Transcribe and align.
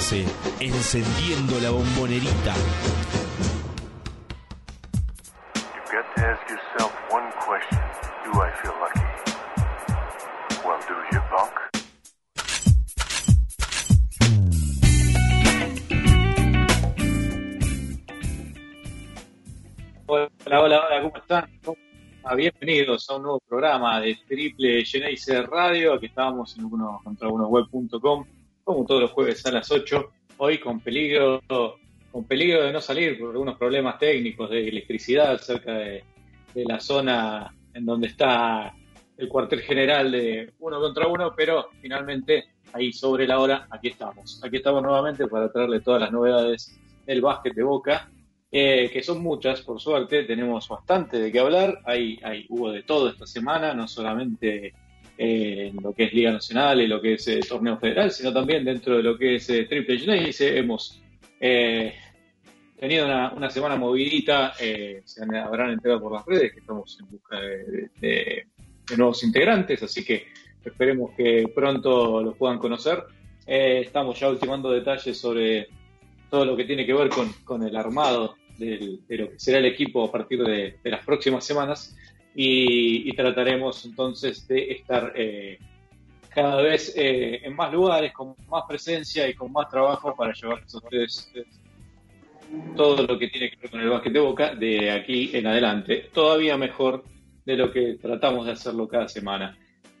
Geneise, 0.00 0.24
encendiendo 0.60 1.60
la 1.60 1.70
bombonerita. 1.70 2.54
Hola, 20.06 20.30
hola, 20.62 20.86
hola, 20.86 21.02
¿cómo 21.02 21.16
están? 21.16 21.50
Ah, 22.24 22.34
Bienvenidos 22.34 23.08
a 23.10 23.16
un 23.16 23.22
nuevo 23.22 23.40
programa 23.40 24.00
de 24.00 24.18
Triple 24.26 24.84
Geneise 24.84 25.42
Radio. 25.42 25.94
Aquí 25.94 26.06
estábamos 26.06 26.56
en 26.58 26.64
uno 26.64 27.00
contra 27.04 27.28
uno 27.28 27.48
web.com, 27.48 28.24
como 28.64 28.84
todos 28.84 29.02
los 29.02 29.10
jueves 29.12 29.44
a 29.46 29.52
las 29.52 29.70
8. 29.70 30.10
Hoy 30.38 30.58
con 30.58 30.80
peligro, 30.80 31.42
con 32.10 32.24
peligro 32.24 32.62
de 32.62 32.72
no 32.72 32.80
salir 32.80 33.18
por 33.18 33.30
algunos 33.30 33.58
problemas 33.58 33.98
técnicos 33.98 34.50
de 34.50 34.68
electricidad 34.68 35.38
cerca 35.38 35.74
de, 35.74 36.04
la 36.54 36.80
zona 36.80 37.54
en 37.74 37.86
donde 37.86 38.08
está 38.08 38.74
el 39.16 39.28
cuartel 39.28 39.60
general 39.60 40.10
de 40.10 40.52
uno 40.58 40.80
contra 40.80 41.06
uno, 41.06 41.32
pero 41.36 41.68
finalmente 41.80 42.44
ahí 42.72 42.92
sobre 42.92 43.26
la 43.26 43.38
hora, 43.38 43.68
aquí 43.70 43.88
estamos. 43.88 44.42
Aquí 44.42 44.56
estamos 44.56 44.82
nuevamente 44.82 45.28
para 45.28 45.52
traerle 45.52 45.80
todas 45.80 46.00
las 46.00 46.10
novedades 46.10 46.76
del 47.06 47.20
básquet 47.20 47.54
de 47.54 47.62
Boca 47.62 48.10
eh, 48.52 48.90
que 48.92 49.02
son 49.02 49.22
muchas, 49.22 49.62
por 49.62 49.80
suerte, 49.80 50.24
tenemos 50.24 50.68
bastante 50.68 51.20
de 51.20 51.30
qué 51.30 51.38
hablar, 51.38 51.80
hay, 51.84 52.18
hay, 52.24 52.46
hubo 52.48 52.72
de 52.72 52.82
todo 52.82 53.08
esta 53.08 53.24
semana, 53.24 53.74
no 53.74 53.86
solamente 53.86 54.74
en 55.22 55.76
lo 55.82 55.92
que 55.92 56.04
es 56.04 56.14
Liga 56.14 56.32
Nacional 56.32 56.80
y 56.80 56.86
lo 56.86 56.98
que 56.98 57.12
es 57.14 57.28
eh, 57.28 57.40
Torneo 57.46 57.76
Federal, 57.76 58.10
sino 58.10 58.32
también 58.32 58.64
dentro 58.64 58.96
de 58.96 59.02
lo 59.02 59.18
que 59.18 59.34
es 59.34 59.50
eh, 59.50 59.66
Triple 59.66 59.98
Genesis, 59.98 60.40
hemos 60.40 60.98
eh, 61.38 61.92
tenido 62.78 63.04
una, 63.04 63.50
semana 63.50 63.76
movidita, 63.76 64.54
eh, 64.58 65.02
se 65.04 65.22
habrán 65.22 65.72
enterado 65.72 66.00
por 66.00 66.14
las 66.14 66.24
redes 66.24 66.54
que 66.54 66.60
estamos 66.60 66.98
en 66.98 67.10
busca 67.10 67.38
de, 67.38 68.46
nuevos 68.96 69.22
integrantes, 69.22 69.82
así 69.82 70.02
que 70.06 70.26
esperemos 70.64 71.10
que 71.14 71.52
pronto 71.54 72.22
los 72.22 72.34
puedan 72.38 72.58
conocer. 72.58 73.04
estamos 73.46 74.18
ya 74.18 74.30
ultimando 74.30 74.70
detalles 74.70 75.20
sobre 75.20 75.68
todo 76.30 76.46
lo 76.46 76.56
que 76.56 76.64
tiene 76.64 76.86
que 76.86 76.94
ver 76.94 77.10
con, 77.44 77.62
el 77.62 77.76
armado 77.76 78.36
de 78.56 78.98
lo 79.10 79.30
que 79.30 79.38
será 79.38 79.58
el 79.58 79.66
equipo 79.66 80.02
a 80.02 80.10
partir 80.10 80.42
de 80.42 80.78
las 80.84 81.04
próximas 81.04 81.44
semanas 81.44 81.94
y, 82.34 83.10
y, 83.10 83.12
trataremos 83.14 83.84
entonces 83.84 84.46
de 84.46 84.72
estar 84.72 85.12
eh, 85.16 85.58
cada 86.28 86.62
vez 86.62 86.94
eh, 86.96 87.40
en 87.42 87.54
más 87.56 87.72
lugares, 87.72 88.12
con 88.12 88.34
más 88.48 88.64
presencia 88.68 89.28
y 89.28 89.34
con 89.34 89.52
más 89.52 89.68
trabajo 89.68 90.14
para 90.14 90.32
llevarles 90.32 90.74
a 90.74 90.78
ustedes 90.78 91.32
todo 92.76 93.06
lo 93.06 93.18
que 93.18 93.28
tiene 93.28 93.50
que 93.50 93.56
ver 93.56 93.70
con 93.70 93.80
el 93.80 93.90
básquet 93.90 94.12
de 94.12 94.20
Boca 94.20 94.54
de 94.54 94.90
aquí 94.90 95.30
en 95.32 95.46
adelante, 95.46 96.08
todavía 96.12 96.56
mejor 96.56 97.04
de 97.44 97.56
lo 97.56 97.70
que 97.72 97.94
tratamos 97.94 98.46
de 98.46 98.52
hacerlo 98.52 98.88
cada 98.88 99.08
semana. 99.08 99.56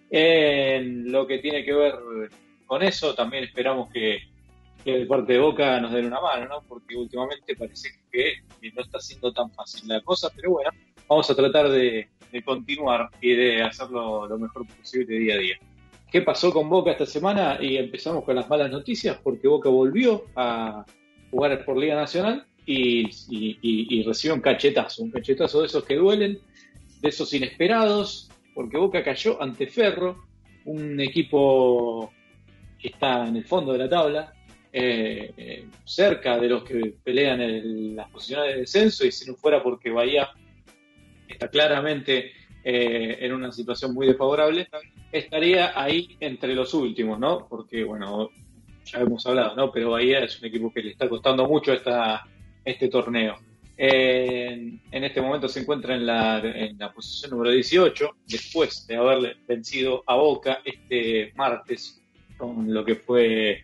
En 0.08 1.10
lo 1.10 1.26
que 1.26 1.38
tiene 1.38 1.64
que 1.64 1.72
ver 1.72 1.94
con 2.66 2.82
eso, 2.82 3.14
también 3.14 3.44
esperamos 3.44 3.90
que 3.90 4.30
que 4.84 4.98
de 4.98 5.06
parte 5.06 5.34
de 5.34 5.38
Boca 5.38 5.80
nos 5.80 5.92
den 5.92 6.06
una 6.06 6.20
mano, 6.20 6.46
¿no? 6.46 6.62
Porque 6.66 6.96
últimamente 6.96 7.54
parece 7.56 7.90
que 8.10 8.34
no 8.74 8.82
está 8.82 8.98
siendo 9.00 9.32
tan 9.32 9.50
fácil 9.52 9.88
la 9.88 10.00
cosa, 10.00 10.30
pero 10.34 10.52
bueno, 10.52 10.70
vamos 11.08 11.28
a 11.30 11.34
tratar 11.34 11.68
de, 11.70 12.08
de 12.30 12.42
continuar 12.42 13.10
y 13.20 13.34
de 13.34 13.62
hacerlo 13.62 14.26
lo 14.26 14.38
mejor 14.38 14.66
posible 14.66 15.18
día 15.18 15.34
a 15.34 15.38
día. 15.38 15.56
¿Qué 16.10 16.22
pasó 16.22 16.52
con 16.52 16.68
Boca 16.68 16.90
esta 16.90 17.06
semana? 17.06 17.58
Y 17.60 17.76
empezamos 17.76 18.24
con 18.24 18.34
las 18.34 18.48
malas 18.48 18.70
noticias, 18.70 19.18
porque 19.22 19.46
Boca 19.46 19.68
volvió 19.68 20.24
a 20.34 20.84
jugar 21.30 21.64
por 21.64 21.76
Liga 21.76 21.94
Nacional 21.94 22.46
y, 22.66 24.02
recibió 24.04 24.34
un 24.34 24.40
cachetazo, 24.40 25.04
un 25.04 25.10
cachetazo 25.10 25.60
de 25.60 25.66
esos 25.66 25.84
que 25.84 25.96
duelen, 25.96 26.38
de 27.00 27.08
esos 27.08 27.32
inesperados, 27.32 28.30
porque 28.54 28.76
Boca 28.76 29.04
cayó 29.04 29.40
ante 29.40 29.66
Ferro, 29.66 30.24
un 30.64 31.00
equipo 31.00 32.12
que 32.78 32.88
está 32.88 33.28
en 33.28 33.36
el 33.36 33.44
fondo 33.44 33.72
de 33.72 33.78
la 33.78 33.88
tabla, 33.88 34.32
eh, 34.72 35.32
eh, 35.36 35.64
cerca 35.84 36.38
de 36.38 36.48
los 36.48 36.64
que 36.64 36.94
pelean 37.02 37.40
en 37.40 37.96
las 37.96 38.08
posiciones 38.10 38.54
de 38.54 38.60
descenso 38.60 39.04
y 39.04 39.10
si 39.10 39.28
no 39.28 39.34
fuera 39.34 39.62
porque 39.62 39.90
Bahía 39.90 40.30
está 41.32 41.48
claramente 41.48 42.32
eh, 42.62 43.18
en 43.20 43.32
una 43.32 43.52
situación 43.52 43.94
muy 43.94 44.06
desfavorable, 44.06 44.68
estaría 45.10 45.80
ahí 45.80 46.16
entre 46.20 46.54
los 46.54 46.74
últimos, 46.74 47.18
¿no? 47.18 47.46
Porque, 47.48 47.84
bueno, 47.84 48.30
ya 48.84 49.00
hemos 49.00 49.26
hablado, 49.26 49.56
¿no? 49.56 49.72
Pero 49.72 49.90
Bahía 49.90 50.20
es 50.20 50.38
un 50.40 50.46
equipo 50.46 50.72
que 50.72 50.82
le 50.82 50.90
está 50.90 51.08
costando 51.08 51.46
mucho 51.48 51.72
esta, 51.72 52.26
este 52.64 52.88
torneo. 52.88 53.38
En, 53.82 54.78
este 54.92 55.22
momento 55.22 55.48
se 55.48 55.60
encuentra 55.60 55.94
en 55.94 56.04
la, 56.04 56.38
en 56.40 56.76
la 56.78 56.92
posición 56.92 57.30
número 57.30 57.50
18, 57.50 58.16
después 58.26 58.86
de 58.86 58.96
haberle 58.96 59.36
vencido 59.48 60.02
a 60.06 60.16
Boca 60.16 60.60
este 60.64 61.32
martes 61.34 62.02
con 62.36 62.72
lo 62.72 62.84
que 62.84 62.96
fue 62.96 63.62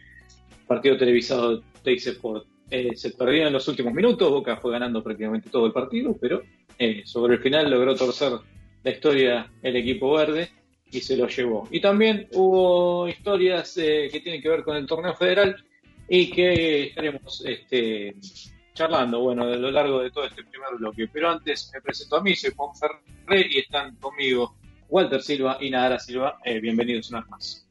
partido 0.67 0.97
televisado 0.97 1.63
de 1.85 1.95
Sport. 1.95 2.47
Eh, 2.71 2.97
se 2.97 3.11
perdieron 3.11 3.49
en 3.49 3.53
los 3.53 3.69
últimos 3.69 3.93
minutos, 3.93 4.31
Boca 4.31 4.57
fue 4.57 4.73
ganando 4.73 5.03
prácticamente 5.03 5.51
todo 5.51 5.67
el 5.67 5.73
partido, 5.73 6.17
pero 6.19 6.43
eh, 6.79 7.03
sobre 7.05 7.35
el 7.35 7.43
final 7.43 7.71
logró 7.71 7.95
torcer 7.95 8.33
la 8.83 8.91
historia 8.91 9.51
el 9.63 9.77
equipo 9.77 10.13
verde 10.13 10.51
y 10.91 11.01
se 11.01 11.17
lo 11.17 11.27
llevó. 11.29 11.69
Y 11.71 11.81
también 11.81 12.29
hubo 12.33 13.09
historias 13.09 13.77
eh, 13.79 14.09
que 14.11 14.21
tienen 14.21 14.41
que 14.41 14.49
ver 14.49 14.63
con 14.63 14.77
el 14.77 14.87
torneo 14.87 15.15
federal 15.15 15.57
y 16.09 16.31
que 16.31 16.85
estaremos 16.85 17.45
este, 17.45 18.15
charlando, 18.75 19.21
bueno, 19.21 19.45
a 19.45 19.57
lo 19.57 19.71
largo 19.71 20.03
de 20.03 20.11
todo 20.11 20.25
este 20.25 20.45
primer 20.45 20.75
bloque. 20.79 21.09
Pero 21.13 21.31
antes 21.31 21.71
me 21.75 21.81
presento 21.81 22.17
a 22.17 22.23
mí, 22.23 22.35
soy 22.37 22.53
Juan 22.55 22.71
Ferré 22.77 23.47
y 23.51 23.59
están 23.59 23.97
conmigo 23.97 24.57
Walter 24.89 25.23
Silva 25.23 25.59
y 25.61 25.71
Nadara 25.71 25.99
Silva. 25.99 26.39
bienvenidos 26.45 27.11
una 27.11 27.21
vez 27.21 27.31
más. 27.31 27.69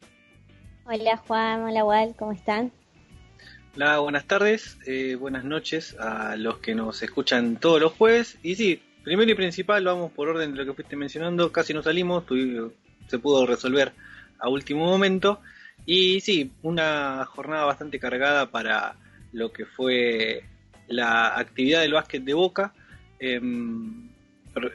Hola 0.88 1.18
Juan, 1.18 1.64
hola 1.64 1.84
Wal, 1.84 2.16
¿cómo 2.16 2.32
están? 2.32 2.72
Hola, 3.76 4.00
buenas 4.00 4.26
tardes, 4.26 4.78
eh, 4.88 5.16
buenas 5.16 5.44
noches 5.44 5.98
a 6.00 6.38
los 6.38 6.60
que 6.60 6.74
nos 6.76 7.04
escuchan 7.04 7.58
todos 7.58 7.82
los 7.82 7.92
jueves. 7.92 8.38
Y 8.42 8.56
sí, 8.56 8.82
primero 9.06 9.32
y 9.32 9.36
principal, 9.36 9.86
vamos 9.86 10.12
por 10.12 10.28
orden 10.28 10.52
de 10.52 10.58
lo 10.58 10.66
que 10.66 10.74
fuiste 10.74 10.96
mencionando, 10.96 11.52
casi 11.52 11.74
no 11.74 11.84
salimos, 11.84 12.26
se 13.08 13.20
pudo 13.20 13.46
resolver 13.46 13.94
a 14.40 14.50
último 14.50 14.86
momento. 14.86 15.40
Y 15.86 16.20
sí, 16.22 16.52
una 16.64 17.24
jornada 17.26 17.66
bastante 17.66 18.00
cargada 18.00 18.50
para 18.50 18.96
lo 19.32 19.54
que 19.54 19.66
fue 19.66 20.44
la 20.88 21.38
actividad 21.38 21.82
del 21.82 21.94
básquet 21.94 22.24
de 22.24 22.34
Boca, 22.34 22.74
eh, 23.20 23.40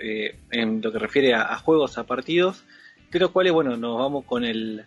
eh, 0.01 0.37
en 0.51 0.81
lo 0.81 0.93
que 0.93 0.99
refiere 0.99 1.35
a, 1.35 1.53
a, 1.53 1.59
juegos, 1.59 1.99
a 1.99 2.05
partidos, 2.05 2.63
de 3.11 3.19
los 3.19 3.33
cuales, 3.33 3.53
bueno, 3.53 3.77
nos 3.77 3.99
vamos 3.99 4.25
con 4.25 4.45
el 4.45 4.85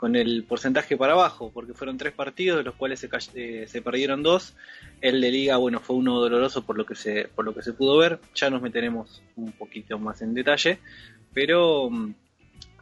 con 0.00 0.16
el 0.16 0.44
porcentaje 0.44 0.96
para 0.96 1.12
abajo, 1.12 1.50
porque 1.52 1.74
fueron 1.74 1.98
tres 1.98 2.14
partidos, 2.14 2.56
de 2.56 2.64
los 2.64 2.74
cuales 2.74 3.00
se, 3.00 3.10
eh, 3.34 3.66
se, 3.68 3.82
perdieron 3.82 4.22
dos. 4.22 4.54
El 5.00 5.20
de 5.20 5.30
liga, 5.30 5.56
bueno, 5.56 5.80
fue 5.80 5.96
uno 5.96 6.20
doloroso 6.20 6.64
por 6.64 6.76
lo 6.76 6.84
que 6.84 6.94
se, 6.94 7.28
por 7.28 7.44
lo 7.44 7.54
que 7.54 7.62
se 7.62 7.72
pudo 7.72 7.96
ver. 7.98 8.20
Ya 8.34 8.50
nos 8.50 8.60
meteremos 8.60 9.22
un 9.36 9.52
poquito 9.52 9.98
más 9.98 10.20
en 10.20 10.34
detalle, 10.34 10.78
pero 11.32 11.84
um, 11.84 12.14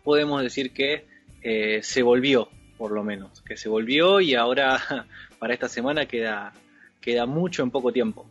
podemos 0.03 0.43
decir 0.43 0.73
que 0.73 1.07
eh, 1.43 1.81
se 1.83 2.03
volvió, 2.03 2.49
por 2.77 2.91
lo 2.91 3.05
menos, 3.05 3.43
que 3.43 3.57
se 3.57 3.69
volvió 3.69 4.21
y 4.21 4.35
ahora 4.35 5.07
para 5.39 5.55
esta 5.55 5.69
semana 5.69 6.07
queda, 6.07 6.53
queda 7.01 7.27
mucho 7.27 7.63
en 7.63 7.71
poco 7.71 7.93
tiempo. 7.93 8.29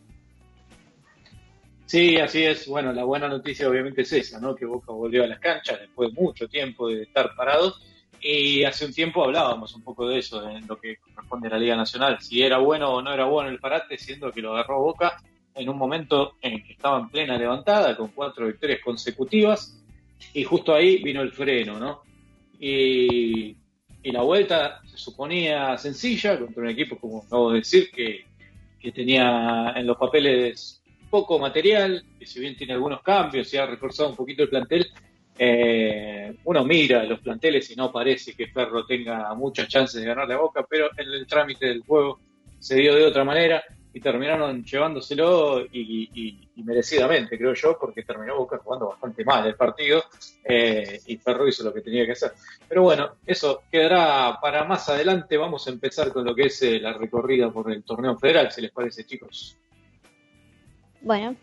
Sí, 1.86 2.18
así 2.18 2.44
es. 2.44 2.68
Bueno, 2.68 2.92
la 2.92 3.06
buena 3.06 3.30
noticia 3.30 3.70
obviamente 3.70 4.02
es 4.02 4.12
esa, 4.12 4.42
¿no? 4.42 4.54
Que 4.54 4.66
Boca 4.66 4.92
volvió 4.92 5.24
a 5.24 5.28
las 5.28 5.40
canchas 5.40 5.80
después 5.80 6.14
de 6.14 6.22
mucho 6.22 6.50
tiempo 6.50 6.90
de 6.90 7.04
estar 7.04 7.34
parados 7.34 7.82
y 8.22 8.64
hace 8.64 8.86
un 8.86 8.94
tiempo 8.94 9.24
hablábamos 9.24 9.74
un 9.76 9.84
poco 9.84 10.08
de 10.08 10.20
eso, 10.20 10.48
en 10.50 10.68
lo 10.68 10.80
que 10.80 10.98
corresponde 10.98 11.48
a 11.48 11.52
la 11.52 11.60
Liga 11.60 11.76
Nacional, 11.76 12.18
si 12.22 12.42
era 12.42 12.58
bueno 12.58 12.92
o 12.92 13.02
no 13.02 13.14
era 13.14 13.26
bueno 13.26 13.50
el 13.50 13.60
parate, 13.60 13.98
siendo 13.98 14.32
que 14.32 14.42
lo 14.42 14.54
agarró 14.54 14.82
Boca 14.82 15.22
en 15.56 15.70
un 15.70 15.78
momento 15.78 16.36
en 16.42 16.64
que 16.64 16.74
estaba 16.74 17.00
en 17.00 17.10
plena 17.10 17.38
levantada, 17.38 17.98
con 17.98 18.10
cuatro 18.10 18.46
victorias 18.46 18.80
consecutivas, 18.84 19.82
y 20.34 20.44
justo 20.44 20.74
ahí 20.74 21.02
vino 21.04 21.22
el 21.22 21.32
freno, 21.32 21.80
¿no? 21.80 22.02
Y, 22.60 23.56
la 24.04 24.22
vuelta 24.22 24.80
se 24.86 24.98
suponía 24.98 25.78
sencilla 25.78 26.40
contra 26.40 26.64
un 26.64 26.70
equipo, 26.70 26.98
como 26.98 27.24
acabo 27.24 27.52
de 27.52 27.60
decir, 27.60 27.92
que, 27.92 28.24
que 28.80 28.94
tenía 28.94 29.74
en 29.76 29.86
los 29.86 29.98
papeles 29.98 30.82
poco 31.10 31.38
material, 31.38 32.06
que 32.18 32.26
si 32.26 32.40
bien 32.40 32.56
tiene 32.56 32.72
algunos 32.72 33.02
cambios 33.02 33.54
y 33.54 33.58
ha 33.58 33.66
reforzado 33.66 34.10
un 34.10 34.16
poquito 34.16 34.44
el 34.44 34.50
plantel, 34.50 34.88
eh, 35.38 36.36
uno 36.46 36.64
mira 36.64 37.04
los 37.04 37.20
planteles 37.20 37.70
y 37.72 37.76
no 37.76 37.92
parece 37.92 38.34
que 38.34 38.48
Ferro 38.48 38.86
tenga 38.86 39.34
muchas 39.36 39.68
chances 39.68 40.02
de 40.02 40.08
ganarle 40.08 40.34
a 40.34 40.40
Boca, 40.40 40.66
pero 40.70 40.90
en 40.98 41.12
el 41.12 41.28
trámite 41.28 41.68
del 41.68 41.82
juego 41.82 42.20
se 42.60 42.76
dio 42.76 42.96
de 42.96 43.06
otra 43.06 43.24
manera 43.24 43.64
y 43.94 44.00
terminaron 44.00 44.64
llevándoselo 44.64 45.66
y, 45.72 46.50
merecidamente, 46.58 47.38
creo 47.38 47.54
yo, 47.54 47.78
porque 47.80 48.04
terminó 48.04 48.38
Boca 48.38 48.60
jugando 48.64 48.90
bastante 48.90 49.26
mal 49.26 49.48
el 49.48 49.56
partido 49.56 50.04
eh, 50.44 51.00
y 51.08 51.18
Ferro 51.18 51.48
hizo 51.48 51.64
lo 51.64 51.74
que 51.74 51.82
tenía 51.82 52.06
que 52.06 52.12
hacer. 52.12 52.34
Pero 52.68 52.84
bueno, 52.84 53.16
eso 53.26 53.64
quedará 53.72 54.38
para 54.40 54.66
más 54.66 54.88
adelante. 54.90 55.38
Vamos 55.38 55.66
a 55.68 55.72
empezar 55.72 56.12
con 56.12 56.26
lo 56.26 56.36
que 56.36 56.44
es 56.44 56.62
eh, 56.62 56.80
la 56.80 56.94
recorrida 56.94 57.50
por 57.50 57.72
el 57.72 57.84
torneo 57.84 58.18
federal, 58.18 58.52
si 58.52 58.62
les 58.62 58.72
parece, 58.72 59.06
chicos. 59.06 59.58
Bueno, 61.08 61.38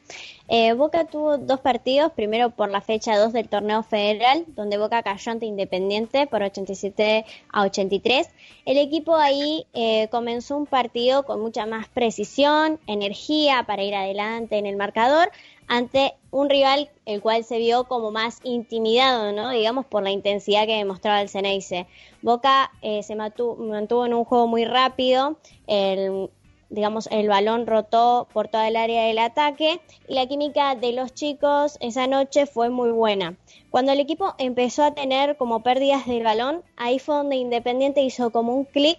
eh, 0.47 0.75
Boca 0.75 1.07
tuvo 1.07 1.39
dos 1.39 1.59
partidos, 1.59 2.13
primero 2.13 2.51
por 2.51 2.69
la 2.69 2.83
fecha 2.83 3.17
2 3.17 3.33
del 3.33 3.49
torneo 3.49 3.83
federal, 3.83 4.45
donde 4.49 4.77
Boca 4.77 5.03
cayó 5.03 5.33
ante 5.33 5.47
Independiente 5.47 6.27
por 6.27 6.43
87 6.43 7.25
a 7.51 7.63
83. 7.63 8.29
El 8.67 8.77
equipo 8.77 9.17
ahí 9.17 9.65
eh, 9.73 10.09
comenzó 10.11 10.59
un 10.59 10.67
partido 10.67 11.23
con 11.23 11.41
mucha 11.41 11.65
más 11.65 11.89
precisión, 11.89 12.79
energía 12.87 13.65
para 13.67 13.85
ir 13.85 13.95
adelante 13.95 14.59
en 14.59 14.67
el 14.67 14.77
marcador, 14.77 15.31
ante 15.67 16.13
un 16.31 16.51
rival 16.51 16.91
el 17.07 17.23
cual 17.23 17.43
se 17.43 17.57
vio 17.57 17.85
como 17.85 18.11
más 18.11 18.41
intimidado, 18.43 19.33
¿no? 19.33 19.49
digamos, 19.49 19.87
por 19.87 20.03
la 20.03 20.11
intensidad 20.11 20.67
que 20.67 20.77
demostraba 20.77 21.23
el 21.23 21.31
Ceneice. 21.31 21.87
Boca 22.21 22.71
eh, 22.83 23.03
se 23.03 23.17
mantuvo, 23.17 23.57
mantuvo, 23.57 24.05
en 24.05 24.13
un 24.13 24.27
juego 24.27 24.47
muy 24.47 24.67
rápido, 24.67 25.39
el, 25.67 26.29
digamos, 26.75 27.09
el 27.11 27.29
balón 27.29 27.67
rotó 27.67 28.27
por 28.33 28.49
toda 28.49 28.69
el 28.69 28.77
área 28.77 29.05
del 29.05 29.19
ataque 29.19 29.81
y 30.09 30.15
la 30.15 30.27
química 30.27 30.75
de 30.75 30.93
los 30.93 31.15
chicos 31.15 31.79
esa 31.81 32.07
noche 32.07 32.47
fue 32.47 32.69
muy 32.69 32.91
buena. 32.91 33.37
Cuando 33.71 33.93
el 33.93 34.01
equipo 34.01 34.35
empezó 34.39 34.85
a 34.85 34.95
tener 34.95 35.37
como 35.37 35.63
pérdidas 35.63 36.07
del 36.07 36.25
balón, 36.25 36.63
ahí 36.77 36.99
fue 36.99 37.15
donde 37.15 37.37
Independiente 37.37 38.03
hizo 38.03 38.31
como 38.31 38.55
un 38.55 38.65
clic 38.65 38.99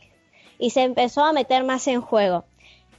y 0.58 0.70
se 0.70 0.84
empezó 0.84 1.24
a 1.24 1.34
meter 1.34 1.64
más 1.64 1.88
en 1.88 2.02
juego, 2.02 2.46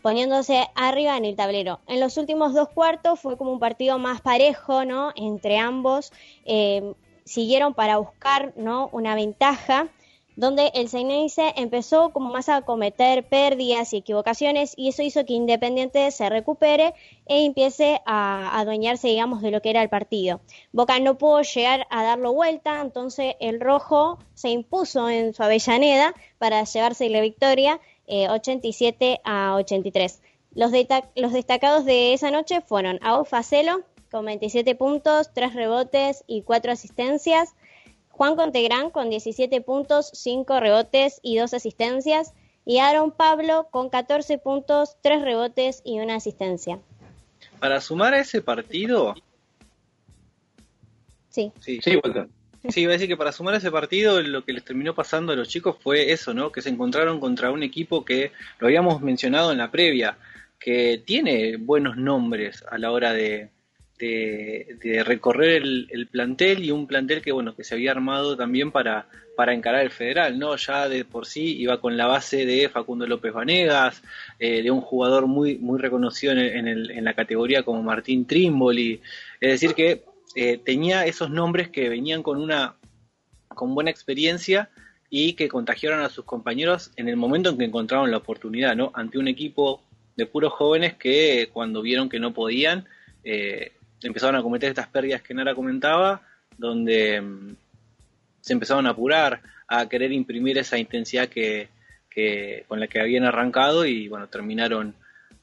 poniéndose 0.02 0.69
arriba 0.75 1.17
en 1.17 1.25
el 1.25 1.37
tablero. 1.37 1.81
En 1.87 2.00
los 2.00 2.19
últimos 2.19 2.52
dos 2.52 2.69
cuartos 2.69 3.19
fue 3.19 3.38
como 3.38 3.52
un 3.52 3.58
partido 3.58 3.99
más 3.99 4.20
parejo, 4.20 4.84
¿no? 4.84 5.12
Entre 5.17 5.58
ambos 5.58 6.12
eh, 6.44 6.93
siguieron 7.25 7.75
para 7.75 7.96
buscar, 7.96 8.52
¿no? 8.56 8.90
Una 8.93 9.14
ventaja 9.14 9.88
donde 10.37 10.71
el 10.75 10.88
Seineice 10.88 11.55
empezó 11.56 12.12
como 12.12 12.31
más 12.31 12.49
a 12.49 12.62
cometer 12.62 13.27
pérdidas 13.27 13.93
y 13.93 13.99
equivocaciones 13.99 14.75
y 14.77 14.88
eso 14.88 15.03
hizo 15.03 15.25
que 15.25 15.33
Independiente 15.33 16.11
se 16.11 16.29
recupere 16.29 16.94
e 17.27 17.44
empiece 17.44 18.00
a 18.05 18.61
adueñarse, 18.61 19.09
digamos, 19.09 19.41
de 19.43 19.50
lo 19.50 19.62
que 19.62 19.71
era 19.71 19.83
el 19.83 19.88
partido. 19.88 20.41
Boca 20.73 21.00
no 21.00 21.17
pudo 21.17 21.41
llegar 21.43 21.87
a 21.91 22.03
darlo 22.03 22.35
vuelta, 22.35 22.81
entonces 22.81 23.35
el 23.41 23.61
rojo 23.61 24.19
se 24.35 24.50
impuso 24.50 25.09
en 25.09 25.33
su 25.33 25.43
Avellaneda 25.43 26.15
para 26.39 26.62
llevarse 26.65 27.09
la 27.09 27.21
victoria 27.23 27.81
87 28.06 29.12
eh, 29.12 29.21
a 29.25 29.55
83. 29.56 30.21
Los, 30.55 30.71
los 31.17 31.32
destacados 31.32 31.85
de 31.85 32.15
esa 32.15 32.31
noche 32.31 32.61
fueron 32.61 33.00
Facelo 33.25 33.82
con 34.11 34.25
27 34.25 34.75
puntos, 34.75 35.31
3 35.35 35.55
rebotes 35.55 36.25
y 36.27 36.43
4 36.43 36.73
asistencias, 36.73 37.55
Juan 38.17 38.35
Contegrán 38.35 38.89
con 38.91 39.11
17 39.11 39.61
puntos, 39.61 40.11
5 40.15 40.59
rebotes 40.59 41.21
y 41.23 41.37
2 41.37 41.53
asistencias. 41.53 42.33
Y 42.65 42.79
Aaron 42.79 43.13
Pablo 43.13 43.69
con 43.71 43.91
14 43.91 44.39
puntos, 44.39 44.97
3 45.03 45.23
rebotes 45.23 45.83
y 45.85 46.01
una 46.01 46.17
asistencia. 46.17 46.81
Para 47.61 47.81
sumar 47.81 48.15
a 48.15 48.21
ese 48.21 48.41
partido. 48.41 49.15
Sí. 51.29 51.53
Sí, 51.61 51.81
sí, 51.83 52.01
Sí, 52.69 52.81
iba 52.81 52.91
a 52.91 52.95
decir 52.95 53.07
que 53.07 53.17
para 53.17 53.31
sumar 53.31 53.55
a 53.55 53.59
ese 53.59 53.71
partido 53.71 54.21
lo 54.21 54.45
que 54.45 54.53
les 54.53 54.65
terminó 54.65 54.93
pasando 54.93 55.33
a 55.33 55.37
los 55.37 55.49
chicos 55.49 55.77
fue 55.81 56.11
eso, 56.11 56.35
¿no? 56.35 56.51
Que 56.51 56.63
se 56.63 56.71
encontraron 56.71 57.21
contra 57.21 57.53
un 57.53 57.63
equipo 57.63 58.05
que 58.05 58.33
lo 58.59 58.67
habíamos 58.67 59.01
mencionado 59.03 59.53
en 59.53 59.59
la 59.59 59.71
previa, 59.71 60.19
que 60.59 61.01
tiene 61.05 61.59
buenos 61.59 61.97
nombres 61.97 62.65
a 62.69 62.77
la 62.79 62.91
hora 62.91 63.13
de, 63.13 63.51
de, 63.98 65.02
recorrer 65.04 65.62
el, 65.62 66.08
plantel 66.10 66.64
y 66.64 66.70
un 66.70 66.87
plantel 66.87 67.22
que 67.22 67.32
bueno 67.32 67.54
que 67.54 67.64
se 67.64 67.75
había 67.75 67.93
armado 67.93 68.37
también 68.37 68.70
para, 68.70 69.08
para 69.37 69.54
encarar 69.54 69.82
el 69.82 69.90
federal, 69.90 70.38
¿no? 70.38 70.56
Ya 70.56 70.88
de 70.88 71.04
por 71.04 71.26
sí 71.26 71.56
iba 71.58 71.81
con 71.81 71.96
la 71.96 72.06
base 72.06 72.46
de 72.46 72.69
Facundo 72.69 73.06
López 73.06 73.32
Vanegas, 73.32 74.02
eh, 74.38 74.62
de 74.62 74.70
un 74.70 74.81
jugador 74.81 75.26
muy, 75.26 75.58
muy 75.58 75.78
reconocido 75.78 76.32
en, 76.32 76.69
el, 76.69 76.90
en, 76.90 77.04
la 77.04 77.14
categoría 77.14 77.62
como 77.62 77.82
Martín 77.82 78.26
Trimboli, 78.26 79.00
es 79.40 79.50
decir 79.50 79.75
que 79.75 80.04
eh, 80.34 80.58
tenía 80.62 81.06
esos 81.06 81.31
nombres 81.31 81.69
que 81.70 81.88
venían 81.88 82.22
con 82.22 82.40
una 82.40 82.76
con 83.48 83.75
buena 83.75 83.90
experiencia 83.90 84.69
y 85.08 85.32
que 85.32 85.48
contagiaron 85.48 86.00
a 86.00 86.10
sus 86.10 86.25
compañeros 86.25 86.90
en 86.96 87.08
el 87.08 87.16
momento 87.16 87.50
en 87.50 87.58
que 87.58 87.64
encontraron 87.64 88.10
la 88.10 88.19
oportunidad, 88.19 88.76
¿no? 88.76 88.90
Ante 88.94 89.19
un 89.19 89.28
equipo 89.28 89.81
de 90.16 90.26
puros 90.26 90.52
jóvenes 90.52 90.94
que 90.94 91.48
cuando 91.52 91.81
vieron 91.81 92.08
que 92.08 92.19
no 92.19 92.34
podían, 92.34 92.86
eh, 93.24 93.72
empezaron 94.03 94.36
a 94.36 94.43
cometer 94.43 94.69
estas 94.69 94.88
pérdidas 94.88 95.22
que 95.22 95.34
Nara 95.34 95.55
comentaba, 95.55 96.22
donde 96.56 97.20
mm, 97.20 97.56
se 98.41 98.53
empezaron 98.53 98.86
a 98.86 98.91
apurar, 98.91 99.43
a 99.69 99.88
querer 99.88 100.12
imprimir 100.12 100.58
esa 100.58 100.79
intensidad 100.79 101.29
que, 101.29 101.69
con 102.67 102.81
la 102.81 102.86
que 102.86 103.00
habían 103.00 103.24
arrancado 103.24 103.84
y 103.84 104.08
bueno, 104.08 104.26
terminaron 104.29 104.94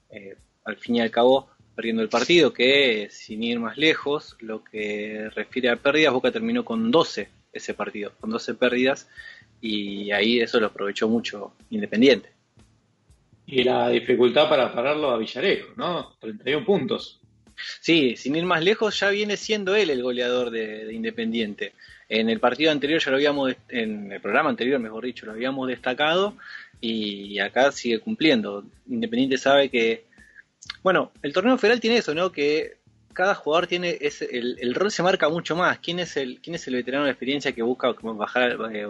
eh, 0.09 0.35
al 0.65 0.77
fin 0.77 0.95
y 0.95 1.01
al 1.01 1.11
cabo 1.11 1.49
perdiendo 1.75 2.01
el 2.01 2.09
partido, 2.09 2.53
que 2.53 3.09
sin 3.11 3.43
ir 3.43 3.59
más 3.59 3.77
lejos, 3.77 4.35
lo 4.39 4.63
que 4.63 5.29
refiere 5.35 5.69
a 5.69 5.75
pérdidas, 5.75 6.13
Boca 6.13 6.31
terminó 6.31 6.63
con 6.65 6.89
12 6.91 7.29
ese 7.51 7.73
partido, 7.73 8.13
con 8.19 8.29
12 8.29 8.55
pérdidas 8.55 9.07
y 9.61 10.11
ahí 10.11 10.39
eso 10.39 10.59
lo 10.59 10.67
aprovechó 10.67 11.07
mucho 11.07 11.53
Independiente. 11.69 12.29
Y 13.45 13.63
la 13.63 13.89
dificultad 13.89 14.47
para 14.47 14.73
pararlo 14.73 15.11
a 15.11 15.17
Villarejo, 15.17 15.73
¿no? 15.75 16.13
31 16.19 16.65
puntos. 16.65 17.19
Sí, 17.79 18.15
sin 18.15 18.35
ir 18.35 18.45
más 18.45 18.63
lejos, 18.63 18.99
ya 18.99 19.09
viene 19.09 19.37
siendo 19.37 19.75
él 19.75 19.89
el 19.89 20.03
goleador 20.03 20.49
de, 20.51 20.93
Independiente. 20.93 21.73
En 22.09 22.29
el 22.29 22.39
partido 22.39 22.71
anterior 22.71 23.01
ya 23.01 23.11
lo 23.11 23.17
habíamos, 23.17 23.55
en 23.69 24.11
el 24.11 24.21
programa 24.21 24.49
anterior, 24.49 24.79
mejor 24.79 25.05
dicho, 25.05 25.25
lo 25.25 25.31
habíamos 25.31 25.67
destacado 25.67 26.35
y 26.81 27.39
acá 27.39 27.71
sigue 27.71 27.99
cumpliendo. 27.99 28.65
Independiente 28.89 29.37
sabe 29.37 29.69
que, 29.69 30.05
bueno, 30.83 31.11
el 31.21 31.33
torneo 31.33 31.57
federal 31.57 31.79
tiene 31.79 31.97
eso, 31.97 32.13
¿no? 32.13 32.31
Que 32.31 32.77
cada 33.13 33.35
jugador 33.35 33.67
tiene 33.67 33.97
ese, 34.01 34.27
el, 34.31 34.75
rol 34.75 34.91
se 34.91 35.03
marca 35.03 35.29
mucho 35.29 35.55
más. 35.55 35.79
¿Quién 35.79 35.99
es 35.99 36.17
el, 36.17 36.39
quién 36.41 36.55
es 36.55 36.67
el 36.67 36.75
veterano 36.75 37.05
de 37.05 37.11
experiencia 37.11 37.53
que 37.53 37.61
busca 37.61 37.93
bajar, 38.01 38.57
eh, 38.73 38.87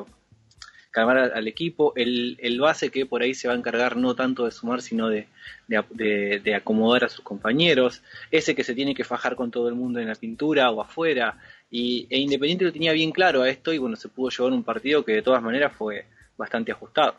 calmar 0.94 1.18
al, 1.18 1.48
equipo, 1.48 1.92
el, 1.96 2.38
el, 2.40 2.62
base 2.62 2.92
que 2.92 3.08
por 3.08 3.24
ahí 3.24 3.34
se 3.34 3.48
va 3.48 3.56
a 3.56 3.58
encargar 3.58 3.98
no 3.98 4.16
tanto 4.16 4.46
de 4.46 4.52
sumar, 4.52 4.80
sino 4.80 5.10
de, 5.10 5.28
de, 5.68 6.56
acomodar 6.56 7.06
a 7.06 7.10
sus 7.10 7.22
compañeros, 7.22 8.04
ese 8.30 8.54
que 8.54 8.64
se 8.64 8.76
tiene 8.76 8.94
que 8.94 9.04
fajar 9.04 9.36
con 9.36 9.50
todo 9.50 9.68
el 9.68 9.74
mundo 9.74 10.00
en 10.00 10.08
la 10.08 10.14
pintura 10.14 10.70
o 10.70 10.82
afuera, 10.82 11.40
y, 11.72 12.06
e 12.12 12.20
Independiente 12.20 12.66
lo 12.66 12.72
tenía 12.72 12.94
bien 12.94 13.12
claro 13.12 13.42
a 13.42 13.50
esto 13.50 13.74
y 13.74 13.80
bueno, 13.80 13.96
se 13.96 14.08
pudo 14.08 14.30
llevar 14.30 14.54
un 14.54 14.64
partido 14.64 15.04
que 15.04 15.14
de 15.14 15.22
todas 15.24 15.42
maneras 15.42 15.76
fue 15.76 16.06
bastante 16.38 16.72
ajustado. 16.72 17.16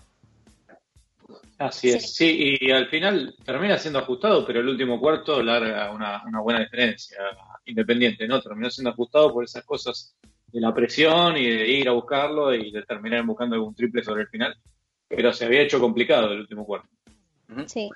Así 1.58 1.90
es, 1.90 2.14
sí, 2.14 2.56
y 2.60 2.70
al 2.70 2.86
final 2.86 3.34
termina 3.44 3.76
siendo 3.76 3.98
ajustado, 3.98 4.46
pero 4.46 4.60
el 4.60 4.68
último 4.68 5.00
cuarto 5.00 5.42
larga 5.42 5.90
una, 5.90 6.22
una 6.24 6.40
buena 6.40 6.60
diferencia. 6.60 7.18
Independiente, 7.64 8.28
¿no? 8.28 8.40
Terminó 8.40 8.70
siendo 8.70 8.90
ajustado 8.90 9.32
por 9.32 9.42
esas 9.42 9.64
cosas 9.64 10.14
de 10.54 10.60
la 10.60 10.72
presión 10.72 11.36
y 11.36 11.48
de 11.48 11.68
ir 11.68 11.88
a 11.88 11.92
buscarlo 11.92 12.54
y 12.54 12.70
de 12.70 12.84
terminar 12.84 13.24
buscando 13.24 13.56
algún 13.56 13.74
triple 13.74 14.04
sobre 14.04 14.22
el 14.22 14.28
final. 14.28 14.54
Pero 15.08 15.32
se 15.32 15.46
había 15.46 15.62
hecho 15.62 15.80
complicado 15.80 16.30
el 16.30 16.40
último 16.40 16.64
cuarto. 16.64 16.88
Sí. 17.66 17.90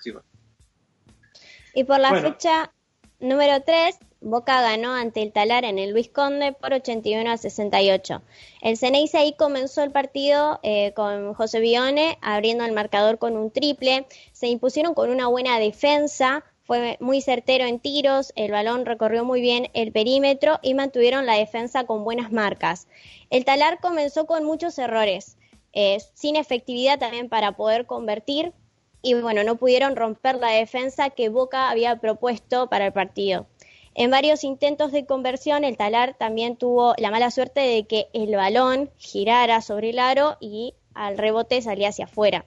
Y 1.72 1.84
por 1.84 2.00
la 2.00 2.20
fecha 2.20 2.72
número 3.20 3.62
3, 3.64 3.96
Boca 4.20 4.60
ganó 4.60 4.92
ante 4.92 5.22
el 5.22 5.30
Talar 5.30 5.64
en 5.64 5.78
el 5.78 5.92
Luis 5.92 6.08
Conde 6.08 6.52
por 6.52 6.72
81 6.72 7.30
a 7.30 7.36
68. 7.36 8.22
El 8.60 8.76
Ceneice 8.76 9.16
ahí 9.16 9.34
comenzó 9.38 9.84
el 9.84 9.92
partido 9.92 10.58
eh, 10.64 10.92
con 10.94 11.34
José 11.34 11.60
Bione 11.60 12.18
abriendo 12.20 12.64
el 12.64 12.72
marcador 12.72 13.18
con 13.18 13.36
un 13.36 13.52
triple. 13.52 14.08
Se 14.32 14.48
impusieron 14.48 14.94
con 14.94 15.10
una 15.10 15.28
buena 15.28 15.60
defensa, 15.60 16.44
fue 16.68 16.98
muy 17.00 17.22
certero 17.22 17.64
en 17.64 17.80
tiros, 17.80 18.30
el 18.36 18.50
balón 18.50 18.84
recorrió 18.84 19.24
muy 19.24 19.40
bien 19.40 19.70
el 19.72 19.90
perímetro 19.90 20.58
y 20.60 20.74
mantuvieron 20.74 21.24
la 21.24 21.32
defensa 21.32 21.84
con 21.84 22.04
buenas 22.04 22.30
marcas. 22.30 22.88
El 23.30 23.46
talar 23.46 23.80
comenzó 23.80 24.26
con 24.26 24.44
muchos 24.44 24.78
errores, 24.78 25.38
eh, 25.72 25.96
sin 26.12 26.36
efectividad 26.36 26.98
también 26.98 27.30
para 27.30 27.52
poder 27.52 27.86
convertir 27.86 28.52
y 29.00 29.14
bueno, 29.14 29.44
no 29.44 29.56
pudieron 29.56 29.96
romper 29.96 30.36
la 30.36 30.50
defensa 30.50 31.08
que 31.08 31.30
Boca 31.30 31.70
había 31.70 31.96
propuesto 32.00 32.68
para 32.68 32.88
el 32.88 32.92
partido. 32.92 33.46
En 33.94 34.10
varios 34.10 34.44
intentos 34.44 34.92
de 34.92 35.06
conversión, 35.06 35.64
el 35.64 35.78
talar 35.78 36.18
también 36.18 36.56
tuvo 36.56 36.92
la 36.98 37.10
mala 37.10 37.30
suerte 37.30 37.60
de 37.60 37.84
que 37.84 38.08
el 38.12 38.36
balón 38.36 38.90
girara 38.98 39.62
sobre 39.62 39.88
el 39.88 39.98
aro 39.98 40.36
y 40.38 40.74
al 40.92 41.16
rebote 41.16 41.62
salía 41.62 41.88
hacia 41.88 42.04
afuera. 42.04 42.44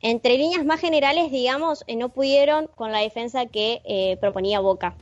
Entre 0.00 0.38
líneas 0.38 0.64
más 0.64 0.80
generales, 0.80 1.32
digamos, 1.32 1.84
eh, 1.86 1.96
no 1.96 2.10
pudieron 2.10 2.68
con 2.68 2.92
la 2.92 3.00
defensa 3.00 3.46
que 3.46 3.80
eh, 3.84 4.16
proponía 4.20 4.60
Boca. 4.60 4.96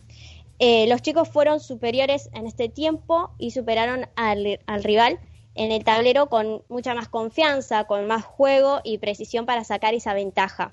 Eh, 0.59 0.87
los 0.89 1.03
chicos 1.03 1.29
fueron 1.29 1.61
superiores 1.61 2.31
en 2.33 2.47
este 2.47 2.69
tiempo 2.69 3.31
y 3.39 3.51
superaron 3.51 4.09
al, 4.17 4.59
rival 4.83 5.21
en 5.55 5.71
el 5.71 5.85
tablero 5.85 6.29
con 6.29 6.63
mucha 6.69 6.95
más 6.95 7.09
confianza, 7.09 7.85
con 7.85 8.07
más 8.07 8.25
juego 8.25 8.81
y 8.83 8.99
precisión 8.99 9.45
para 9.45 9.65
sacar 9.65 9.95
esa 9.95 10.15
ventaja. 10.15 10.73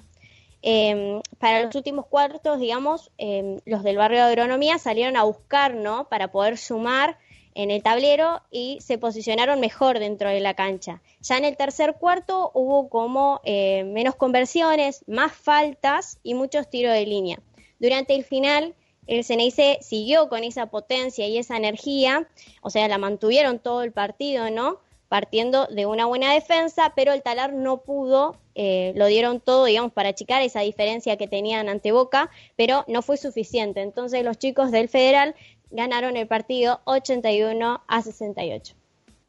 eh, 0.62 1.22
para 1.40 1.64
los 1.64 1.76
últimos 1.76 2.06
cuartos, 2.06 2.58
digamos, 2.60 3.12
eh, 3.18 3.60
los 3.66 3.84
del 3.84 3.98
barrio 3.98 4.20
de 4.20 4.24
agronomía 4.32 4.78
salieron 4.78 5.18
a 5.18 5.24
buscar, 5.24 5.76
¿no? 5.76 6.08
Para 6.08 6.32
poder 6.32 6.58
sumar 6.58 7.18
en 7.56 7.72
el 7.72 7.84
tablero 7.84 8.42
y 8.52 8.80
se 8.82 8.98
posicionaron 8.98 9.60
mejor 9.60 10.00
dentro 10.00 10.30
de 10.30 10.40
la 10.40 10.54
cancha. 10.54 11.02
Ya 11.22 11.38
en 11.38 11.46
el 11.46 11.58
tercer 11.58 11.96
cuarto 11.96 12.52
hubo 12.54 12.90
como 12.90 13.42
eh, 13.44 13.84
menos 13.84 14.16
conversiones, 14.16 15.04
más 15.08 15.32
faltas 15.34 16.20
y 16.24 16.34
muchos 16.34 16.70
tiros 16.70 16.94
de 16.94 17.06
línea. 17.06 17.40
Durante 17.80 18.16
el 18.16 18.24
final, 18.24 18.76
el 19.08 19.24
Ceneice 19.24 19.80
siguió 19.82 20.30
con 20.30 20.44
esa 20.44 20.68
potencia 20.68 21.28
y 21.28 21.38
esa 21.38 21.58
energía, 21.58 22.28
o 22.62 22.70
sea, 22.70 22.88
la 22.88 22.98
mantuvieron 22.98 23.60
todo 23.60 23.84
el 23.84 23.92
partido, 23.92 24.50
¿no? 24.50 24.80
Partiendo 25.10 25.68
de 25.68 25.86
una 25.86 26.06
buena 26.06 26.34
defensa, 26.34 26.94
pero 26.96 27.12
el 27.14 27.22
Talar 27.22 27.54
no 27.54 27.82
pudo, 27.82 28.38
eh, 28.56 28.94
lo 28.96 29.06
dieron 29.08 29.40
todo, 29.42 29.66
digamos, 29.66 29.92
para 29.92 30.10
achicar 30.10 30.42
esa 30.42 30.62
diferencia 30.62 31.18
que 31.18 31.28
tenían 31.28 31.70
ante 31.70 31.92
Boca, 31.92 32.32
pero 32.56 32.86
no 32.88 33.02
fue 33.02 33.18
suficiente. 33.18 33.82
Entonces 33.82 34.24
los 34.24 34.38
chicos 34.38 34.72
del 34.72 34.90
Federal 34.90 35.36
ganaron 35.74 36.16
el 36.16 36.28
partido 36.28 36.82
81 36.86 37.84
a 37.88 38.02
68. 38.02 38.76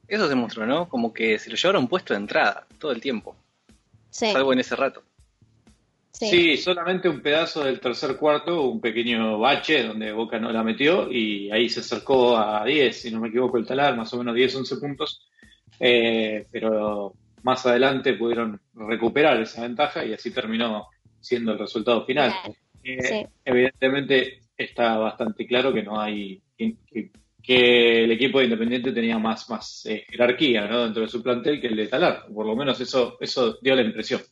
Eso 0.07 0.29
se 0.29 0.35
mostró, 0.35 0.67
¿no? 0.67 0.89
Como 0.89 1.13
que 1.13 1.39
se 1.39 1.51
lo 1.51 1.57
llevaron 1.57 1.89
puesto 1.89 2.15
de 2.15 2.21
entrada 2.21 2.67
todo 2.79 2.93
el 2.93 3.01
tiempo, 3.01 3.35
Sí, 4.11 4.31
salvo 4.31 4.53
en 4.53 4.61
ese 4.61 4.77
rato. 4.77 5.03
sí. 6.13 6.29
Sí, 6.29 6.57
solamente 6.59 7.09
un 7.09 7.21
pedazo 7.21 7.65
del 7.65 7.81
tercer 7.81 8.17
cuarto, 8.17 8.69
un 8.69 8.81
pequeño 8.81 9.39
bache 9.39 9.83
donde 9.83 10.13
Boca 10.13 10.39
no 10.39 10.53
la 10.53 10.63
metió 10.63 11.11
y 11.11 11.51
ahí 11.51 11.69
se 11.69 11.81
acercó 11.81 12.37
a 12.37 12.65
10, 12.65 12.97
si 13.01 13.11
no 13.11 13.21
me 13.21 13.29
equivoco, 13.29 13.57
el 13.57 13.67
talar, 13.67 13.97
más 13.97 14.13
o 14.13 14.19
menos 14.19 14.35
10, 14.35 14.55
11 14.57 14.77
puntos. 14.77 15.27
Eh, 15.81 16.47
pero 16.53 17.15
más 17.43 17.67
adelante 17.67 18.15
pudieron 18.15 18.61
recuperar 18.75 19.41
esa 19.41 19.63
ventaja 19.63 20.05
y 20.05 20.13
así 20.13 20.31
terminó 20.31 20.87
siendo 21.21 21.53
el 21.53 21.59
resultado 21.59 22.05
final. 22.05 22.33
Eh, 22.85 23.03
sí. 23.03 23.27
Evidentemente 23.45 24.41
está 24.57 24.97
bastante 24.99 25.47
claro 25.47 25.73
que 25.73 25.83
no 25.83 26.01
hay 26.01 26.41
que, 26.57 26.77
que- 26.91 27.11
que 27.43 28.05
el 28.05 28.11
equipo 28.13 28.39
de 28.39 28.45
Independiente 28.47 28.91
tenía 28.93 29.19
más, 29.19 29.51
más 29.51 29.85
eh, 29.85 30.07
jerarquía 30.09 30.67
¿no? 30.67 30.85
dentro 30.85 31.03
de 31.03 31.09
su 31.09 31.23
plantel 31.23 31.61
que 31.61 31.67
el 31.67 31.77
de 31.77 31.89
Talar. 31.89 32.25
Por 32.33 32.47
lo 32.47 32.57
menos 32.57 32.81
eso, 32.81 33.19
eso 33.21 33.59
dio 33.61 33.75
la 33.77 33.83
impresión. 33.83 34.23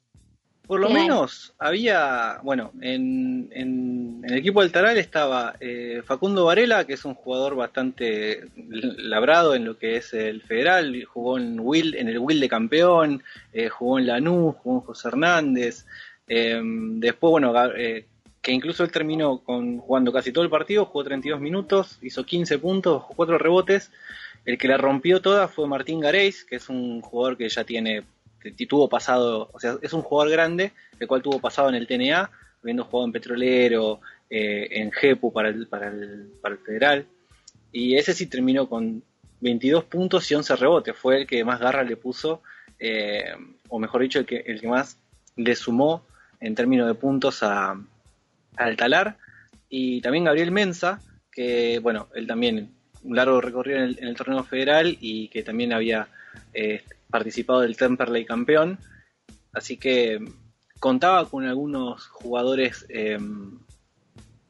Por 0.67 0.81
lo 0.81 0.89
menos 0.95 1.53
había, 1.59 2.39
bueno, 2.43 2.73
en, 2.81 3.51
en- 3.53 4.23
en 4.25 4.31
el 4.33 4.39
equipo 4.39 4.63
del 4.63 4.73
Taral 4.73 4.97
estaba 4.97 5.57
eh, 5.61 6.01
Facundo 6.07 6.47
Varela, 6.47 6.87
que 6.87 6.95
es 6.95 7.05
un 7.05 7.15
jugador 7.15 7.55
bastante 7.55 8.45
labrado 8.57 9.55
en 9.55 9.67
lo 9.67 9.77
que 9.77 9.97
es 9.97 10.15
el 10.15 10.41
federal, 10.41 11.05
jugó 11.05 11.37
en, 11.37 11.61
Will, 11.61 11.95
en 11.97 12.09
el 12.09 12.19
Will 12.19 12.41
de 12.41 12.49
campeón, 12.49 13.23
eh, 13.53 13.69
jugó 13.69 13.99
en 13.99 14.07
Lanús, 14.07 14.55
jugó 14.63 14.77
en 14.79 14.87
José 14.87 15.09
Hernández, 15.09 15.85
eh, 16.29 16.59
después, 16.65 17.31
bueno, 17.33 17.53
eh, 17.77 18.07
que 18.43 18.53
incluso 18.53 18.83
él 18.83 18.91
terminó 18.91 19.39
con, 19.39 19.79
jugando 19.79 20.13
casi 20.13 20.33
todo 20.33 20.43
el 20.43 20.51
partido, 20.51 20.87
jugó 20.87 21.05
32 21.05 21.41
minutos, 21.41 21.99
hizo 22.03 22.27
15 22.27 22.59
puntos, 22.59 23.05
4 23.15 23.39
rebotes, 23.39 23.93
el 24.45 24.59
que 24.59 24.67
la 24.67 24.77
rompió 24.77 25.23
toda 25.23 25.47
fue 25.47 25.69
Martín 25.69 26.01
Gareis, 26.01 26.45
que 26.45 26.57
es 26.57 26.69
un 26.69 27.01
jugador 27.01 27.37
que 27.37 27.49
ya 27.49 27.65
tiene 27.65 28.03
tuvo 28.69 28.89
pasado, 28.89 29.51
o 29.53 29.61
sea, 29.61 29.77
es 29.83 29.93
un 29.93 30.03
jugador 30.03 30.33
grande, 30.33 30.73
el 30.99 31.07
cual 31.07 31.23
tuvo 31.23 31.39
pasado 31.39 31.69
en 31.69 31.77
el 31.77 31.87
TNA, 31.87 32.29
habiendo 32.61 32.85
jugado 32.85 33.07
en 33.07 33.13
Petrolero, 33.13 34.01
eh, 34.29 34.67
en 34.73 34.91
GEPU 34.91 35.33
para 35.33 35.49
el, 35.51 35.69
para, 35.69 35.89
el, 35.89 36.33
para 36.41 36.57
el 36.57 36.61
Federal, 36.61 37.07
y 37.71 37.95
ese 37.95 38.13
sí 38.13 38.27
terminó 38.27 38.69
con 38.69 39.05
22 39.41 39.85
puntos 39.85 40.29
y 40.29 40.35
11 40.35 40.57
rebotes, 40.57 40.97
fue 40.97 41.21
el 41.21 41.27
que 41.29 41.45
más 41.45 41.61
garra 41.61 41.85
le 41.85 41.97
puso, 41.97 42.43
eh, 42.81 43.33
o 43.69 43.79
mejor 43.79 44.03
dicho, 44.03 44.19
el 44.19 44.27
que, 44.27 44.39
el 44.39 44.61
que 44.61 44.67
más 44.67 44.99
le 45.37 45.55
sumó 45.55 46.05
en 46.41 46.57
términos 46.57 46.89
de 46.89 46.95
puntos 46.95 47.45
a, 47.45 47.81
al 48.57 48.77
Talar, 48.77 49.19
y 49.69 50.01
también 50.01 50.25
Gabriel 50.25 50.51
Mensa, 50.51 51.01
que 51.31 51.79
bueno, 51.79 52.09
él 52.15 52.27
también 52.27 52.71
un 53.03 53.17
largo 53.17 53.41
recorrido 53.41 53.79
en 53.79 53.85
el, 53.85 53.99
en 53.99 54.09
el 54.09 54.17
torneo 54.17 54.45
federal 54.45 54.97
y 55.01 55.29
que 55.29 55.43
también 55.43 55.73
había 55.73 56.09
eh, 56.53 56.85
participado 57.11 57.61
del 57.61 57.77
Temperley 57.77 58.25
campeón, 58.25 58.79
así 59.53 59.77
que 59.77 60.21
contaba 60.79 61.29
con 61.29 61.47
algunos 61.47 62.07
jugadores 62.09 62.87
eh, 62.89 63.19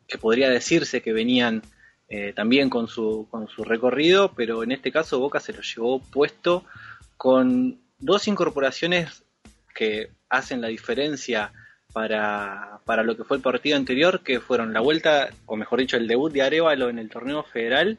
que 0.06 0.18
podría 0.18 0.48
decirse 0.48 1.02
que 1.02 1.12
venían 1.12 1.62
eh, 2.08 2.32
también 2.34 2.68
con 2.68 2.88
su, 2.88 3.26
con 3.30 3.48
su 3.48 3.64
recorrido, 3.64 4.32
pero 4.34 4.62
en 4.62 4.72
este 4.72 4.92
caso 4.92 5.18
Boca 5.18 5.40
se 5.40 5.52
lo 5.52 5.62
llevó 5.62 6.00
puesto 6.00 6.64
con 7.16 7.80
dos 7.98 8.28
incorporaciones 8.28 9.24
que 9.74 10.10
hacen 10.28 10.60
la 10.60 10.68
diferencia 10.68 11.52
para, 11.92 12.80
para 12.84 13.02
lo 13.02 13.16
que 13.16 13.24
fue 13.24 13.36
el 13.36 13.42
partido 13.42 13.76
anterior, 13.76 14.22
que 14.22 14.40
fueron 14.40 14.72
la 14.72 14.80
vuelta, 14.80 15.30
o 15.46 15.56
mejor 15.56 15.80
dicho, 15.80 15.96
el 15.96 16.08
debut 16.08 16.32
de 16.32 16.42
Arevalo 16.42 16.88
en 16.88 16.98
el 16.98 17.10
torneo 17.10 17.42
federal 17.42 17.98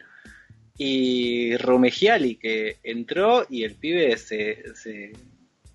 y 0.78 1.56
Romegiali, 1.58 2.36
que 2.36 2.78
entró 2.84 3.46
y 3.50 3.64
el 3.64 3.76
pibe 3.76 4.18
se, 4.18 4.76
se, 4.76 5.14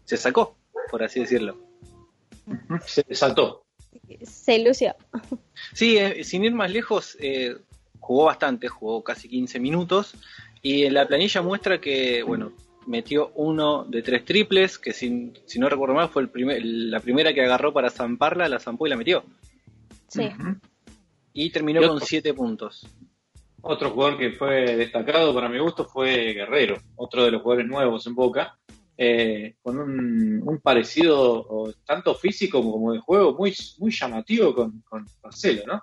se 0.05 0.17
sacó, 0.17 0.57
por 0.91 1.03
así 1.03 1.21
decirlo. 1.21 1.59
Se 2.87 3.05
desató. 3.07 3.65
Se 4.23 4.59
lució. 4.59 4.95
Sí, 5.75 5.99
eh, 5.99 6.25
sin 6.25 6.45
ir 6.45 6.53
más 6.53 6.71
lejos, 6.71 7.17
eh, 7.21 7.57
jugó 8.01 8.25
bastante, 8.25 8.69
jugó 8.69 9.05
casi 9.05 9.29
15 9.29 9.61
minutos 9.61 10.15
y 10.63 10.85
en 10.85 10.95
la 10.95 11.07
planilla 11.07 11.43
muestra 11.43 11.81
que, 11.81 12.23
bueno, 12.23 12.53
metió 12.88 13.30
uno 13.35 13.85
de 13.85 14.02
tres 14.02 14.25
triples, 14.25 14.78
que 14.78 14.92
sin, 14.92 15.38
si 15.47 15.59
no 15.59 15.68
recuerdo 15.68 15.95
mal 15.95 16.09
fue 16.09 16.23
el 16.23 16.30
primer, 16.30 16.64
la 16.64 17.00
primera 17.00 17.33
que 17.33 17.42
agarró 17.42 17.73
para 17.73 17.90
zamparla, 17.90 18.49
la 18.49 18.59
zampó 18.59 18.87
y 18.87 18.90
la 18.90 18.97
metió. 18.97 19.25
Sí. 20.09 20.28
Y 21.35 21.50
terminó 21.50 21.83
Y 21.83 21.87
con. 21.87 22.00
7 22.00 22.35
puntos. 22.35 22.87
Otro 23.61 23.90
jugador 23.90 24.18
que 24.18 24.33
fue 24.33 24.76
destacado 24.76 25.35
para 25.35 25.49
mi 25.49 25.59
gusto 25.59 25.85
fue 25.85 26.33
Guerrero, 26.33 26.78
otro 26.97 27.25
de 27.25 27.33
los 27.33 27.42
jugadores 27.42 27.68
nuevos 27.68 28.07
en 28.07 28.14
Boca, 28.14 28.57
eh, 28.97 29.57
con 29.62 29.78
un, 29.78 30.42
un 30.45 30.59
parecido 30.61 31.21
o 31.21 31.73
tanto 31.85 32.14
físico 32.14 32.62
como 32.62 32.92
de 32.92 33.00
juego 33.00 33.37
muy, 33.37 33.54
muy 33.78 33.90
llamativo 33.90 34.54
con, 34.54 34.80
con 34.88 35.04
Marcelo, 35.23 35.62
¿no? 35.66 35.83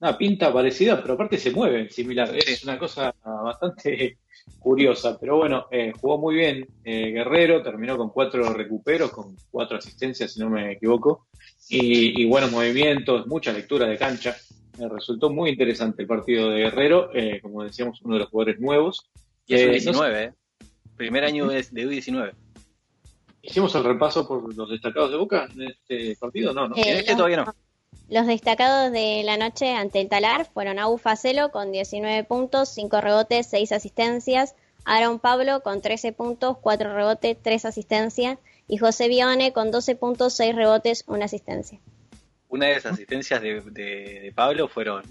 Una 0.00 0.18
pinta 0.18 0.52
parecida, 0.52 1.00
pero 1.00 1.14
aparte 1.14 1.38
se 1.38 1.52
mueve 1.52 1.88
similar. 1.88 2.30
Es 2.36 2.62
una 2.64 2.78
cosa 2.78 3.14
bastante 3.22 4.18
curiosa, 4.58 5.18
pero 5.20 5.36
bueno, 5.36 5.66
eh, 5.70 5.92
jugó 6.00 6.18
muy 6.18 6.36
bien 6.36 6.66
eh, 6.84 7.10
Guerrero, 7.10 7.62
terminó 7.62 7.96
con 7.96 8.10
cuatro 8.10 8.52
recuperos, 8.52 9.10
con 9.10 9.36
cuatro 9.50 9.76
asistencias, 9.78 10.32
si 10.32 10.40
no 10.40 10.48
me 10.50 10.72
equivoco, 10.72 11.26
y, 11.68 12.22
y 12.22 12.26
buenos 12.26 12.50
movimientos, 12.50 13.26
mucha 13.26 13.52
lectura 13.52 13.86
de 13.86 13.98
cancha. 13.98 14.34
Me 14.78 14.88
resultó 14.88 15.30
muy 15.30 15.50
interesante 15.50 16.02
el 16.02 16.08
partido 16.08 16.50
de 16.50 16.62
Guerrero, 16.62 17.10
eh, 17.14 17.40
como 17.40 17.62
decíamos, 17.62 18.00
uno 18.02 18.14
de 18.14 18.20
los 18.20 18.28
jugadores 18.30 18.58
nuevos. 18.60 19.08
Y 19.46 19.54
es 19.54 19.60
Eh, 19.60 19.64
un 19.64 19.70
no 19.70 19.78
sé- 19.78 19.82
19, 19.90 20.24
¿eh? 20.24 20.32
Primer 20.96 21.24
año 21.24 21.46
de, 21.48 21.56
de 21.70 21.86
U19. 21.86 22.32
¿Hicimos 23.42 23.74
el 23.74 23.84
repaso 23.84 24.26
por 24.26 24.54
los 24.56 24.70
destacados 24.70 25.10
de 25.10 25.16
Boca 25.18 25.46
en 25.54 25.62
este 25.62 26.16
partido? 26.18 26.52
No, 26.54 26.66
no. 26.68 26.76
Eh, 26.76 26.82
En 26.86 26.96
este 26.98 27.14
todavía 27.14 27.44
no. 27.44 27.54
Los 28.08 28.26
destacados 28.26 28.92
de 28.92 29.22
la 29.24 29.36
noche 29.36 29.74
ante 29.74 30.00
el 30.00 30.08
Talar 30.08 30.46
fueron 30.52 30.78
Agu 30.78 30.98
Facelo 30.98 31.50
con 31.50 31.72
19 31.72 32.24
puntos, 32.24 32.68
5 32.70 33.00
rebotes, 33.00 33.46
6 33.48 33.72
asistencias, 33.72 34.54
Aaron 34.84 35.18
Pablo 35.18 35.62
con 35.62 35.80
13 35.80 36.12
puntos, 36.12 36.58
4 36.60 36.94
rebotes, 36.94 37.36
3 37.42 37.64
asistencias 37.64 38.38
y 38.68 38.76
José 38.76 39.08
Bione 39.08 39.52
con 39.52 39.70
12 39.70 39.96
puntos, 39.96 40.34
6 40.34 40.54
rebotes, 40.54 41.04
1 41.06 41.24
asistencia. 41.24 41.78
Una 42.48 42.66
de 42.66 42.74
las 42.74 42.86
asistencias 42.86 43.40
de, 43.42 43.60
de- 43.62 44.20
de 44.22 44.32
Pablo 44.34 44.68
fueron. 44.68 45.02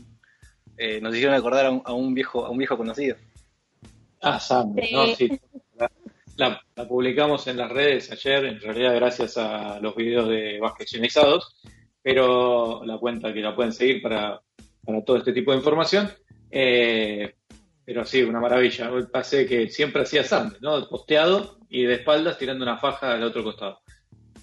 eh, 0.77 0.99
nos 1.01 1.13
hicieron 1.13 1.35
acordar 1.35 1.65
a 1.67 1.71
un, 1.71 1.81
a 1.85 1.93
un 1.93 2.13
viejo 2.13 2.45
a 2.45 2.49
un 2.49 2.57
viejo 2.57 2.77
conocido. 2.77 3.15
Ah, 4.21 4.39
Sí. 4.39 4.91
no, 4.93 5.05
sí. 5.15 5.39
La, 5.77 5.91
la- 6.37 6.61
la 6.75 6.87
publicamos 6.87 7.45
en 7.47 7.57
las 7.57 7.71
redes 7.71 8.11
ayer, 8.11 8.45
en 8.45 8.59
realidad 8.61 8.95
gracias 8.95 9.37
a 9.37 9.79
los 9.79 9.95
videos 9.95 10.29
de 10.29 10.59
Vasquecionizados, 10.59 11.55
pero 12.03 12.83
la 12.85 12.97
cuenta 12.99 13.33
que 13.33 13.39
la 13.41 13.55
pueden 13.55 13.71
seguir 13.73 14.01
para, 14.01 14.41
para 14.85 15.03
todo 15.03 15.17
este 15.17 15.33
tipo 15.33 15.51
de 15.51 15.57
información. 15.57 16.11
Eh, 16.51 17.33
pero 17.85 18.05
sí, 18.05 18.21
una 18.21 18.39
maravilla. 18.39 18.89
El 18.89 19.07
pase 19.09 19.45
que 19.47 19.69
siempre 19.69 20.03
hacía 20.03 20.23
Sandro, 20.23 20.57
¿no? 20.61 20.87
Posteado 20.87 21.57
y 21.69 21.83
de 21.83 21.95
espaldas 21.95 22.37
tirando 22.37 22.63
una 22.63 22.77
faja 22.77 23.13
al 23.13 23.23
otro 23.23 23.43
costado. 23.43 23.79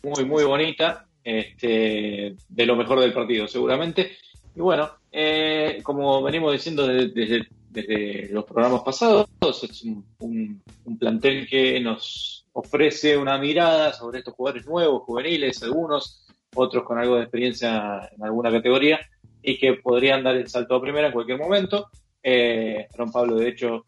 Muy, 0.02 0.24
muy 0.24 0.44
bonita. 0.44 1.06
Este, 1.22 2.34
de 2.48 2.66
lo 2.66 2.76
mejor 2.76 2.98
del 3.00 3.12
partido, 3.12 3.46
seguramente. 3.46 4.16
Y 4.56 4.60
bueno, 4.60 4.90
eh, 5.12 5.80
como 5.82 6.22
venimos 6.22 6.52
diciendo 6.52 6.86
desde- 6.86 7.46
desde 7.70 8.28
los 8.32 8.44
programas 8.44 8.82
pasados, 8.82 9.28
es 9.62 9.82
un, 9.84 10.04
un- 10.18 10.62
un 10.86 10.98
plantel 10.98 11.46
que 11.46 11.78
nos 11.80 12.46
ofrece 12.52 13.16
una 13.16 13.38
mirada 13.38 13.92
sobre 13.92 14.18
estos 14.18 14.34
jugadores 14.34 14.66
nuevos, 14.66 15.02
juveniles, 15.04 15.62
algunos, 15.62 16.26
otros 16.54 16.84
con 16.84 16.98
algo 16.98 17.16
de 17.16 17.22
experiencia 17.22 18.10
en 18.16 18.22
alguna 18.22 18.50
categoría 18.50 19.00
y 19.42 19.58
que 19.58 19.74
podrían 19.74 20.22
dar 20.22 20.36
el 20.36 20.48
salto 20.48 20.74
a 20.74 20.82
primera 20.82 21.08
en 21.08 21.12
cualquier 21.12 21.38
momento. 21.38 21.90
Eh, 22.22 22.86
Aaron 22.92 23.12
Pablo, 23.12 23.36
de 23.36 23.48
hecho, 23.48 23.84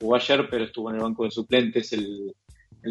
jugó 0.00 0.16
ayer, 0.16 0.48
pero 0.50 0.64
estuvo 0.64 0.90
en 0.90 0.96
el 0.96 1.02
banco 1.02 1.24
de 1.24 1.30
suplentes 1.30 1.92
el, 1.92 2.34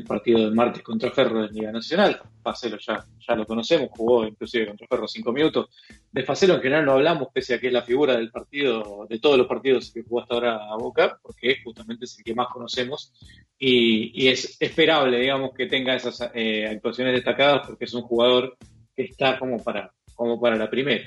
partido 0.06 0.40
del 0.40 0.54
martes 0.54 0.84
contra 0.84 1.10
Ferro 1.10 1.44
de 1.44 1.54
Liga 1.54 1.72
Nacional. 1.72 2.20
Facelo 2.44 2.78
ya, 2.78 3.06
ya 3.26 3.34
lo 3.34 3.46
conocemos, 3.46 3.90
jugó 3.92 4.26
inclusive 4.26 4.68
contra 4.68 4.88
Ferro 4.88 5.08
cinco 5.08 5.32
minutos. 5.32 5.70
De 6.12 6.22
Facelo 6.24 6.56
en 6.56 6.62
general 6.62 6.86
no 6.86 6.92
hablamos, 6.94 7.30
pese 7.34 7.54
a 7.54 7.60
que 7.62 7.68
es 7.68 7.74
la 7.74 7.82
figura 7.82 8.18
del 8.18 8.30
partido, 8.30 9.08
de 9.10 9.20
todos 9.20 9.38
los 9.38 9.48
partidos 9.48 9.92
que 9.94 10.04
jugó 10.04 10.22
hasta 10.22 10.34
ahora 10.34 10.70
a 10.70 10.76
Boca, 10.76 11.18
porque 11.22 11.60
justamente 11.64 12.04
es 12.06 12.18
el 12.18 12.26
que 12.26 12.36
más 12.36 12.50
conocemos 12.50 13.14
y, 13.58 14.28
es 14.28 14.58
esperable, 14.60 15.18
digamos, 15.18 15.54
que 15.54 15.68
tenga 15.68 15.96
esas 15.96 16.30
eh, 16.34 16.68
actuaciones 16.68 17.14
destacadas 17.14 17.66
porque 17.66 17.86
es 17.86 17.94
un 17.94 18.02
jugador 18.02 18.58
está 18.96 19.38
como 19.38 19.64
para, 19.64 19.92
como 20.16 20.40
para 20.40 20.56
la 20.56 20.70
primera. 20.70 21.06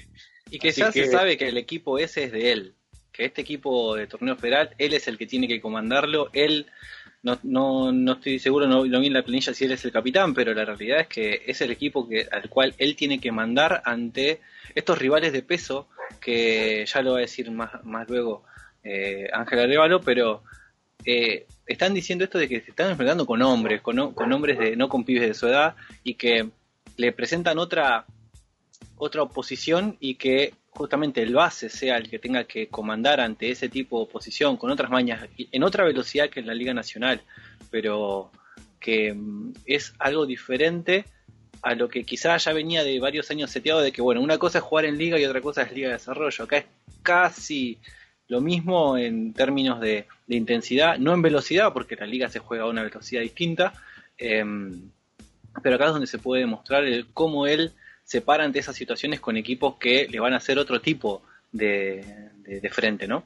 Y 0.50 0.58
que 0.58 0.70
ya 0.70 0.90
se 0.92 1.06
sabe 1.06 1.36
que 1.36 1.48
el 1.48 1.58
equipo 1.58 1.98
ese 1.98 2.24
es 2.24 2.32
de 2.32 2.52
él, 2.52 2.74
que 3.12 3.24
este 3.26 3.42
equipo 3.42 3.96
de 3.96 4.06
torneo 4.06 4.36
federal, 4.36 4.70
él 4.78 4.94
es 4.94 5.08
el 5.08 5.18
que 5.18 5.26
tiene 5.26 5.48
que 5.48 5.60
comandarlo, 5.60 6.30
él 6.32 6.66
no, 7.22 7.38
no, 7.42 7.92
no 7.92 8.12
estoy 8.12 8.38
seguro, 8.38 8.66
no, 8.66 8.82
vi 8.82 9.06
en 9.06 9.12
la 9.12 9.22
planilla 9.22 9.52
si 9.52 9.64
él 9.64 9.72
es 9.72 9.84
el 9.84 9.92
capitán, 9.92 10.34
pero 10.34 10.54
la 10.54 10.64
realidad 10.64 11.00
es 11.00 11.08
que 11.08 11.42
es 11.46 11.60
el 11.60 11.70
equipo 11.70 12.08
que, 12.08 12.26
al 12.30 12.48
cual 12.48 12.74
él 12.78 12.96
tiene 12.96 13.20
que 13.20 13.32
mandar 13.32 13.82
ante 13.84 14.40
estos 14.74 14.98
rivales 14.98 15.32
de 15.32 15.42
peso, 15.42 15.88
que 16.20 16.86
ya 16.86 17.02
lo 17.02 17.12
va 17.12 17.18
a 17.18 17.22
decir 17.22 17.50
más, 17.50 17.84
más 17.84 18.08
luego 18.08 18.44
eh, 18.84 19.28
Ángel 19.32 19.58
Arevalo, 19.58 20.00
pero 20.00 20.44
eh, 21.04 21.46
están 21.66 21.92
diciendo 21.94 22.24
esto 22.24 22.38
de 22.38 22.48
que 22.48 22.60
se 22.60 22.70
están 22.70 22.90
enfrentando 22.90 23.26
con 23.26 23.42
hombres, 23.42 23.82
con, 23.82 24.14
con 24.14 24.32
hombres 24.32 24.58
de, 24.58 24.76
no 24.76 24.88
con 24.88 25.04
pibes 25.04 25.28
de 25.28 25.34
su 25.34 25.48
edad, 25.48 25.74
y 26.04 26.14
que 26.14 26.48
le 26.98 27.12
presentan 27.12 27.58
otra, 27.58 28.04
otra 28.96 29.22
oposición 29.22 29.96
y 30.00 30.16
que 30.16 30.52
justamente 30.68 31.22
el 31.22 31.32
base 31.32 31.70
sea 31.70 31.96
el 31.96 32.10
que 32.10 32.18
tenga 32.18 32.44
que 32.44 32.68
comandar 32.68 33.20
ante 33.20 33.50
ese 33.50 33.68
tipo 33.68 33.98
de 33.98 34.04
oposición 34.04 34.56
con 34.56 34.70
otras 34.70 34.90
mañas, 34.90 35.26
en 35.38 35.62
otra 35.62 35.84
velocidad 35.84 36.28
que 36.28 36.40
en 36.40 36.46
la 36.46 36.54
Liga 36.54 36.74
Nacional, 36.74 37.22
pero 37.70 38.30
que 38.80 39.14
mm, 39.14 39.54
es 39.64 39.94
algo 39.98 40.26
diferente 40.26 41.04
a 41.62 41.74
lo 41.74 41.88
que 41.88 42.04
quizás 42.04 42.44
ya 42.44 42.52
venía 42.52 42.84
de 42.84 42.98
varios 42.98 43.30
años 43.30 43.50
seteado 43.50 43.80
de 43.80 43.92
que, 43.92 44.02
bueno, 44.02 44.20
una 44.20 44.38
cosa 44.38 44.58
es 44.58 44.64
jugar 44.64 44.84
en 44.84 44.98
liga 44.98 45.18
y 45.18 45.24
otra 45.24 45.40
cosa 45.40 45.62
es 45.62 45.72
liga 45.72 45.88
de 45.88 45.94
desarrollo. 45.94 46.44
Acá 46.44 46.58
es 46.58 46.66
casi 47.02 47.78
lo 48.28 48.40
mismo 48.40 48.96
en 48.98 49.32
términos 49.32 49.80
de, 49.80 50.06
intensidad, 50.28 50.98
no 50.98 51.14
en 51.14 51.22
velocidad, 51.22 51.72
porque 51.72 51.96
la 51.96 52.06
liga 52.06 52.28
se 52.28 52.38
juega 52.38 52.64
a 52.64 52.68
una 52.68 52.82
velocidad 52.82 53.22
distinta, 53.22 53.72
em, 54.16 54.90
pero 55.62 55.76
acá 55.76 55.86
es 55.86 55.92
donde 55.92 56.06
se 56.06 56.18
puede 56.18 56.42
demostrar 56.42 56.84
el, 56.84 57.06
cómo 57.12 57.46
él 57.46 57.72
se 58.04 58.20
para 58.20 58.44
ante 58.44 58.58
esas 58.58 58.76
situaciones 58.76 59.20
con 59.20 59.36
equipos 59.36 59.76
que 59.76 60.08
le 60.08 60.20
van 60.20 60.32
a 60.32 60.38
hacer 60.38 60.58
otro 60.58 60.80
tipo 60.80 61.22
de, 61.52 62.02
frente, 62.70 63.06
¿no? 63.06 63.22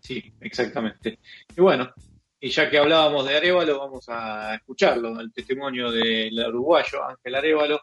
Sí, 0.00 0.32
exactamente. 0.40 1.18
Y 1.56 1.60
bueno, 1.60 1.92
y 2.40 2.48
ya 2.48 2.68
que 2.68 2.78
hablábamos 2.78 3.26
de 3.26 3.36
Arevalo, 3.36 3.78
vamos 3.78 4.08
a 4.08 4.56
escucharlo, 4.56 5.20
el 5.20 5.32
testimonio 5.32 5.92
del 5.92 6.38
uruguayo 6.48 7.04
Ángel 7.04 7.34
Arevalo, 7.36 7.80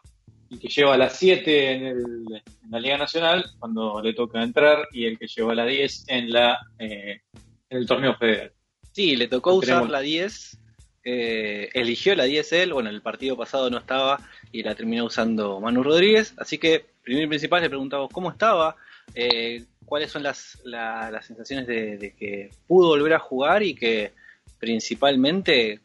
y 0.50 0.58
que 0.58 0.68
lleva 0.68 0.98
las 0.98 1.16
7 1.16 1.72
en, 1.72 2.24
la 2.68 2.80
Liga 2.80 2.98
Nacional 2.98 3.44
cuando 3.58 4.02
le 4.02 4.12
toca 4.12 4.42
entrar 4.42 4.88
y 4.92 5.06
el 5.06 5.18
que 5.18 5.28
lleva 5.28 5.54
la 5.54 5.64
10 5.64 6.04
en 6.08 6.30
la 6.30 6.58
eh, 6.78 7.22
en 7.70 7.78
el 7.78 7.86
torneo 7.86 8.14
federal. 8.16 8.52
Sí, 8.92 9.16
le 9.16 9.28
tocó 9.28 9.54
usar 9.54 9.88
la 9.88 10.00
10 10.00 10.58
eh, 11.04 11.70
eligió 11.72 12.14
la 12.14 12.24
10 12.24 12.52
él, 12.52 12.72
bueno, 12.72 12.90
el 12.90 13.00
partido 13.00 13.36
pasado 13.36 13.70
no 13.70 13.78
estaba 13.78 14.20
y 14.52 14.62
la 14.62 14.74
terminó 14.74 15.06
usando 15.06 15.60
Manu 15.60 15.82
Rodríguez, 15.82 16.34
así 16.36 16.58
que 16.58 16.84
primero 17.02 17.26
y 17.26 17.28
principal 17.28 17.62
le 17.62 17.70
preguntamos 17.70 18.10
cómo 18.12 18.30
estaba, 18.30 18.76
eh, 19.14 19.64
cuáles 19.86 20.10
son 20.10 20.22
las, 20.22 20.58
las 20.64 21.24
sensaciones 21.24 21.66
de, 21.66 22.14
que 22.18 22.50
pudo 22.66 22.88
volver 22.88 23.14
a 23.14 23.18
jugar 23.18 23.62
y 23.62 23.74
que 23.74 24.12
principalmente 24.58 25.80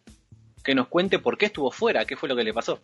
que 0.63 0.75
nos 0.75 0.87
cuente 0.87 1.19
por 1.19 1.37
qué 1.37 1.45
estuvo 1.45 1.71
fuera, 1.71 2.05
qué 2.05 2.17
fue 2.17 2.27
lo 2.27 2.35
que 2.35 2.43
le 2.43 2.53
pasó. 2.53 2.79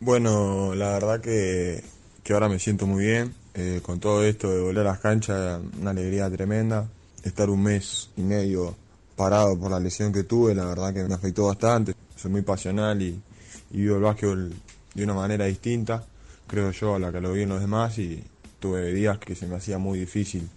Bueno, 0.00 0.74
la 0.74 0.92
verdad 0.92 1.20
que, 1.20 1.82
que 2.22 2.32
ahora 2.32 2.48
me 2.48 2.58
siento 2.58 2.86
muy 2.86 3.04
bien, 3.04 3.34
eh, 3.54 3.80
con 3.82 4.00
todo 4.00 4.24
esto 4.24 4.50
de 4.50 4.60
volver 4.60 4.86
a 4.86 4.90
las 4.90 5.00
canchas, 5.00 5.60
una 5.80 5.90
alegría 5.90 6.30
tremenda, 6.30 6.88
estar 7.22 7.50
un 7.50 7.62
mes 7.62 8.10
y 8.16 8.22
medio 8.22 8.76
parado 9.16 9.58
por 9.58 9.70
la 9.70 9.80
lesión 9.80 10.12
que 10.12 10.24
tuve, 10.24 10.54
la 10.54 10.64
verdad 10.64 10.92
que 10.92 11.04
me 11.04 11.14
afectó 11.14 11.46
bastante. 11.46 11.94
Soy 12.16 12.30
muy 12.30 12.42
pasional 12.42 13.00
y, 13.02 13.20
vivo 13.70 13.96
el 13.96 14.02
básquetbol 14.02 14.52
de 14.94 15.04
una 15.04 15.14
manera 15.14 15.46
distinta, 15.46 16.04
creo 16.46 16.70
yo, 16.70 16.94
a 16.94 16.98
la 16.98 17.12
que 17.12 17.20
lo 17.20 17.32
vi 17.32 17.42
en 17.42 17.48
los 17.48 17.60
demás 17.60 17.98
y 17.98 18.22
tuve 18.60 18.92
días 18.92 19.18
que 19.18 19.34
se 19.34 19.46
me 19.46 19.56
hacía 19.56 19.78
muy 19.78 19.98
difícil 19.98 20.48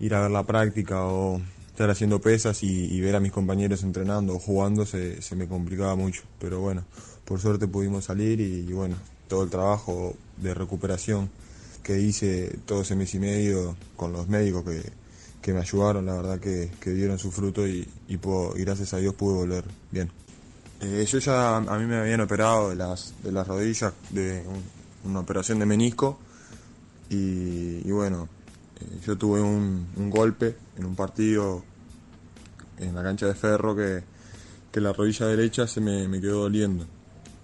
ir 0.00 0.14
a 0.14 0.22
ver 0.22 0.30
la 0.30 0.44
práctica 0.44 1.04
o 1.04 1.40
estar 1.68 1.90
haciendo 1.90 2.20
pesas 2.20 2.62
y, 2.62 3.00
ver 3.00 3.16
a 3.16 3.20
mis 3.20 3.32
compañeros 3.32 3.82
entrenando 3.82 4.34
o 4.34 4.38
jugando 4.38 4.84
se, 4.86 5.22
se, 5.22 5.36
me 5.36 5.46
complicaba 5.46 5.94
mucho. 5.94 6.22
Pero 6.38 6.60
bueno, 6.60 6.84
por 7.24 7.40
suerte 7.40 7.68
pudimos 7.68 8.04
salir 8.04 8.40
y, 8.40 8.66
y 8.68 8.72
bueno, 8.72 8.96
todo 9.28 9.44
el 9.44 9.50
trabajo 9.50 10.14
de 10.36 10.54
recuperación 10.54 11.30
que 11.82 12.00
hice 12.00 12.58
todo 12.66 12.82
ese 12.82 12.96
mes 12.96 13.14
y 13.14 13.18
medio 13.18 13.76
con 13.96 14.12
los 14.12 14.28
médicos 14.28 14.64
que, 14.64 14.99
que 15.40 15.52
me 15.52 15.60
ayudaron, 15.60 16.06
la 16.06 16.14
verdad 16.14 16.38
que, 16.38 16.70
dieron 16.84 17.18
su 17.18 17.30
fruto 17.30 17.66
y, 17.66 17.88
y, 18.08 18.18
gracias 18.56 18.94
a 18.94 18.98
Dios 18.98 19.14
pude 19.14 19.34
volver 19.34 19.64
bien. 19.90 20.10
Eh, 20.80 21.04
yo 21.06 21.18
ya 21.18 21.56
a 21.56 21.78
mí 21.78 21.84
me 21.84 21.96
habían 21.96 22.20
operado 22.20 22.70
de 22.70 22.76
las, 22.76 23.14
de 23.22 23.32
las 23.32 23.46
rodillas, 23.46 23.92
de 24.10 24.42
una 25.04 25.20
operación 25.20 25.58
de 25.58 25.66
menisco 25.66 26.18
y, 27.08 27.90
bueno, 27.90 28.28
eh, 28.80 29.00
yo 29.04 29.16
tuve 29.16 29.40
un, 29.40 30.10
golpe 30.10 30.56
en 30.78 30.84
un 30.84 30.94
partido 30.94 31.64
en 32.78 32.94
la 32.94 33.02
cancha 33.02 33.26
de 33.26 33.34
ferro 33.34 33.74
que, 33.74 34.02
la 34.74 34.92
rodilla 34.92 35.26
derecha 35.26 35.66
se 35.66 35.80
me, 35.80 36.20
quedó 36.20 36.42
doliendo. 36.42 36.86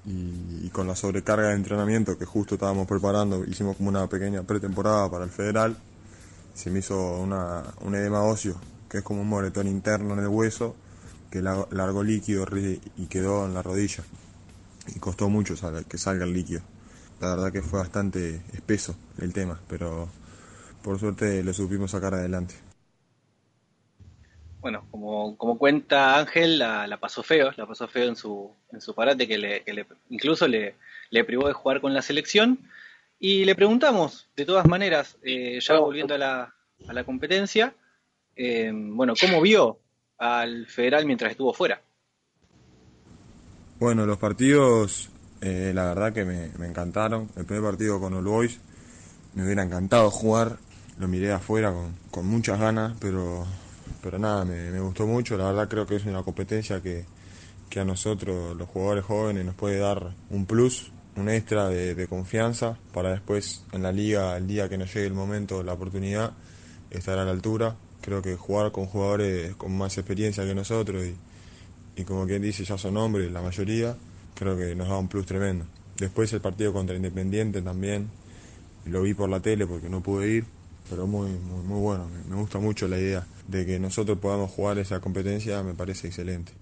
Y, 0.07 0.67
y, 0.67 0.71
con 0.73 0.87
la 0.87 0.95
sobrecarga 0.95 1.49
de 1.49 1.55
entrenamiento 1.55 2.17
que 2.17 2.25
justo 2.25 2.55
estábamos 2.55 2.87
preparando, 2.87 3.45
hicimos 3.45 3.77
como 3.77 3.89
una 3.89 4.07
pequeña 4.07 4.45
pretemporada 4.45 5.11
para 5.11 5.25
el 5.25 5.31
federal 5.31 5.77
se 6.57 6.71
me 6.71 6.79
hizo 6.79 7.19
una, 7.19 7.62
un 7.83 7.95
edema 7.95 8.23
óseo, 8.23 8.59
que 8.88 8.99
es 8.99 9.05
como 9.05 9.21
un 9.21 9.29
moretón 9.29 9.69
interno 9.69 10.14
en 10.14 10.21
el 10.21 10.29
hueso, 10.29 10.75
que 11.31 11.42
largó 11.42 12.03
líquido 12.03 12.47
y 12.97 13.07
quedó 13.07 13.45
en 13.45 13.53
la 13.53 13.62
rodilla. 13.62 14.03
Y 14.95 14.99
costó 14.99 15.29
mucho 15.29 15.55
que 15.87 15.99
salga 15.99 16.25
el 16.25 16.33
líquido. 16.33 16.62
La 17.21 17.35
verdad 17.35 17.53
que 17.53 17.61
fue 17.61 17.81
bastante 17.81 18.40
espeso 18.55 18.97
el 19.19 19.35
tema, 19.35 19.61
pero 19.69 20.09
por 20.83 20.99
suerte 20.99 21.42
lo 21.42 21.53
supimos 21.53 21.90
sacar 21.90 22.14
adelante. 22.14 22.55
Bueno, 24.62 24.87
como, 24.90 25.37
como 25.37 25.59
cuenta 25.59 26.19
Ángel, 26.19 26.59
la, 26.59 26.99
pasó 26.99 27.23
feo, 27.23 27.51
la 27.57 27.66
pasó 27.66 27.87
feo 27.87 28.09
en 28.09 28.16
su, 28.16 28.51
en 28.73 28.81
su 28.81 28.95
parate, 28.95 29.29
que, 29.29 29.37
le, 29.37 29.62
que 29.62 29.75
le, 29.75 29.87
incluso 30.09 30.49
le, 30.49 30.75
le 31.11 31.25
privó 31.25 31.49
de 31.49 31.53
jugar 31.53 31.83
con 31.83 31.92
la 31.92 32.03
selección 32.03 32.61
y 33.19 33.45
le 33.45 33.55
preguntamos, 33.55 34.29
de 34.37 34.45
todas 34.45 34.67
maneras, 34.67 35.17
eh, 35.23 35.59
ya 35.61 35.79
volviendo 35.79 36.15
a 36.15 36.19
la, 36.19 36.55
a 36.87 36.93
la 36.93 37.05
competencia, 37.05 37.75
eh, 38.35 38.71
bueno, 38.73 39.15
¿cómo 39.19 39.41
vio 39.41 39.79
al 40.19 40.67
federal 40.67 41.07
mientras 41.07 41.31
estuvo 41.31 41.55
fuera? 41.55 41.81
Bueno, 43.79 44.05
los 44.07 44.19
partidos, 44.19 45.09
eh, 45.41 45.73
la 45.75 45.87
verdad 45.87 46.13
que 46.13 46.25
me, 46.25 46.51
encantaron. 46.67 47.31
El 47.37 47.47
primer 47.47 47.65
partido 47.65 48.01
con 48.01 48.13
All 48.15 48.25
Boys 48.25 48.59
me 49.35 49.45
hubiera 49.45 49.63
encantado 49.63 50.11
jugar, 50.11 50.59
lo 50.99 51.09
miré 51.09 51.33
afuera 51.33 51.73
con, 51.73 51.95
con 52.11 52.27
muchas 52.27 52.59
ganas, 52.59 52.97
pero, 53.01 53.47
pero 54.03 54.19
nada, 54.19 54.45
me, 54.45 54.71
me, 54.71 54.81
gustó 54.81 55.07
mucho. 55.07 55.39
La 55.39 55.47
verdad 55.47 55.69
creo 55.69 55.87
que 55.87 55.97
es 55.97 56.05
una 56.05 56.23
competencia 56.23 56.83
que, 56.83 57.05
que 57.71 57.81
a 57.81 57.85
nosotros, 57.85 58.57
los 58.57 58.69
jugadores 58.69 59.05
jóvenes, 59.05 59.45
nos 59.45 59.55
puede 59.55 59.79
dar 59.79 60.13
un 60.31 60.45
plus 60.47 60.91
un 61.17 61.31
extra 61.31 61.69
de, 61.69 62.07
confianza 62.09 62.79
para 62.93 63.11
después 63.11 63.65
en 63.73 63.83
la 63.83 63.93
liga, 63.93 64.37
el 64.37 64.47
día 64.47 64.69
que 64.69 64.77
nos 64.77 64.93
llegue 64.93 65.07
el 65.07 65.15
momento, 65.15 65.63
la 65.63 65.73
oportunidad, 65.73 66.33
estar 66.91 67.19
a 67.19 67.25
la 67.25 67.31
altura. 67.31 67.77
Creo 68.03 68.23
que 68.23 68.37
jugar 68.37 68.71
con 68.71 68.87
jugadores 68.87 69.57
con 69.57 69.77
más 69.77 69.97
experiencia 69.99 70.45
que 70.45 70.55
nosotros 70.55 71.05
y, 71.97 72.05
como 72.05 72.27
quien 72.27 72.43
dice, 72.43 72.65
ya 72.65 72.79
son 72.79 72.97
hombres 72.99 73.33
la 73.33 73.41
mayoría, 73.41 73.97
creo 74.35 74.57
que 74.57 74.75
nos 74.75 74.89
da 74.89 74.99
un 74.99 75.09
plus 75.09 75.27
tremendo. 75.27 75.65
Después 75.97 76.33
el 76.35 76.41
partido 76.41 76.73
contra 76.73 76.95
Independiente 76.95 77.63
también, 77.63 78.11
lo 78.85 79.03
vi 79.03 79.15
por 79.15 79.29
la 79.31 79.41
tele 79.41 79.67
porque 79.67 79.89
no 79.89 80.03
pude 80.03 80.29
ir, 80.29 80.45
pero 80.91 81.07
muy, 81.07 81.31
muy, 81.31 81.65
muy 81.65 81.81
bueno. 81.81 82.09
Me 82.29 82.37
gusta 82.37 82.59
mucho 82.59 82.87
la 82.87 82.99
idea 82.99 83.27
de 83.49 83.65
que 83.65 83.81
nosotros 83.81 84.19
podamos 84.19 84.51
jugar 84.51 84.79
esa 84.79 85.01
competencia, 85.01 85.63
me 85.63 85.75
parece 85.75 86.09
excelente. 86.09 86.53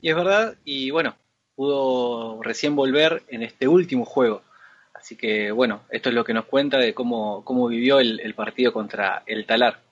Y 0.00 0.10
es 0.10 0.14
verdad, 0.14 0.56
y 0.64 0.90
bueno, 0.90 1.16
pudo 1.58 2.40
recién 2.40 2.76
volver 2.76 3.24
en 3.26 3.42
este 3.42 3.66
último 3.66 4.04
juego. 4.04 4.42
Así 4.94 5.16
que 5.16 5.50
bueno, 5.50 5.80
esto 5.90 6.08
es 6.08 6.14
lo 6.14 6.22
que 6.22 6.32
nos 6.32 6.44
cuenta 6.44 6.78
de 6.78 6.94
cómo, 6.94 7.44
cómo 7.44 7.66
vivió 7.66 7.98
el, 7.98 8.32
partido 8.36 8.72
contra 8.72 9.24
el 9.26 9.44
Talar. 9.44 9.82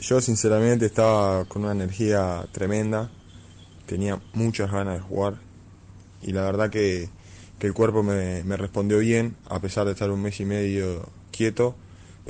Yo 0.00 0.20
sinceramente 0.20 0.86
estaba 0.86 1.44
con 1.44 1.62
una 1.62 1.70
energía 1.70 2.44
tremenda, 2.50 3.12
tenía 3.86 4.20
muchas 4.32 4.72
ganas 4.72 4.94
de 4.94 5.00
jugar 5.00 5.34
y 6.20 6.32
la 6.32 6.42
verdad 6.42 6.68
que, 6.68 7.08
el 7.60 7.74
cuerpo 7.74 8.02
me, 8.02 8.42
me, 8.42 8.56
respondió 8.56 8.98
bien, 8.98 9.36
a 9.48 9.60
pesar 9.60 9.86
de 9.86 9.92
estar 9.92 10.10
un 10.10 10.20
mes 10.20 10.40
y 10.40 10.44
medio 10.44 11.08
quieto, 11.30 11.76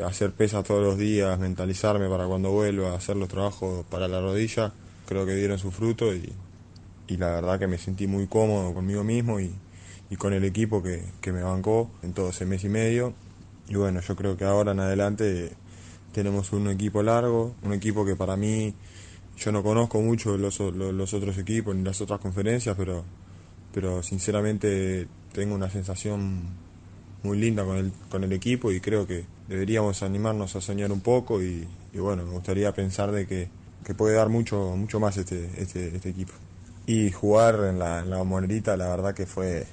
hacer 0.04 0.33
pesas 0.33 0.64
todos 0.64 0.83
los 0.83 0.98
días, 0.98 1.38
mentalizarme 1.38 2.07
para 2.11 2.26
cuando 2.26 2.50
vuelva, 2.50 2.94
hacer 2.94 3.16
los 3.16 3.28
trabajos 3.28 3.87
para 3.87 4.09
la 4.09 4.20
rodilla, 4.20 4.74
creo 5.07 5.24
que 5.24 5.35
dieron 5.35 5.59
su 5.59 5.70
fruto 5.70 6.14
y, 6.14 6.31
y 7.09 7.16
la 7.16 7.29
verdad 7.29 7.59
que 7.59 7.66
me 7.66 7.79
sentí 7.79 8.07
muy 8.07 8.27
cómodo 8.27 8.75
conmigo 8.75 9.03
mismo 9.03 9.40
y, 9.40 9.53
con 10.16 10.33
el 10.33 10.44
equipo 10.44 10.83
que, 10.83 11.03
me 11.33 11.42
bancó 11.42 11.90
en 12.03 12.12
todo 12.12 12.31
ese 12.31 12.47
mes 12.47 12.64
y 12.64 12.68
medio. 12.68 13.14
Y 13.68 13.75
bueno, 13.75 14.01
yo 14.01 14.16
creo 14.16 14.37
que 14.37 14.44
ahora 14.44 14.73
en 14.73 14.81
adelante 14.81 15.53
tenemos 16.12 16.53
un 16.53 16.68
equipo 16.68 17.03
largo, 17.03 17.55
un 17.62 17.73
equipo 17.73 18.05
que 18.05 18.16
para 18.16 18.37
mí 18.37 18.75
yo 19.37 19.53
no 19.53 19.62
conozco 19.62 20.01
mucho 20.01 20.37
los, 20.37 20.59
los, 20.61 21.14
otros 21.14 21.38
equipos 21.38 21.75
ni 21.77 21.83
las 21.83 22.01
otras 22.01 22.21
conferencias, 22.21 22.75
pero, 22.77 23.05
pero 23.73 24.03
sinceramente 24.03 25.07
tengo 25.33 25.55
una 25.55 25.71
sensación 25.71 26.42
muy 27.23 27.38
linda 27.38 27.64
con 27.64 27.77
el, 27.77 27.92
con 28.11 28.25
el 28.25 28.33
equipo 28.33 28.73
y 28.73 28.81
creo 28.81 29.07
que 29.07 29.25
deberíamos 29.49 30.03
animarnos 30.03 30.57
a 30.57 30.61
soñar 30.61 30.90
un 30.92 31.01
poco 31.01 31.42
y, 31.42 31.66
y 31.92 31.99
bueno, 31.99 32.25
me 32.25 32.33
gustaría 32.33 32.73
pensar 32.73 33.12
de 33.12 33.27
que, 33.27 33.49
que, 33.85 33.94
puede 33.94 34.14
dar 34.14 34.29
mucho, 34.29 34.75
mucho 34.77 35.01
más 35.01 35.16
este, 35.16 35.51
este, 35.57 35.94
este 35.94 36.09
equipo. 36.09 36.33
Y 36.88 37.11
jugar 37.11 37.66
en 37.68 37.79
la, 37.79 38.03
la 38.03 38.24
monerita, 38.24 38.74
la 38.74 38.88
verdad 38.88 39.14
que 39.14 39.27
fue 39.27 39.66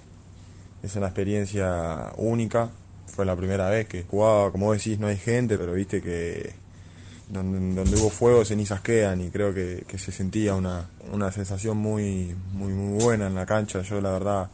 es 0.84 0.96
una 0.98 1.06
experiencia 1.06 2.12
única. 2.18 2.70
Fue 3.08 3.26
la 3.26 3.38
primera 3.38 3.70
vez 3.70 3.88
que 3.88 4.04
jugaba, 4.04 4.52
como 4.52 4.74
decís, 4.74 5.00
no 5.00 5.08
hay 5.08 5.16
gente, 5.16 5.58
pero 5.58 5.72
viste 5.72 6.02
que 6.02 6.52
donde, 7.30 7.74
donde 7.74 7.98
hubo 8.02 8.10
fuego 8.10 8.44
cenizas 8.44 8.82
quedan 8.82 9.22
y 9.22 9.30
creo 9.30 9.54
que, 9.54 9.86
que 9.88 9.98
se 9.98 10.12
sentía 10.12 10.56
una, 10.56 10.90
una 11.10 11.32
sensación 11.32 11.78
muy, 11.78 12.36
muy, 12.52 12.74
muy 12.74 13.02
buena 13.02 13.28
en 13.28 13.36
la 13.36 13.46
cancha. 13.46 13.82
Yo 13.82 14.02
la 14.02 14.12
verdad 14.12 14.50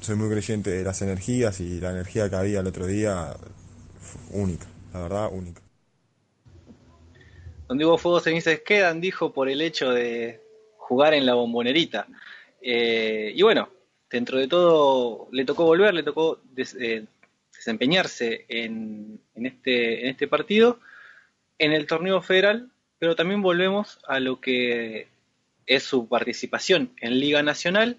soy 0.00 0.16
muy 0.16 0.28
creyente 0.28 0.70
de 0.70 0.82
las 0.82 1.00
energías 1.00 1.60
y 1.60 1.80
la 1.80 1.92
energía 1.92 2.28
que 2.28 2.34
había 2.34 2.58
el 2.58 2.66
otro 2.66 2.88
día 2.88 3.36
única, 4.32 4.66
la 4.92 5.02
verdad 5.02 5.28
única. 5.32 5.62
Donde 7.68 7.86
hubo 7.86 7.98
fuego 7.98 8.18
cenizas 8.18 8.58
quedan, 8.66 9.00
dijo 9.00 9.32
por 9.32 9.48
el 9.48 9.60
hecho 9.60 9.90
de 9.90 10.43
jugar 10.84 11.14
en 11.14 11.26
la 11.26 11.34
bombonerita. 11.34 12.06
Eh, 12.60 13.32
y 13.34 13.42
bueno, 13.42 13.68
dentro 14.10 14.38
de 14.38 14.48
todo 14.48 15.28
le 15.32 15.44
tocó 15.44 15.64
volver, 15.64 15.94
le 15.94 16.02
tocó 16.02 16.40
eh, 16.56 17.04
desempeñarse 17.54 18.44
en, 18.48 19.20
en, 19.34 19.46
este, 19.46 20.02
en 20.02 20.10
este 20.10 20.28
partido, 20.28 20.80
en 21.58 21.72
el 21.72 21.86
torneo 21.86 22.20
federal, 22.20 22.70
pero 22.98 23.16
también 23.16 23.42
volvemos 23.42 23.98
a 24.06 24.20
lo 24.20 24.40
que 24.40 25.08
es 25.66 25.82
su 25.82 26.06
participación 26.06 26.90
en 27.00 27.18
Liga 27.18 27.42
Nacional 27.42 27.98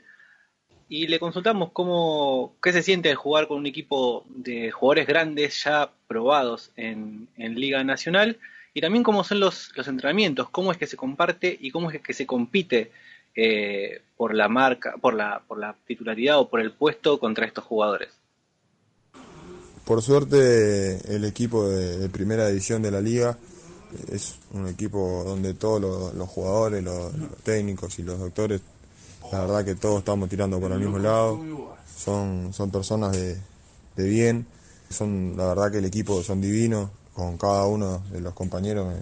y 0.88 1.08
le 1.08 1.19
consultamos 1.19 1.71
cómo, 1.71 2.56
qué 2.62 2.71
se 2.71 2.84
siente 2.84 3.10
el 3.10 3.15
jugar 3.15 3.48
con 3.48 3.58
un 3.58 3.65
equipo 3.65 4.24
de 4.30 4.69
jugadores 4.69 5.08
grandes 5.08 5.63
ya 5.63 5.91
probados 6.08 6.71
en 6.76 7.28
Liga 7.36 7.84
Nacional 7.84 8.38
y 8.75 8.81
también 8.81 9.03
cómo 9.03 9.23
son 9.23 9.39
los, 9.39 9.71
los 9.77 9.88
entrenamientos, 9.88 10.49
cómo 10.49 10.69
es 10.69 10.77
que 10.77 10.85
se 10.85 10.97
comparte 10.97 11.57
y 11.59 11.71
cómo 11.71 11.89
es 11.89 12.01
que 12.01 12.13
se 12.13 12.27
compite 12.27 12.91
eh, 13.33 14.01
por 14.17 14.35
la 14.35 14.49
marca, 14.49 14.95
por 15.01 15.13
la, 15.13 15.41
por 15.47 15.57
la 15.57 15.77
titularidad 15.88 16.39
o 16.39 16.49
por 16.49 16.59
el 16.59 16.73
puesto 16.73 17.17
contra 17.17 17.45
estos 17.45 17.63
jugadores. 17.63 18.09
Por 19.85 20.01
suerte 20.01 21.15
el 21.15 21.23
equipo 21.23 21.69
de, 21.69 22.09
primera 22.09 22.49
división 22.49 22.81
de 22.81 22.91
la 22.91 22.99
liga 22.99 23.38
es 24.11 24.39
un 24.51 24.67
equipo 24.67 25.23
donde 25.25 25.53
todos 25.53 26.13
los, 26.13 26.27
jugadores, 26.27 26.83
los, 26.83 27.15
los, 27.15 27.38
técnicos 27.43 27.97
y 27.99 28.03
los 28.03 28.19
doctores, 28.19 28.59
la 29.31 29.39
verdad 29.39 29.63
que 29.63 29.75
todos 29.75 29.99
estamos 29.99 30.27
tirando 30.27 30.59
por 30.59 30.73
el 30.73 30.79
mismo 30.79 30.99
lado, 30.99 31.77
son, 31.95 32.51
son 32.51 32.71
personas 32.71 33.13
de, 33.13 33.38
de 33.95 34.09
bien, 34.09 34.45
son 34.89 35.38
la 35.38 35.47
verdad 35.47 35.71
que 35.71 35.77
el 35.77 35.85
equipo 35.85 36.21
son 36.23 36.41
divinos, 36.41 36.89
con 37.15 37.38
cada 37.38 37.65
uno 37.65 38.04
de 38.12 38.19
los 38.19 38.34
compañeros 38.34 38.93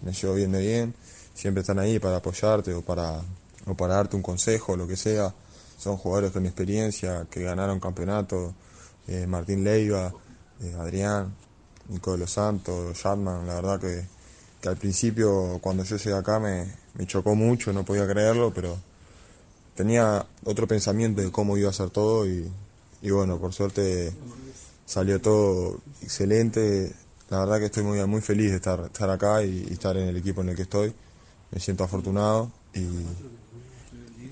me, 0.00 0.12
llevo 0.12 0.34
bien 0.34 0.52
de 0.52 0.60
bien, 0.60 0.94
siempre 1.34 1.60
están 1.60 1.78
ahí 1.78 1.98
para 1.98 2.16
apoyarte 2.16 2.72
o 2.72 2.80
para, 2.80 3.20
o 3.66 3.74
para 3.74 3.94
darte 3.94 4.16
un 4.16 4.22
consejo, 4.22 4.74
lo 4.74 4.88
que 4.88 4.96
sea, 4.96 5.32
son 5.78 5.98
jugadores 5.98 6.32
con 6.32 6.46
experiencia 6.46 7.26
que 7.30 7.42
ganaron 7.42 7.78
campeonato, 7.78 8.54
eh, 9.06 9.26
Martín 9.26 9.62
Leiva, 9.62 10.12
eh, 10.62 10.74
Adrián, 10.78 11.34
Nico 11.88 12.12
de 12.12 12.18
los 12.18 12.30
Santos, 12.30 12.96
Shatman, 12.96 13.46
la 13.46 13.54
verdad 13.56 13.78
que, 13.78 14.06
que, 14.60 14.68
al 14.68 14.78
principio 14.78 15.58
cuando 15.60 15.84
yo 15.84 15.96
llegué 15.96 16.16
acá 16.16 16.38
me, 16.40 16.72
me, 16.94 17.06
chocó 17.06 17.34
mucho, 17.34 17.72
no 17.72 17.84
podía 17.84 18.08
creerlo, 18.08 18.52
pero 18.54 18.78
tenía 19.74 20.24
otro 20.44 20.66
pensamiento 20.66 21.20
de 21.20 21.30
cómo 21.30 21.58
iba 21.58 21.68
a 21.68 21.74
ser 21.74 21.90
todo 21.90 22.26
y, 22.26 22.50
y 23.02 23.10
bueno, 23.10 23.38
por 23.38 23.52
suerte 23.52 24.14
salió 24.86 25.20
todo 25.20 25.80
excelente. 26.00 26.94
La 27.32 27.38
verdad 27.38 27.60
que 27.60 27.64
estoy 27.64 27.82
muy, 27.82 28.06
muy 28.06 28.20
feliz 28.20 28.50
de 28.50 28.56
estar, 28.56 28.78
estar 28.84 29.08
acá 29.08 29.42
y, 29.42 29.66
estar 29.70 29.96
en 29.96 30.06
el 30.06 30.18
equipo 30.18 30.42
en 30.42 30.50
el 30.50 30.54
que 30.54 30.62
estoy. 30.62 30.92
Me 31.50 31.60
siento 31.60 31.82
afortunado 31.82 32.52
y 32.74 32.86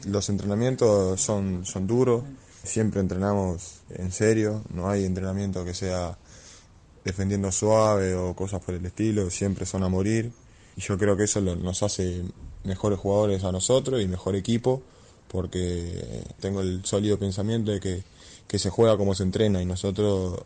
los 0.06 0.28
entrenamientos 0.28 1.18
son, 1.18 1.64
son 1.64 1.86
duros, 1.86 2.24
siempre 2.62 3.00
entrenamos 3.00 3.80
en 3.88 4.12
serio, 4.12 4.62
no 4.74 4.90
hay 4.90 5.06
entrenamiento 5.06 5.64
que 5.64 5.72
sea 5.72 6.18
defendiendo 7.02 7.50
suave 7.50 8.14
o 8.14 8.36
cosas 8.36 8.62
por 8.62 8.74
el 8.74 8.84
estilo, 8.84 9.30
siempre 9.30 9.64
son 9.64 9.82
a 9.82 9.88
morir. 9.88 10.30
Y 10.76 10.82
yo 10.82 10.98
creo 10.98 11.16
que 11.16 11.24
eso 11.24 11.40
nos 11.40 11.82
hace 11.82 12.22
mejores 12.64 12.98
jugadores 12.98 13.44
a 13.44 13.50
nosotros 13.50 14.02
y 14.02 14.08
mejor 14.08 14.36
equipo, 14.36 14.82
porque 15.26 16.22
tengo 16.38 16.60
el 16.60 16.84
sólido 16.84 17.18
pensamiento 17.18 17.70
de 17.70 17.80
que, 17.80 18.02
que 18.46 18.58
se 18.58 18.68
juega 18.68 18.98
como 18.98 19.14
se 19.14 19.22
entrena 19.22 19.62
y 19.62 19.64
nosotros 19.64 20.44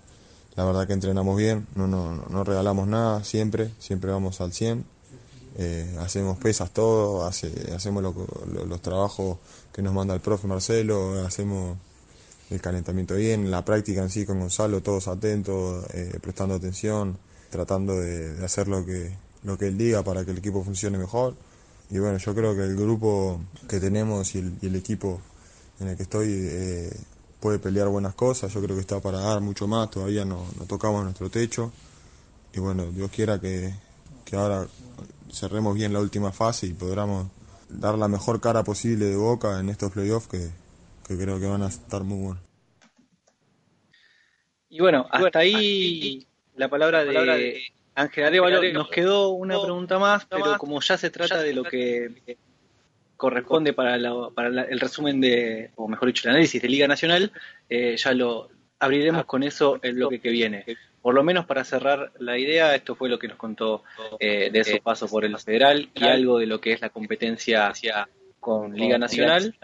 la 0.56 0.64
verdad 0.64 0.86
que 0.86 0.92
entrenamos 0.92 1.36
bien, 1.36 1.66
no, 1.74 1.86
no, 1.86 2.14
no 2.14 2.44
regalamos 2.44 2.86
nada 2.86 3.24
siempre, 3.24 3.70
siempre 3.78 4.10
vamos 4.10 4.40
al 4.40 4.52
100. 4.52 4.84
Eh, 5.56 5.96
hacemos 6.00 6.36
pesas 6.38 6.70
todo, 6.72 7.26
hace, 7.26 7.72
hacemos 7.74 8.02
lo, 8.02 8.12
lo, 8.52 8.64
los 8.64 8.82
trabajos 8.82 9.38
que 9.72 9.82
nos 9.82 9.94
manda 9.94 10.14
el 10.14 10.20
profe 10.20 10.48
Marcelo, 10.48 11.24
hacemos 11.24 11.76
el 12.50 12.60
calentamiento 12.60 13.14
bien, 13.14 13.50
la 13.50 13.64
práctica 13.64 14.02
en 14.02 14.10
sí 14.10 14.26
con 14.26 14.40
Gonzalo, 14.40 14.82
todos 14.82 15.08
atentos, 15.08 15.86
eh, 15.94 16.18
prestando 16.20 16.54
atención, 16.54 17.18
tratando 17.50 17.98
de, 17.98 18.44
hacer 18.44 18.68
lo 18.68 18.84
que, 18.84 19.16
lo 19.42 19.56
que 19.56 19.68
él 19.68 19.78
diga 19.78 20.02
para 20.02 20.24
que 20.24 20.32
el 20.32 20.38
equipo 20.38 20.62
funcione 20.62 20.98
mejor. 20.98 21.34
Y 21.90 21.98
bueno, 21.98 22.18
yo 22.18 22.34
creo 22.34 22.54
que 22.54 22.62
el 22.62 22.76
grupo 22.76 23.40
que 23.68 23.80
tenemos 23.80 24.34
y 24.34 24.38
el, 24.38 24.58
y 24.60 24.66
el 24.66 24.76
equipo 24.76 25.20
en 25.80 25.88
el 25.88 25.96
que 25.96 26.04
estoy 26.04 26.28
eh, 26.30 26.96
puede 27.44 27.58
pelear 27.58 27.88
buenas 27.88 28.14
cosas, 28.14 28.50
yo 28.54 28.62
creo 28.62 28.74
que 28.74 28.80
está 28.80 29.00
para 29.00 29.18
dar 29.18 29.42
mucho 29.42 29.66
más, 29.66 29.90
todavía 29.90 30.24
no, 30.24 30.46
no 30.58 30.64
tocamos 30.64 31.04
nuestro 31.04 31.28
techo. 31.28 31.70
Y 32.54 32.58
bueno, 32.58 32.86
Dios 32.86 33.10
quiera 33.10 33.38
que, 33.38 33.70
que 34.24 34.34
ahora 34.34 34.66
cerremos 35.30 35.74
bien 35.74 35.92
la 35.92 36.00
última 36.00 36.32
fase 36.32 36.68
y 36.68 36.72
podamos 36.72 37.26
dar 37.68 37.98
la 37.98 38.08
mejor 38.08 38.40
cara 38.40 38.64
posible 38.64 39.04
de 39.04 39.16
Boca 39.16 39.60
en 39.60 39.68
estos 39.68 39.92
playoffs 39.92 40.26
que, 40.26 40.48
que 41.06 41.18
creo 41.18 41.38
que 41.38 41.44
van 41.44 41.62
a 41.62 41.68
estar 41.68 42.02
muy 42.02 42.24
buenos. 42.24 42.42
Y 44.70 44.80
bueno, 44.80 45.06
hasta 45.10 45.40
ahí 45.40 46.26
la 46.56 46.70
palabra 46.70 47.04
de 47.04 47.62
Ángel 47.94 48.24
Arevalo. 48.24 48.72
Nos 48.72 48.88
quedó 48.88 49.28
una 49.32 49.60
pregunta 49.60 49.98
más, 49.98 50.24
pero 50.24 50.56
como 50.56 50.80
ya 50.80 50.96
se 50.96 51.10
trata 51.10 51.42
de 51.42 51.52
lo 51.52 51.62
que 51.62 52.38
corresponde 53.16 53.72
para, 53.72 53.96
la, 53.96 54.30
para 54.34 54.50
la, 54.50 54.62
el 54.62 54.80
resumen 54.80 55.20
de, 55.20 55.70
o 55.76 55.88
mejor 55.88 56.08
dicho, 56.08 56.28
el 56.28 56.34
análisis 56.34 56.60
de 56.60 56.68
Liga 56.68 56.88
Nacional, 56.88 57.32
eh, 57.68 57.96
ya 57.96 58.12
lo 58.12 58.48
abriremos 58.78 59.24
con 59.24 59.42
eso 59.42 59.78
el 59.82 59.94
bloque 59.94 60.20
que 60.20 60.30
viene. 60.30 60.64
Por 61.00 61.14
lo 61.14 61.22
menos 61.22 61.46
para 61.46 61.64
cerrar 61.64 62.12
la 62.18 62.38
idea, 62.38 62.74
esto 62.74 62.94
fue 62.94 63.08
lo 63.08 63.18
que 63.18 63.28
nos 63.28 63.36
contó 63.36 63.84
eh, 64.18 64.50
de 64.50 64.60
esos 64.60 64.80
pasos 64.80 65.10
por 65.10 65.24
el 65.24 65.38
federal 65.38 65.90
y 65.94 66.04
algo 66.04 66.38
de 66.38 66.46
lo 66.46 66.60
que 66.60 66.72
es 66.72 66.80
la 66.80 66.88
competencia 66.88 67.72
con 68.40 68.74
Liga 68.74 68.98
Nacional, 68.98 69.54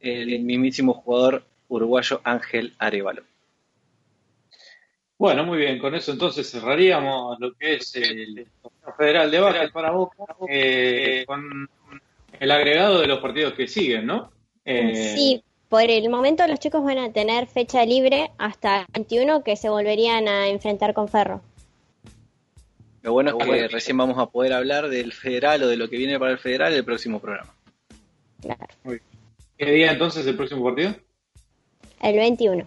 el 0.00 0.40
mismísimo 0.40 0.94
jugador 0.94 1.44
uruguayo 1.68 2.20
Ángel 2.24 2.74
Arevalo. 2.78 3.22
Bueno, 5.16 5.44
muy 5.44 5.58
bien, 5.58 5.78
con 5.78 5.94
eso 5.94 6.12
entonces 6.12 6.50
cerraríamos 6.50 7.38
lo 7.38 7.54
que 7.54 7.74
es 7.74 7.94
el 7.96 8.46
federal 8.96 9.30
de 9.30 9.40
básquet 9.40 9.72
para 9.72 9.92
Boca 9.92 10.24
eh, 10.48 11.24
con 11.26 11.68
el 12.40 12.50
agregado 12.50 13.00
de 13.00 13.06
los 13.06 13.20
partidos 13.20 13.54
que 13.54 13.66
siguen, 13.66 14.06
¿no? 14.06 14.32
Eh, 14.64 15.14
sí, 15.16 15.44
por 15.68 15.82
el 15.82 16.08
momento 16.08 16.46
los 16.46 16.58
chicos 16.58 16.84
van 16.84 16.98
a 16.98 17.12
tener 17.12 17.46
fecha 17.46 17.84
libre 17.84 18.30
hasta 18.38 18.82
el 18.82 18.86
21 18.94 19.42
que 19.42 19.56
se 19.56 19.68
volverían 19.68 20.28
a 20.28 20.48
enfrentar 20.48 20.94
con 20.94 21.08
Ferro. 21.08 21.42
Lo 23.02 23.12
bueno 23.12 23.30
es 23.30 23.36
que 23.36 23.44
bueno, 23.44 23.68
recién 23.68 23.96
vamos 23.98 24.18
a 24.18 24.26
poder 24.26 24.54
hablar 24.54 24.88
del 24.88 25.12
federal 25.12 25.62
o 25.62 25.68
de 25.68 25.76
lo 25.76 25.90
que 25.90 25.98
viene 25.98 26.18
para 26.18 26.32
el 26.32 26.38
federal 26.38 26.72
el 26.72 26.84
próximo 26.84 27.20
programa. 27.20 27.54
Claro. 28.40 28.66
¿Qué 29.58 29.70
día 29.70 29.92
entonces 29.92 30.26
el 30.26 30.36
próximo 30.36 30.64
partido? 30.64 30.94
El 32.00 32.16
21. 32.16 32.66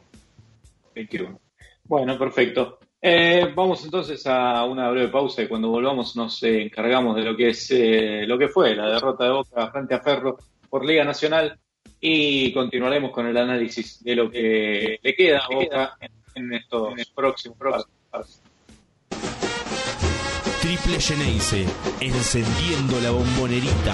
21. 0.93 1.39
Bueno, 1.85 2.19
perfecto. 2.19 2.79
Eh, 2.99 3.53
vamos 3.55 3.83
entonces 3.85 4.25
a 4.25 4.63
una 4.63 4.89
breve 4.89 5.09
pausa 5.09 5.43
y 5.43 5.47
cuando 5.47 5.69
volvamos 5.69 6.15
nos 6.15 6.41
eh, 6.41 6.63
encargamos 6.63 7.15
de 7.15 7.21
lo 7.21 7.37
que 7.37 7.49
es 7.49 7.69
eh, 7.69 8.25
lo 8.25 8.39
que 8.39 8.47
fue 8.47 8.75
la 8.75 8.89
derrota 8.89 9.25
de 9.25 9.29
Boca 9.29 9.71
frente 9.71 9.93
a 9.93 9.99
Ferro 9.99 10.37
por 10.67 10.83
Liga 10.83 11.03
Nacional 11.03 11.59
y 12.01 12.51
continuaremos 12.53 13.11
con 13.11 13.27
el 13.27 13.37
análisis 13.37 14.03
de 14.03 14.15
lo 14.15 14.31
que 14.31 14.99
le 15.01 15.15
queda 15.15 15.39
a 15.39 15.55
Boca 15.55 15.97
en, 15.99 16.11
en 16.35 16.53
estos 16.53 16.93
próximos 17.13 17.57
pasos. 18.09 18.41
Triple 20.61 20.99
Geneise, 20.99 21.65
encendiendo 22.01 22.99
la 23.01 23.11
bombonerita. 23.11 23.93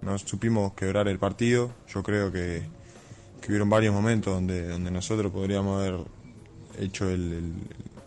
nos 0.00 0.22
supimos 0.22 0.72
quebrar 0.72 1.06
el 1.08 1.18
partido, 1.18 1.70
yo 1.92 2.02
creo 2.02 2.32
que, 2.32 2.62
hubieron 3.46 3.68
varios 3.68 3.92
momentos 3.92 4.32
donde, 4.32 4.68
donde 4.68 4.90
nosotros 4.90 5.30
podríamos 5.32 5.80
haber 5.80 6.00
hecho 6.78 7.10
el, 7.10 7.32
el- 7.32 7.52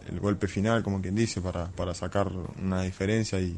el 0.09 0.19
golpe 0.19 0.47
final, 0.47 0.83
como 0.83 1.01
quien 1.01 1.15
dice, 1.15 1.41
para, 1.41 1.67
para 1.71 1.93
sacar 1.93 2.29
una 2.61 2.81
diferencia 2.81 3.39
y, 3.39 3.55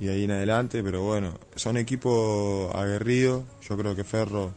y 0.00 0.08
ahí 0.08 0.24
en 0.24 0.30
adelante, 0.30 0.82
pero 0.82 1.02
bueno, 1.02 1.34
son 1.56 1.76
equipos 1.76 2.74
aguerridos, 2.74 3.42
yo 3.68 3.76
creo 3.76 3.94
que 3.96 4.04
Ferro 4.04 4.52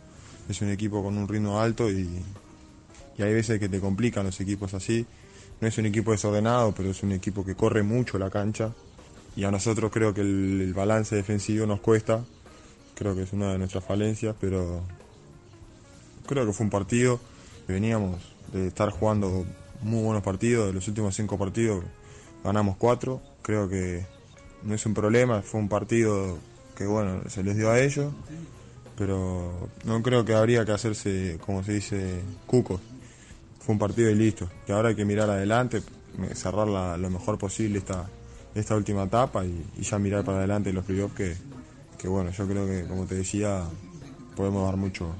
es 0.49 0.61
un 0.61 0.69
equipo 0.69 1.03
con 1.03 1.17
un 1.17 1.27
ritmo 1.27 1.59
alto 1.59 1.89
y, 1.89 2.07
y 3.17 3.21
hay 3.23 3.33
veces 3.33 3.59
que 3.59 3.69
te 3.69 3.79
complican 3.79 4.25
los 4.25 4.39
equipos 4.39 4.73
así. 4.73 5.05
No 5.59 5.67
es 5.67 5.77
un 5.77 5.85
equipo 5.85 6.11
desordenado, 6.11 6.73
pero 6.73 6.89
es 6.91 7.03
un 7.03 7.11
equipo 7.11 7.43
que 7.45 7.55
corre 7.55 7.83
mucho 7.83 8.17
la 8.17 8.29
cancha 8.29 8.71
y 9.35 9.43
a 9.43 9.51
nosotros 9.51 9.91
creo 9.91 10.13
que 10.13 10.21
el, 10.21 10.73
balance 10.75 11.15
defensivo 11.15 11.65
nos 11.65 11.79
cuesta, 11.79 12.23
creo 12.95 13.15
que 13.15 13.23
es 13.23 13.33
una 13.33 13.51
de 13.51 13.57
nuestras 13.57 13.83
falencias, 13.83 14.35
pero 14.39 14.81
creo 16.27 16.45
que 16.45 16.53
fue 16.53 16.65
un 16.65 16.69
partido 16.69 17.19
que 17.67 17.73
veníamos 17.73 18.21
de 18.51 18.67
estar 18.67 18.89
jugando 18.89 19.45
muy 19.81 20.03
buenos 20.03 20.23
partidos, 20.23 20.67
de 20.67 20.73
los 20.73 20.87
últimos 20.87 21.15
cinco 21.15 21.37
partidos 21.37 21.83
ganamos 22.43 22.77
cuatro, 22.77 23.21
creo 23.41 23.69
que 23.69 24.05
no 24.63 24.75
es 24.75 24.85
un 24.85 24.93
problema, 24.93 25.41
fue 25.41 25.59
un 25.59 25.69
partido 25.69 26.37
que 26.75 26.85
bueno, 26.85 27.21
se 27.29 27.43
les 27.43 27.55
dio 27.55 27.69
a 27.69 27.79
ellos, 27.79 28.11
pero 28.97 29.69
no 29.83 30.01
creo 30.03 30.25
que 30.25 30.33
habría 30.33 30.65
que 30.65 30.71
hacerse, 30.71 31.39
como 31.45 31.63
se 31.63 31.73
dice, 31.73 32.21
cucos. 32.45 32.79
Fue 33.59 33.73
un 33.73 33.79
partido 33.79 34.09
y 34.09 34.15
listo. 34.15 34.47
Y 34.67 34.71
ahora 34.71 34.89
hay 34.89 34.95
que 34.95 35.05
mirar 35.05 35.29
adelante, 35.29 35.81
cerrar 36.33 36.67
la- 36.67 36.97
lo 36.97 37.09
mejor 37.09 37.37
posible 37.37 37.79
esta, 37.79 38.07
esta 38.55 38.75
última 38.75 39.03
etapa 39.03 39.45
y, 39.45 39.81
ya 39.81 39.99
mirar 39.99 40.23
para 40.23 40.39
adelante 40.39 40.73
los 40.73 40.85
playoffs 40.85 41.15
que, 41.15 41.35
que 41.97 42.07
bueno, 42.07 42.31
yo 42.31 42.47
creo 42.47 42.65
que 42.65 42.85
como 42.87 43.05
te 43.05 43.15
decía, 43.15 43.63
podemos 44.35 44.65
dar 44.65 44.77
mucho, 44.77 45.13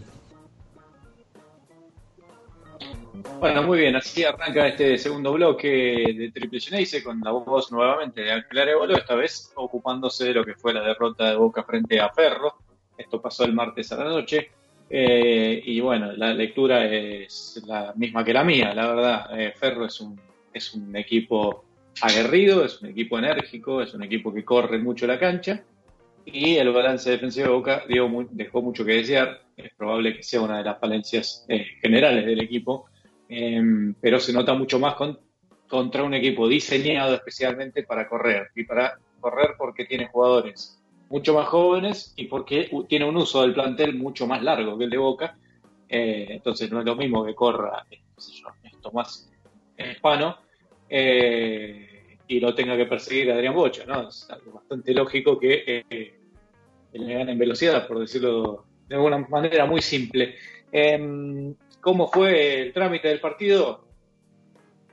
Bueno, 3.40 3.64
muy 3.64 3.80
bien, 3.80 3.96
así 3.96 4.24
arranca 4.24 4.68
este 4.68 4.98
segundo 4.98 5.34
bloque 5.34 5.68
de 5.68 6.32
Triple 6.32 6.60
Geneise 6.60 7.04
con 7.04 7.20
la 7.22 7.32
voz 7.32 7.72
nuevamente 7.72 8.22
de 8.22 8.32
Ángel 8.32 8.60
Arevalo, 8.60 8.96
esta 8.96 9.16
vez 9.16 9.52
ocupándose 9.56 10.26
de 10.26 10.34
lo 10.34 10.46
que 10.46 10.56
fue 10.56 10.74
la 10.74 10.82
derrota 10.82 11.30
de 11.30 11.36
Boca 11.36 11.64
frente 11.64 12.00
a 12.00 12.10
Ferro. 12.10 12.56
Esto 12.98 13.22
pasó 13.22 13.44
el 13.44 13.54
martes 13.54 13.92
a 13.92 13.98
la 13.98 14.06
noche. 14.06 14.52
Eh, 14.90 15.62
y 15.66 15.80
bueno, 15.80 16.12
la 16.14 16.34
lectura 16.34 16.86
es 16.86 17.62
la 17.66 17.94
misma 17.96 18.24
que 18.24 18.34
la 18.34 18.44
mía, 18.44 18.74
la 18.74 18.88
verdad. 18.88 19.40
Eh, 19.40 19.54
Ferro 19.56 19.86
es 19.86 20.00
un, 20.02 20.20
es 20.54 20.74
un 20.74 20.96
equipo 20.96 21.66
aguerrido, 22.02 22.64
es 22.66 22.82
un 22.82 22.90
equipo 22.90 23.18
enérgico, 23.20 23.82
es 23.82 23.94
un 23.94 24.04
equipo 24.04 24.34
que 24.34 24.46
corre 24.46 24.78
mucho 24.80 25.06
la 25.08 25.20
cancha. 25.20 25.64
Y 26.26 26.56
el 26.56 26.72
balance 26.72 27.10
defensivo 27.10 27.48
de 27.48 27.54
Boca 27.54 27.84
dejó 28.32 28.62
mucho 28.62 28.86
que 28.86 28.94
desear. 28.94 29.42
Es 29.58 29.74
probable 29.76 30.16
que 30.16 30.24
sea 30.24 30.42
una 30.42 30.60
de 30.60 30.64
las 30.64 30.80
falencias 30.80 31.46
eh, 31.50 31.66
generales 31.82 32.26
del 32.26 32.40
equipo. 32.42 32.86
Em, 33.28 33.94
pero 34.00 34.20
se 34.20 34.34
nota 34.34 34.54
mucho 34.54 34.78
más 34.80 34.96
con- 34.96 35.20
contra 35.68 36.04
un 36.04 36.14
equipo 36.14 36.48
diseñado 36.48 37.16
especialmente 37.16 37.84
para 37.84 38.08
correr 38.08 38.50
y 38.56 38.66
para 38.66 38.98
correr 39.20 39.52
porque 39.58 39.86
tiene 39.86 40.08
jugadores 40.08 40.78
mucho 41.10 41.34
más 41.34 41.48
jóvenes 41.48 42.14
y 42.18 42.26
porque 42.26 42.70
tiene 42.90 43.06
un 43.06 43.16
uso 43.18 43.42
del 43.42 43.54
plantel 43.54 43.96
mucho 43.96 44.28
más 44.28 44.42
largo 44.44 44.78
que 44.78 44.84
el 44.86 44.90
de 44.90 44.98
Boca. 44.98 45.38
Eh, 45.88 46.28
entonces 46.30 46.70
no 46.72 46.80
es 46.80 46.86
lo 46.86 46.96
mismo 46.96 47.26
que 47.26 47.34
corra 47.36 47.86
eh, 47.90 48.00
qué 48.16 48.22
sé 48.22 48.32
yo, 48.34 48.48
esto 48.64 48.92
más 48.92 49.30
hispano 49.78 50.38
eh, 50.94 52.18
y 52.28 52.42
lo 52.42 52.54
tenga 52.54 52.76
que 52.76 52.86
perseguir 52.86 53.32
Adrián 53.32 53.56
Bocha, 53.56 53.86
¿no? 53.86 54.10
Es 54.10 54.30
algo 54.30 54.52
bastante 54.52 54.94
lógico 54.94 55.40
que 55.40 55.86
eh, 55.90 56.20
le 56.92 57.14
gane 57.14 57.32
en 57.32 57.40
velocidad, 57.40 57.88
por 57.88 58.00
decirlo 58.00 58.66
de 58.90 58.96
alguna 58.96 59.20
manera 59.20 59.66
muy 59.66 59.82
simple. 59.82 60.36
Em, 60.70 61.56
¿Cómo 61.80 62.10
fue 62.10 62.62
el 62.62 62.74
trámite 62.74 63.08
del 63.08 63.22
partido? 63.22 63.86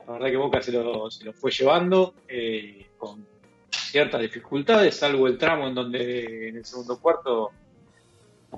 La 0.07 0.13
verdad 0.13 0.29
que 0.29 0.37
Boca 0.37 0.61
se 0.61 0.71
lo, 0.71 1.11
se 1.11 1.25
lo 1.25 1.33
fue 1.33 1.51
llevando 1.51 2.15
eh, 2.29 2.85
con 2.97 3.27
ciertas 3.69 4.21
dificultades, 4.21 4.95
salvo 4.95 5.27
el 5.27 5.37
tramo 5.37 5.67
en 5.67 5.75
donde 5.75 6.47
en 6.47 6.57
el 6.57 6.65
segundo 6.65 6.99
cuarto 6.99 7.51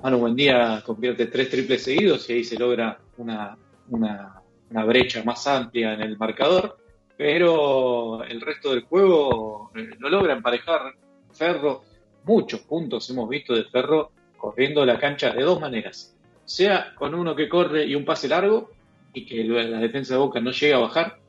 Manu 0.00 0.18
Buendía 0.18 0.80
convierte 0.86 1.26
tres 1.26 1.50
triples 1.50 1.82
seguidos 1.82 2.30
y 2.30 2.34
ahí 2.34 2.44
se 2.44 2.56
logra 2.56 3.00
una, 3.18 3.58
una, 3.88 4.40
una 4.70 4.84
brecha 4.84 5.24
más 5.24 5.46
amplia 5.46 5.94
en 5.94 6.02
el 6.02 6.16
marcador, 6.16 6.78
pero 7.22 8.24
el 8.24 8.40
resto 8.40 8.70
del 8.70 8.82
juego 8.82 9.70
eh, 9.76 9.90
lo 10.00 10.08
logra 10.08 10.32
emparejar 10.32 10.92
Ferro. 11.32 11.84
Muchos 12.24 12.62
puntos 12.62 13.08
hemos 13.10 13.28
visto 13.28 13.54
de 13.54 13.62
Ferro 13.62 14.10
corriendo 14.36 14.84
la 14.84 14.98
cancha 14.98 15.30
de 15.30 15.44
dos 15.44 15.60
maneras, 15.60 16.16
sea 16.44 16.92
con 16.96 17.14
uno 17.14 17.36
que 17.36 17.48
corre 17.48 17.86
y 17.86 17.94
un 17.94 18.04
pase 18.04 18.26
largo 18.26 18.72
y 19.14 19.24
que 19.24 19.44
la 19.44 19.78
defensa 19.78 20.14
de 20.14 20.18
Boca 20.18 20.40
no 20.40 20.50
llega 20.50 20.78
a 20.78 20.80
bajar, 20.80 21.20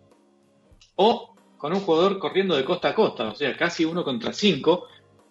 o 0.96 1.36
con 1.60 1.74
un 1.74 1.82
jugador 1.82 2.18
corriendo 2.18 2.56
de 2.56 2.66
costa 2.66 2.90
a 2.90 2.96
costa, 2.96 3.30
o 3.30 3.36
sea, 3.36 3.56
casi 3.56 3.86
uno 3.86 4.04
contra 4.04 4.34
cinco, 4.34 4.88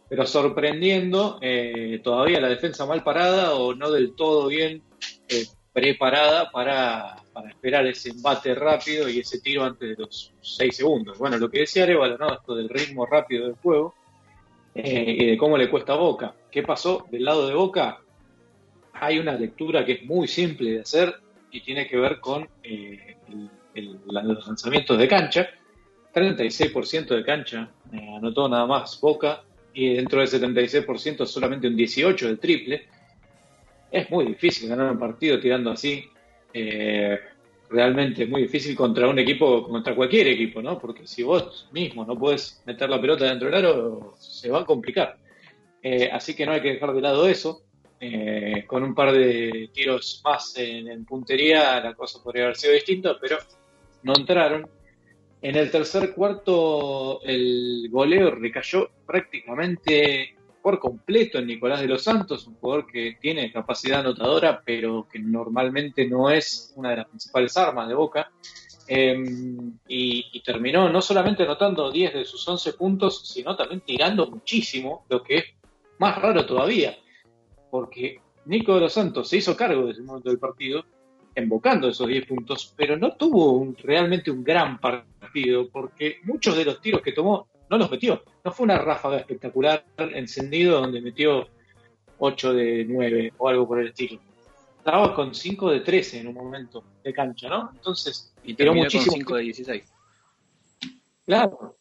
pero 0.08 0.24
sorprendiendo 0.26 1.38
eh, 1.40 2.00
todavía 2.04 2.40
la 2.40 2.48
defensa 2.48 2.86
mal 2.86 3.02
parada 3.02 3.56
o 3.56 3.74
no 3.74 3.90
del 3.90 4.14
todo 4.14 4.46
bien 4.46 4.84
eh, 5.28 5.44
preparada 5.72 6.50
para, 6.50 7.16
para, 7.32 7.48
esperar 7.48 7.86
ese 7.86 8.10
embate 8.10 8.54
rápido 8.54 9.08
y 9.08 9.20
ese 9.20 9.40
tiro 9.40 9.64
antes 9.64 9.96
de 9.96 10.02
los 10.02 10.32
seis 10.40 10.76
segundos. 10.76 11.18
Bueno, 11.18 11.38
lo 11.38 11.50
que 11.50 11.60
decía 11.60 11.84
Arevalo, 11.84 12.18
¿no? 12.18 12.34
Esto 12.34 12.54
del 12.54 12.68
ritmo 12.68 13.06
rápido 13.06 13.46
del 13.46 13.54
juego 13.56 13.94
eh, 14.74 15.16
y 15.18 15.26
de 15.26 15.36
cómo 15.36 15.56
le 15.56 15.70
cuesta 15.70 15.94
Boca. 15.94 16.34
¿Qué 16.50 16.62
pasó 16.62 17.06
del 17.10 17.24
lado 17.24 17.46
de 17.46 17.54
Boca? 17.54 18.00
Hay 18.94 19.18
una 19.18 19.32
lectura 19.32 19.84
que 19.84 19.92
es 19.92 20.04
muy 20.04 20.28
simple 20.28 20.72
de 20.72 20.80
hacer 20.80 21.14
y 21.50 21.60
tiene 21.62 21.86
que 21.86 21.96
ver 21.96 22.20
con 22.20 22.48
eh, 22.62 23.16
los 23.74 24.46
lanzamientos 24.46 24.98
de 24.98 25.08
cancha. 25.08 25.48
36% 26.14 27.16
de 27.16 27.24
cancha 27.24 27.70
eh, 27.92 28.14
anotó 28.16 28.48
nada 28.48 28.66
más 28.66 29.00
Boca 29.00 29.42
y 29.72 29.94
dentro 29.94 30.20
del 30.20 30.28
76% 30.28 31.24
solamente 31.24 31.66
un 31.66 31.76
18% 31.76 32.26
del 32.26 32.38
triple. 32.38 32.86
Es 33.92 34.10
muy 34.10 34.24
difícil 34.24 34.70
ganar 34.70 34.90
un 34.90 34.98
partido 34.98 35.38
tirando 35.38 35.70
así. 35.70 36.02
Eh, 36.54 37.20
realmente 37.68 38.22
es 38.22 38.28
muy 38.28 38.42
difícil 38.42 38.74
contra 38.74 39.06
un 39.06 39.18
equipo, 39.18 39.68
contra 39.68 39.94
cualquier 39.94 40.28
equipo, 40.28 40.62
¿no? 40.62 40.78
Porque 40.78 41.06
si 41.06 41.22
vos 41.22 41.68
mismo 41.72 42.02
no 42.06 42.18
puedes 42.18 42.62
meter 42.64 42.88
la 42.88 42.98
pelota 42.98 43.26
dentro 43.26 43.50
del 43.50 43.66
aro, 43.66 44.14
se 44.18 44.50
va 44.50 44.60
a 44.60 44.64
complicar. 44.64 45.18
Eh, 45.82 46.08
así 46.10 46.34
que 46.34 46.46
no 46.46 46.52
hay 46.52 46.62
que 46.62 46.72
dejar 46.72 46.94
de 46.94 47.02
lado 47.02 47.28
eso. 47.28 47.64
Eh, 48.00 48.64
con 48.66 48.82
un 48.82 48.94
par 48.94 49.12
de 49.12 49.70
tiros 49.72 50.22
más 50.24 50.56
en, 50.56 50.88
en, 50.88 51.04
puntería, 51.04 51.78
la 51.80 51.94
cosa 51.94 52.20
podría 52.22 52.44
haber 52.44 52.56
sido 52.56 52.72
distinta, 52.72 53.16
pero 53.20 53.36
no 54.04 54.14
entraron. 54.16 54.66
En 55.42 55.56
el 55.56 55.70
tercer 55.70 56.14
cuarto, 56.14 57.20
el 57.22 57.88
goleo 57.90 58.30
recayó 58.30 58.88
prácticamente 59.06 60.34
completo 60.62 61.38
en 61.38 61.46
Nicolás 61.46 61.80
de 61.80 61.88
los 61.88 62.02
Santos, 62.02 62.46
un 62.46 62.54
jugador 62.54 62.86
que 62.86 63.18
tiene 63.20 63.52
capacidad 63.52 64.00
anotadora, 64.00 64.62
pero 64.64 65.06
que 65.10 65.18
normalmente 65.18 66.06
no 66.08 66.30
es 66.30 66.72
una 66.76 66.90
de 66.90 66.96
las 66.96 67.08
principales 67.08 67.56
armas 67.56 67.88
de 67.88 67.94
Boca. 67.94 68.30
Eh, 68.88 69.16
y, 69.88 70.42
terminó 70.44 70.88
no 70.88 71.00
solamente 71.00 71.44
anotando 71.44 71.90
10 71.90 72.14
de 72.14 72.24
sus 72.24 72.46
11 72.46 72.72
puntos, 72.74 73.28
sino 73.28 73.54
también 73.56 73.80
tirando 73.80 74.28
muchísimo, 74.28 75.04
lo 75.08 75.22
que 75.22 75.36
es 75.36 75.44
más 75.98 76.20
raro 76.20 76.44
todavía, 76.44 76.98
porque 77.70 78.20
Nico 78.46 78.74
de 78.74 78.80
los 78.80 78.92
Santos 78.92 79.28
se 79.28 79.36
hizo 79.36 79.56
cargo 79.56 79.86
de 79.86 79.92
ese 79.92 80.02
momento 80.02 80.28
del 80.28 80.38
partido, 80.38 80.84
embocando 81.34 81.88
esos 81.88 82.08
10 82.08 82.26
puntos, 82.26 82.74
pero 82.76 82.96
no 82.96 83.16
tuvo 83.16 83.72
realmente 83.82 84.30
un 84.30 84.42
gran 84.42 84.78
partido, 84.78 85.68
porque 85.70 86.18
muchos 86.24 86.56
de 86.56 86.64
los 86.64 86.80
tiros 86.80 87.02
que 87.02 87.12
tomó 87.12 87.46
no 87.72 87.78
los 87.78 87.90
metió. 87.90 88.22
No 88.44 88.52
fue 88.52 88.64
una 88.64 88.76
ráfaga 88.76 89.16
espectacular 89.16 89.82
encendido 89.96 90.78
donde 90.78 91.00
metió 91.00 91.48
8 92.18 92.52
de 92.52 92.84
9 92.86 93.32
o 93.38 93.48
algo 93.48 93.66
por 93.66 93.80
el 93.80 93.88
estilo. 93.88 94.20
Estaba 94.76 95.14
con 95.14 95.34
5 95.34 95.70
de 95.70 95.80
13 95.80 96.20
en 96.20 96.28
un 96.28 96.34
momento 96.34 96.84
de 97.02 97.14
cancha, 97.14 97.48
¿no? 97.48 97.70
Entonces, 97.72 98.34
y 98.44 98.52
tiró 98.52 98.74
muchísimo. 98.74 99.12
Con 99.12 99.20
5 99.20 99.36
de 99.36 99.42
16. 99.44 99.92
Claro. 101.24 101.76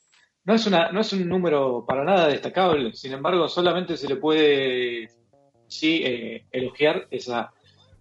No 0.45 0.55
es, 0.55 0.65
una, 0.65 0.91
no 0.93 1.01
es 1.01 1.11
un 1.11 1.27
número 1.27 1.85
para 1.85 2.03
nada 2.03 2.27
destacable, 2.27 2.93
sin 2.93 3.13
embargo, 3.13 3.47
solamente 3.47 3.95
se 3.95 4.07
le 4.07 4.15
puede 4.15 5.11
sí 5.67 6.01
eh, 6.03 6.45
elogiar 6.51 7.07
esa, 7.11 7.53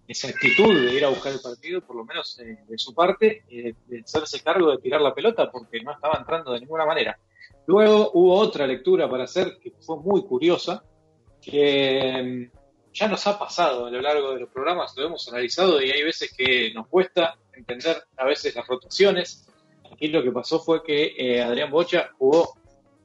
esa 0.07 0.29
actitud 0.29 0.73
de 0.73 0.95
ir 0.95 1.05
a 1.05 1.09
buscar 1.09 1.33
el 1.33 1.39
partido, 1.39 1.81
por 1.81 1.97
lo 1.97 2.03
menos 2.03 2.39
eh, 2.39 2.63
de 2.67 2.77
su 2.79 2.95
parte, 2.95 3.43
de 3.47 3.99
hacerse 4.03 4.41
cargo 4.41 4.71
de 4.71 4.79
tirar 4.79 5.01
la 5.01 5.13
pelota 5.13 5.51
porque 5.51 5.81
no 5.81 5.91
estaba 5.91 6.17
entrando 6.17 6.53
de 6.53 6.61
ninguna 6.61 6.85
manera. 6.85 7.19
Luego 7.71 8.11
hubo 8.15 8.37
otra 8.37 8.67
lectura 8.67 9.09
para 9.09 9.23
hacer 9.23 9.57
que 9.57 9.71
fue 9.79 9.95
muy 9.95 10.23
curiosa, 10.23 10.83
que 11.41 12.49
ya 12.91 13.07
nos 13.07 13.25
ha 13.27 13.39
pasado 13.39 13.85
a 13.85 13.89
lo 13.89 14.01
largo 14.01 14.33
de 14.33 14.41
los 14.41 14.49
programas, 14.49 14.93
lo 14.97 15.05
hemos 15.05 15.25
analizado 15.29 15.81
y 15.81 15.89
hay 15.89 16.03
veces 16.03 16.33
que 16.37 16.73
nos 16.73 16.87
cuesta 16.87 17.37
entender 17.53 17.95
a 18.17 18.25
veces 18.25 18.53
las 18.57 18.67
rotaciones. 18.67 19.47
Aquí 19.89 20.09
lo 20.09 20.21
que 20.21 20.33
pasó 20.33 20.59
fue 20.59 20.83
que 20.83 21.13
eh, 21.17 21.41
Adrián 21.41 21.71
Bocha 21.71 22.09
jugó 22.17 22.55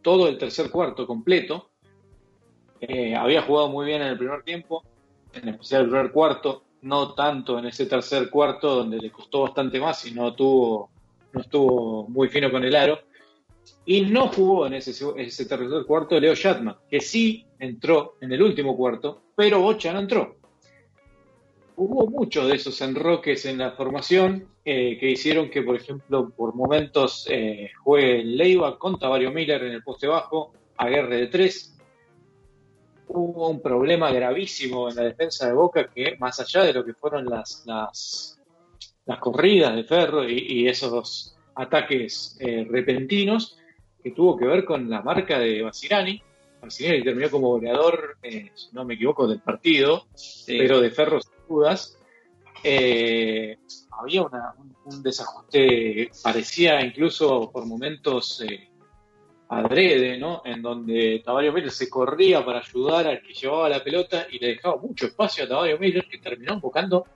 todo 0.03 0.27
el 0.27 0.37
tercer 0.37 0.69
cuarto 0.69 1.07
completo. 1.07 1.71
Eh, 2.81 3.15
había 3.15 3.43
jugado 3.43 3.69
muy 3.69 3.87
bien 3.87 4.03
en 4.03 4.09
el 4.09 4.19
primer 4.19 4.43
tiempo, 4.43 4.83
en 5.33 5.51
especial 5.51 5.83
el 5.83 5.91
primer 5.91 6.11
cuarto, 6.11 6.65
no 6.83 7.15
tanto 7.15 7.57
en 7.61 7.67
ese 7.67 7.87
tercer 7.87 8.31
cuarto 8.31 8.75
donde 8.75 8.97
le 8.97 9.13
costó 9.13 9.43
bastante 9.43 9.79
más 9.79 10.05
y 10.07 10.11
no 10.11 10.35
tuvo, 10.35 10.91
no 11.33 11.41
estuvo 11.41 12.09
muy 12.09 12.29
fino 12.29 12.51
con 12.51 12.65
el 12.65 12.75
aro. 12.75 13.07
Y 13.85 14.03
no 14.03 14.29
jugó 14.29 14.67
en 14.67 14.75
ese, 14.75 14.93
tercer 15.47 15.85
cuarto 15.87 16.19
Leo 16.19 16.35
Shatman, 16.35 16.77
que 16.91 17.01
sí 17.01 17.47
entró 17.59 18.17
en 18.21 18.33
el 18.33 18.43
último 18.43 18.77
cuarto, 18.77 19.23
pero 19.37 19.61
Bocha 19.61 19.93
no 19.93 20.01
entró. 20.01 20.37
Hubo 21.77 22.07
muchos 22.09 22.49
de 22.49 22.57
esos 22.57 22.81
enroques 22.81 23.45
en 23.45 23.59
la 23.59 23.73
formación 23.73 24.49
eh, 24.65 24.97
que 24.99 25.11
hicieron 25.11 25.51
que, 25.51 25.63
por 25.63 25.77
ejemplo, 25.77 26.31
por 26.31 26.55
momentos 26.55 27.29
eh, 27.31 27.71
juegue 27.85 28.25
Leiva 28.25 28.79
con 28.79 28.99
Tavario 28.99 29.31
Miller 29.31 29.63
en 29.63 29.73
el 29.73 29.83
poste 29.83 30.07
bajo, 30.07 30.53
Aguerre 30.79 31.17
de 31.19 31.27
tres. 31.29 31.77
Hubo 33.09 33.49
un 33.49 33.63
problema 33.63 34.11
gravísimo 34.11 34.89
en 34.89 34.97
la 34.97 35.03
defensa 35.03 35.47
de 35.47 35.53
Boca 35.53 35.89
que, 35.89 36.17
más 36.19 36.41
allá 36.41 36.65
de 36.65 36.73
lo 36.73 36.85
que 36.85 36.95
fueron 36.95 37.27
las, 37.27 37.63
las, 37.67 38.41
las 39.05 39.19
corridas 39.21 39.77
de 39.77 39.85
Ferro 39.85 40.29
y, 40.29 40.39
y 40.39 40.69
esos 40.69 41.36
ataques 41.57 42.37
eh, 42.41 42.67
repentinos, 42.71 43.59
que 44.03 44.13
tuvo 44.13 44.37
que 44.37 44.47
ver 44.47 44.65
con 44.65 44.89
la 44.89 45.03
marca 45.03 45.39
de 45.39 45.63
Basirani. 45.63 46.23
Basirani 46.63 47.03
terminó 47.03 47.31
como 47.31 47.49
goleador, 47.49 48.19
eh, 48.23 48.51
si 48.55 48.69
no 48.73 48.85
me 48.85 48.95
equivoco, 48.95 49.27
del 49.27 49.41
partido, 49.41 50.07
sí. 50.15 50.57
pero 50.59 50.81
de 50.81 50.91
Ferro 50.91 51.21
sin 51.21 51.33
dudas. 51.49 51.99
Eh, 52.63 53.59
había 53.99 54.23
una, 54.23 54.55
un, 54.59 54.77
un, 54.85 55.03
desajuste, 55.03 56.11
parecía 56.23 56.81
incluso 56.85 57.51
por 57.51 57.67
momentos 57.67 58.43
eh, 58.43 58.69
adrede, 59.49 60.19
¿no? 60.19 60.43
En 60.45 60.63
donde 60.63 61.23
Tavario 61.25 61.53
Miller 61.53 61.71
se 61.71 61.89
corría 61.89 62.45
para 62.45 62.61
ayudar 62.61 63.07
al 63.07 63.23
que 63.23 63.33
llevaba 63.33 63.69
la 63.69 63.83
pelota 63.83 64.27
y 64.31 64.39
le 64.39 64.49
dejaba 64.49 64.77
mucho 64.77 65.07
espacio 65.07 65.45
a 65.45 65.49
Tavario 65.49 65.79
Miller, 65.79 66.07
que 66.09 66.19
terminó 66.19 66.55
enfocando 66.55 67.07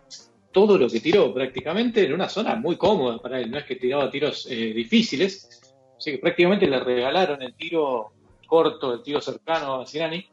todo 0.53 0.77
lo 0.79 0.89
que 0.89 1.01
tiró 1.01 1.33
prácticamente 1.33 2.05
en 2.05 2.13
una 2.13 2.29
zona 2.29 2.57
muy 2.57 2.77
cómoda 2.77 3.19
para 3.19 3.41
él. 3.41 3.51
No 3.51 3.59
es 3.59 3.65
que 3.65 3.77
tiraba 3.77 4.11
tiros 4.11 4.47
eh, 4.51 4.73
difíciles, 4.73 5.61
así 5.97 6.13
que 6.13 6.19
prácticamente 6.19 6.67
le 6.67 6.81
regalaron 6.81 7.41
el 7.43 7.55
tiro 7.55 8.13
corto, 8.47 8.95
el 8.95 9.03
tiro 9.03 9.21
cercano 9.21 9.81
a 9.81 9.87
Cirani, 9.87 10.27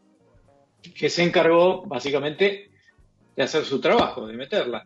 que 0.96 1.10
se 1.10 1.24
encargó 1.24 1.84
básicamente 1.84 2.72
de 3.36 3.44
hacer 3.44 3.64
su 3.64 3.80
trabajo, 3.80 4.26
de 4.26 4.34
meterla, 4.34 4.86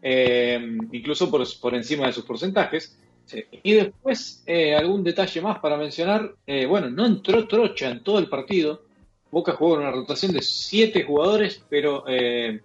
eh, 0.00 0.78
incluso 0.92 1.30
por, 1.30 1.44
por, 1.60 1.74
encima 1.74 2.06
de 2.06 2.12
sus 2.12 2.24
porcentajes. 2.24 2.98
Sí. 3.26 3.44
Y 3.62 3.74
después, 3.74 4.42
eh, 4.46 4.74
algún 4.74 5.04
detalle 5.04 5.40
más 5.40 5.58
para 5.60 5.76
mencionar, 5.76 6.34
bueno, 6.68 6.90
no 6.90 7.06
entró 7.06 7.46
Trocha 7.46 7.90
en 7.90 8.02
todo 8.02 8.18
el 8.18 8.28
partido, 8.28 8.82
Boca 9.30 9.52
jugó 9.52 9.76
en 9.76 9.82
una 9.82 9.92
rotación 9.92 10.32
de 10.32 10.42
siete 10.42 11.04
jugadores, 11.04 11.62
pero 11.68 12.04
eh, 12.08 12.60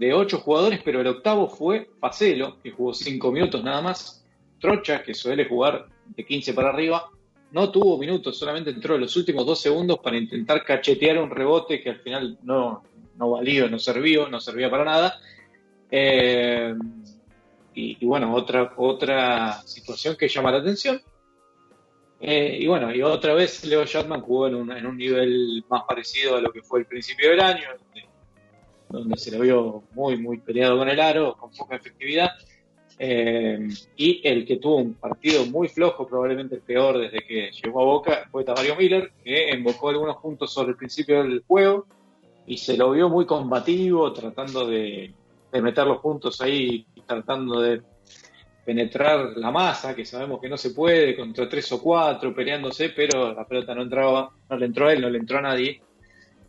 de 0.00 0.14
ocho 0.14 0.38
jugadores, 0.38 0.80
pero 0.82 1.02
el 1.02 1.06
octavo 1.08 1.46
fue 1.46 1.90
Pacelo, 2.00 2.56
que 2.62 2.70
jugó 2.70 2.94
cinco 2.94 3.30
minutos 3.30 3.62
nada 3.62 3.82
más. 3.82 4.24
Trocha, 4.58 5.02
que 5.02 5.12
suele 5.12 5.44
jugar 5.44 5.88
de 6.16 6.24
15 6.24 6.54
para 6.54 6.70
arriba, 6.70 7.10
no 7.52 7.70
tuvo 7.70 7.98
minutos, 7.98 8.38
solamente 8.38 8.70
entró 8.70 8.94
en 8.94 9.02
los 9.02 9.14
últimos 9.18 9.44
dos 9.44 9.60
segundos 9.60 9.98
para 9.98 10.16
intentar 10.16 10.64
cachetear 10.64 11.18
un 11.18 11.28
rebote 11.28 11.82
que 11.82 11.90
al 11.90 11.98
final 11.98 12.38
no, 12.42 12.82
no 13.16 13.30
valió, 13.32 13.68
no 13.68 13.78
sirvió, 13.78 14.26
no 14.30 14.40
servía 14.40 14.70
para 14.70 14.86
nada. 14.86 15.20
Eh, 15.90 16.74
y, 17.74 17.98
y, 18.00 18.06
bueno, 18.06 18.34
otra, 18.34 18.72
otra 18.78 19.60
situación 19.66 20.16
que 20.16 20.28
llama 20.28 20.50
la 20.50 20.58
atención. 20.58 20.98
Eh, 22.22 22.56
y 22.58 22.66
bueno, 22.66 22.94
y 22.94 23.02
otra 23.02 23.34
vez 23.34 23.64
Leo 23.66 23.84
Shatman 23.84 24.22
jugó 24.22 24.46
en 24.46 24.54
un, 24.54 24.72
en 24.72 24.86
un 24.86 24.96
nivel 24.96 25.62
más 25.68 25.82
parecido 25.84 26.36
a 26.36 26.40
lo 26.40 26.50
que 26.52 26.62
fue 26.62 26.80
el 26.80 26.86
principio 26.86 27.30
del 27.30 27.40
año, 27.40 27.68
donde, 28.90 29.16
se 29.16 29.30
lo 29.30 29.40
vio 29.40 29.84
muy, 29.94 30.16
muy 30.16 30.38
peleado 30.38 30.78
con 30.78 30.88
el 30.88 31.00
aro, 31.00 31.36
con 31.36 31.50
poca 31.50 31.76
efectividad. 31.76 32.30
Eh, 32.98 33.68
y 33.96 34.20
el 34.28 34.44
que 34.44 34.56
tuvo 34.56 34.76
un 34.76 34.94
partido 34.94 35.46
muy 35.46 35.68
flojo, 35.68 36.06
probablemente 36.06 36.56
el 36.56 36.60
peor 36.60 36.98
desde 36.98 37.24
que 37.24 37.50
llegó 37.50 37.80
a 37.80 37.84
Boca, 37.84 38.28
fue 38.30 38.44
Tavario 38.44 38.76
Miller, 38.76 39.12
que 39.24 39.50
invocó 39.54 39.88
algunos 39.88 40.18
puntos 40.18 40.52
sobre 40.52 40.72
el 40.72 40.76
principio 40.76 41.22
del 41.22 41.42
juego 41.46 41.86
y 42.46 42.58
se 42.58 42.76
lo 42.76 42.90
vio 42.90 43.08
muy 43.08 43.24
combativo, 43.24 44.12
tratando 44.12 44.66
de, 44.66 45.14
de 45.50 45.62
meter 45.62 45.86
los 45.86 46.00
puntos 46.00 46.40
ahí, 46.40 46.86
tratando 47.06 47.60
de 47.60 47.80
penetrar 48.64 49.36
la 49.36 49.50
masa, 49.50 49.94
que 49.94 50.04
sabemos 50.04 50.40
que 50.40 50.48
no 50.48 50.56
se 50.56 50.70
puede, 50.70 51.16
contra 51.16 51.48
tres 51.48 51.72
o 51.72 51.82
cuatro, 51.82 52.34
peleándose, 52.34 52.90
pero 52.90 53.32
la 53.32 53.46
pelota 53.46 53.74
no 53.74 53.82
entraba, 53.82 54.30
no 54.48 54.56
le 54.56 54.66
entró 54.66 54.88
a 54.88 54.92
él, 54.92 55.00
no 55.00 55.10
le 55.10 55.18
entró 55.18 55.38
a 55.38 55.42
nadie. 55.42 55.80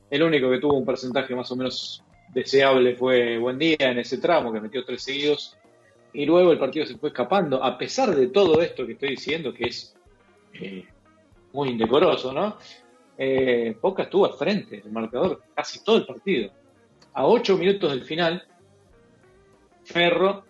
El 0.09 0.23
único 0.23 0.49
que 0.49 0.59
tuvo 0.59 0.73
un 0.73 0.85
porcentaje 0.85 1.33
más 1.33 1.51
o 1.51 1.55
menos 1.55 2.03
deseable 2.33 2.95
fue 2.95 3.37
Buen 3.37 3.57
Día 3.57 3.77
en 3.79 3.99
ese 3.99 4.17
tramo, 4.17 4.51
que 4.51 4.61
metió 4.61 4.83
tres 4.85 5.03
seguidos 5.03 5.57
y 6.13 6.25
luego 6.25 6.51
el 6.51 6.59
partido 6.59 6.85
se 6.85 6.97
fue 6.97 7.09
escapando, 7.09 7.63
a 7.63 7.77
pesar 7.77 8.15
de 8.15 8.27
todo 8.27 8.61
esto 8.61 8.85
que 8.85 8.93
estoy 8.93 9.11
diciendo, 9.11 9.53
que 9.53 9.65
es 9.65 9.95
eh, 10.53 10.85
muy 11.53 11.69
indecoroso, 11.69 12.33
¿no? 12.33 12.57
Eh, 13.17 13.77
Boca 13.81 14.03
estuvo 14.03 14.25
al 14.25 14.33
frente 14.33 14.81
del 14.81 14.91
marcador 14.91 15.43
casi 15.53 15.83
todo 15.83 15.97
el 15.97 16.05
partido. 16.05 16.51
A 17.13 17.25
ocho 17.27 17.57
minutos 17.57 17.91
del 17.91 18.03
final, 18.03 18.43
Ferro 19.83 20.43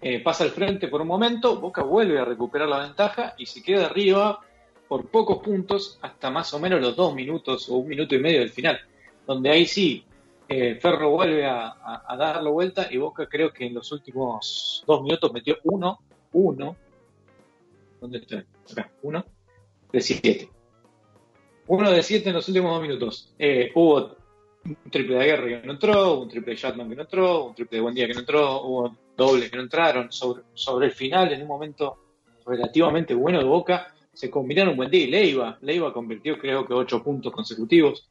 eh, 0.00 0.20
pasa 0.20 0.44
al 0.44 0.50
frente 0.50 0.88
por 0.88 1.00
un 1.00 1.08
momento, 1.08 1.58
Boca 1.58 1.82
vuelve 1.82 2.18
a 2.18 2.24
recuperar 2.24 2.68
la 2.68 2.80
ventaja 2.80 3.34
y 3.38 3.46
se 3.46 3.62
queda 3.62 3.86
arriba 3.86 4.40
por 4.88 5.06
pocos 5.06 5.38
puntos 5.38 5.98
hasta 6.02 6.30
más 6.30 6.52
o 6.54 6.60
menos 6.60 6.80
los 6.80 6.94
dos 6.94 7.14
minutos 7.14 7.68
o 7.68 7.76
un 7.76 7.88
minuto 7.88 8.14
y 8.14 8.18
medio 8.18 8.40
del 8.40 8.50
final, 8.50 8.78
donde 9.26 9.50
ahí 9.50 9.66
sí 9.66 10.04
Ferro 10.48 11.10
vuelve 11.10 11.46
a, 11.46 11.68
a, 11.68 12.04
a 12.06 12.16
dar 12.16 12.42
la 12.42 12.50
vuelta 12.50 12.88
y 12.90 12.98
Boca 12.98 13.26
creo 13.26 13.52
que 13.52 13.66
en 13.66 13.74
los 13.74 13.90
últimos 13.92 14.84
dos 14.86 15.02
minutos 15.02 15.32
metió 15.32 15.56
uno, 15.64 16.00
uno, 16.32 16.76
¿dónde 18.00 18.18
está? 18.18 18.44
Uno, 19.02 19.24
de 19.92 20.00
siete. 20.00 20.50
Uno 21.66 21.90
de 21.90 22.02
siete 22.02 22.28
en 22.28 22.34
los 22.34 22.48
últimos 22.48 22.72
dos 22.72 22.82
minutos. 22.82 23.34
Eh, 23.38 23.70
hubo 23.74 24.16
un 24.64 24.76
triple 24.90 25.16
de 25.16 25.22
Aguirre 25.22 25.60
que 25.60 25.66
no 25.66 25.72
entró, 25.72 26.20
un 26.20 26.28
triple 26.28 26.52
de 26.52 26.58
Chatman 26.58 26.88
que 26.88 26.96
no 26.96 27.02
entró, 27.02 27.44
un 27.46 27.54
triple 27.54 27.78
de 27.78 27.82
Buendía 27.82 28.06
que 28.06 28.14
no 28.14 28.20
entró, 28.20 28.62
hubo 28.62 28.96
dobles 29.16 29.50
que 29.50 29.56
no 29.56 29.62
entraron. 29.62 30.10
Sobre, 30.12 30.42
sobre 30.54 30.86
el 30.86 30.92
final, 30.92 31.32
en 31.32 31.42
un 31.42 31.48
momento 31.48 31.98
relativamente 32.44 33.14
bueno 33.14 33.38
de 33.38 33.44
Boca, 33.44 33.94
se 34.12 34.30
combinaron 34.30 34.76
Buendía 34.76 35.04
y 35.04 35.06
Leiva. 35.06 35.58
Leiva 35.62 35.92
convirtió 35.92 36.38
creo 36.38 36.66
que 36.66 36.74
ocho 36.74 37.02
puntos 37.02 37.32
consecutivos. 37.32 38.08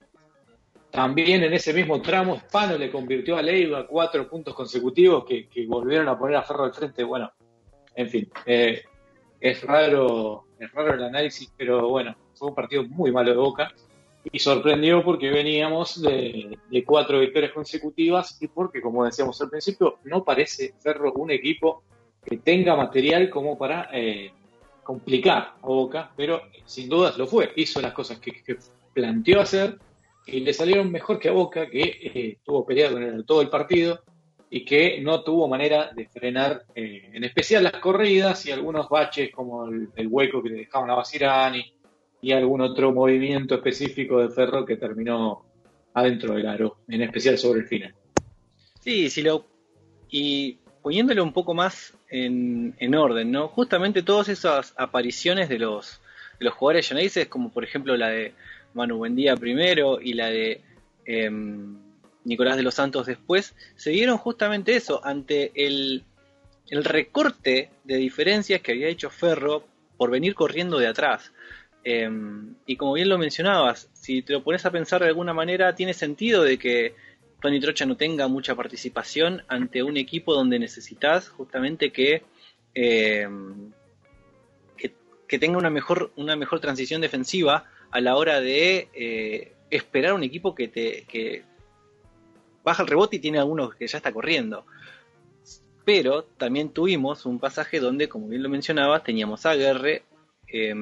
También 0.91 1.41
en 1.43 1.53
ese 1.53 1.73
mismo 1.73 2.01
tramo, 2.01 2.37
Spano 2.37 2.77
le 2.77 2.91
convirtió 2.91 3.37
a 3.37 3.41
Leiva 3.41 3.87
cuatro 3.87 4.27
puntos 4.27 4.53
consecutivos 4.53 5.23
que, 5.25 5.47
volvieron 5.65 6.09
a 6.09 6.19
poner 6.19 6.35
a 6.35 6.43
Ferro 6.43 6.65
al 6.65 6.73
frente. 6.73 7.03
Bueno, 7.05 7.31
en 7.95 8.09
fin, 8.09 8.29
eh, 8.45 8.83
es 9.39 9.63
raro, 9.63 10.47
es 10.59 10.69
raro 10.73 10.93
el 10.93 11.03
análisis, 11.03 11.51
pero 11.55 11.87
bueno, 11.87 12.13
fue 12.33 12.49
un 12.49 12.55
partido 12.55 12.83
muy 12.83 13.09
malo 13.11 13.31
de 13.31 13.37
Boca 13.37 13.71
y 14.29 14.37
sorprendió 14.37 15.01
porque 15.01 15.31
veníamos 15.31 16.01
de, 16.01 16.59
cuatro 16.85 17.21
victorias 17.21 17.53
consecutivas 17.53 18.37
y 18.41 18.49
porque, 18.49 18.81
como 18.81 19.05
decíamos 19.05 19.41
al 19.41 19.49
principio, 19.49 19.99
no 20.03 20.25
parece 20.25 20.73
Ferro 20.81 21.13
un 21.13 21.31
equipo 21.31 21.83
que 22.23 22.37
tenga 22.37 22.75
material 22.75 23.29
como 23.29 23.57
para 23.57 23.89
eh, 23.93 24.33
complicar 24.83 25.53
a 25.61 25.67
Boca, 25.67 26.11
pero 26.17 26.41
sin 26.65 26.89
dudas 26.89 27.17
lo 27.17 27.27
fue. 27.27 27.53
Hizo 27.55 27.79
las 27.79 27.93
cosas 27.93 28.19
que 28.19 28.43
planteó 28.93 29.39
hacer 29.39 29.79
y 30.25 30.39
le 30.41 30.53
salieron 30.53 30.91
mejor 30.91 31.19
que 31.19 31.29
a 31.29 31.33
Boca, 31.33 31.69
que 31.69 31.81
eh, 31.81 32.37
estuvo 32.37 32.65
peleado 32.65 32.95
con 32.95 33.25
todo 33.25 33.41
el 33.41 33.49
partido 33.49 34.01
y 34.49 34.65
que 34.65 34.99
no 35.01 35.23
tuvo 35.23 35.47
manera 35.47 35.91
de 35.95 36.07
frenar, 36.07 36.65
eh, 36.75 37.09
en 37.13 37.23
especial 37.23 37.63
las 37.63 37.77
corridas 37.77 38.45
y 38.45 38.51
algunos 38.51 38.89
baches 38.89 39.31
como 39.31 39.65
el, 39.65 40.07
hueco 40.07 40.43
que 40.43 40.49
le 40.49 40.55
dejaban 40.57 40.89
a 40.89 40.95
Basirani 40.95 41.73
y 42.21 42.31
algún 42.33 42.61
otro 42.61 42.91
movimiento 42.91 43.55
específico 43.55 44.19
de 44.19 44.29
Ferro 44.29 44.65
que 44.65 44.75
terminó 44.75 45.45
adentro 45.93 46.35
del 46.35 46.47
aro, 46.47 46.77
en 46.87 47.01
especial 47.01 47.37
sobre 47.37 47.61
el 47.61 47.67
final. 47.67 47.95
Sí, 48.81 49.09
sí 49.09 49.21
lo, 49.21 49.45
y 50.09 50.57
poniéndolo 50.81 51.23
un 51.23 51.33
poco 51.33 51.53
más 51.53 51.93
en, 52.09 52.75
en, 52.79 52.95
orden, 52.95 53.31
¿no? 53.31 53.47
Justamente 53.47 54.03
todas 54.03 54.27
esas 54.27 54.73
apariciones 54.77 55.47
de 55.47 55.59
los, 55.59 56.01
de 56.39 56.45
los 56.45 56.53
jugadores 56.55 56.89
llaneses, 56.89 57.27
como 57.27 57.51
por 57.51 57.63
ejemplo 57.63 57.95
la 57.95 58.09
de 58.09 58.33
Manu 58.73 58.97
Buendía 58.97 59.35
primero 59.35 59.99
y 60.01 60.13
la 60.13 60.27
de 60.27 60.61
eh, 61.05 61.29
Nicolás 62.23 62.57
de 62.57 62.63
los 62.63 62.75
Santos 62.75 63.07
después, 63.07 63.55
se 63.75 63.91
dieron 63.91 64.17
justamente 64.17 64.75
eso, 64.75 65.03
ante 65.03 65.51
el, 65.55 66.03
el 66.69 66.83
recorte 66.83 67.69
de 67.83 67.97
diferencias 67.97 68.61
que 68.61 68.71
había 68.71 68.87
hecho 68.87 69.09
Ferro 69.09 69.65
por 69.97 70.11
venir 70.11 70.35
corriendo 70.35 70.77
de 70.77 70.87
atrás. 70.87 71.31
Eh, 71.83 72.09
y 72.65 72.75
como 72.75 72.93
bien 72.93 73.09
lo 73.09 73.17
mencionabas, 73.17 73.89
si 73.93 74.21
te 74.21 74.33
lo 74.33 74.43
pones 74.43 74.65
a 74.65 74.71
pensar 74.71 75.01
de 75.01 75.07
alguna 75.07 75.33
manera, 75.33 75.75
tiene 75.75 75.93
sentido 75.93 76.43
de 76.43 76.59
que 76.59 76.95
Tony 77.41 77.59
Trocha 77.59 77.85
no 77.85 77.97
tenga 77.97 78.27
mucha 78.27 78.53
participación 78.55 79.43
ante 79.47 79.81
un 79.81 79.97
equipo 79.97 80.33
donde 80.33 80.59
necesitas 80.59 81.29
justamente 81.29 81.91
que, 81.91 82.21
eh, 82.75 83.27
que, 84.77 84.93
que, 85.27 85.39
tenga 85.39 85.57
una 85.57 85.71
mejor, 85.71 86.11
una 86.15 86.35
mejor 86.35 86.59
transición 86.59 87.01
defensiva 87.01 87.65
a 87.91 88.01
la 88.01 88.15
hora 88.15 88.39
de 88.39 88.89
eh, 88.93 89.53
esperar 89.69 90.13
un 90.13 90.23
equipo 90.23 90.55
que 90.55 90.67
te 90.67 91.05
que 91.07 91.43
baja 92.63 92.83
el 92.83 92.89
rebote 92.89 93.17
y 93.17 93.19
tiene 93.19 93.39
algunos 93.39 93.75
que 93.75 93.87
ya 93.87 93.97
está 93.97 94.11
corriendo. 94.11 94.65
Pero 95.83 96.23
también 96.23 96.69
tuvimos 96.69 97.25
un 97.25 97.39
pasaje 97.39 97.79
donde, 97.79 98.07
como 98.07 98.27
bien 98.27 98.43
lo 98.43 98.49
mencionabas, 98.49 99.03
teníamos 99.03 99.45
a 99.45 99.55
Guerre, 99.55 100.03
eh, 100.47 100.75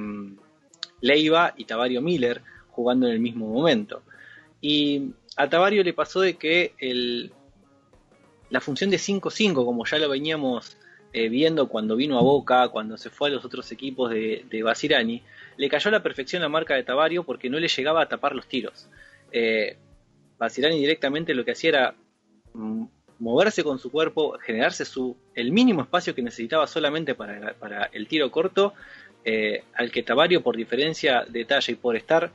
Leiva 1.02 1.54
y 1.56 1.66
Tavario 1.66 2.02
Miller 2.02 2.42
jugando 2.72 3.08
en 3.08 3.14
el 3.14 3.20
mismo 3.20 3.48
momento. 3.48 4.04
Y 4.62 5.12
a 5.38 5.50
Tavario 5.50 5.84
le 5.84 5.94
pasó 5.94 6.20
de 6.20 6.36
que 6.36 6.74
el, 6.80 7.32
la 8.50 8.60
función 8.60 8.90
de 8.90 8.98
5-5, 8.98 9.54
como 9.54 9.86
ya 9.86 9.98
lo 10.00 10.10
veníamos 10.10 10.78
eh, 11.12 11.28
viendo 11.28 11.68
cuando 11.70 11.96
vino 11.96 12.20
a 12.20 12.22
Boca, 12.22 12.68
cuando 12.68 12.96
se 12.96 13.10
fue 13.10 13.30
a 13.30 13.32
los 13.32 13.44
otros 13.44 13.72
equipos 13.72 14.12
de, 14.12 14.62
Basirani, 14.64 15.24
le 15.58 15.70
cayó 15.70 15.90
a 15.90 15.94
la 15.94 16.04
perfección 16.04 16.44
la 16.44 16.50
marca 16.50 16.76
de 16.76 16.84
Tavario 16.84 17.24
porque 17.24 17.50
no 17.50 17.60
le 17.60 17.68
llegaba 17.68 18.04
a 18.04 18.08
tapar 18.08 18.36
los 18.36 18.48
tiros. 18.48 18.88
Eh, 19.32 19.76
Basirani 20.38 20.80
directamente 20.80 21.34
lo 21.34 21.44
que 21.44 21.52
hacía 21.54 21.70
era 21.70 21.96
mm, 22.54 22.84
moverse 23.18 23.64
con 23.64 23.80
su 23.80 23.90
cuerpo, 23.90 24.38
generarse 24.38 24.86
su, 24.86 25.18
el 25.34 25.52
mínimo 25.52 25.82
espacio 25.82 26.14
que 26.14 26.22
necesitaba 26.22 26.68
solamente 26.68 27.16
para, 27.16 27.90
el 27.92 28.08
tiro 28.08 28.30
corto, 28.30 28.76
eh, 29.26 29.64
al 29.74 29.92
que 29.92 30.04
Tavario, 30.04 30.44
por 30.44 30.56
diferencia 30.56 31.26
de 31.28 31.44
talla 31.44 31.72
y 31.74 31.76
por 31.76 31.96
estar 31.96 32.32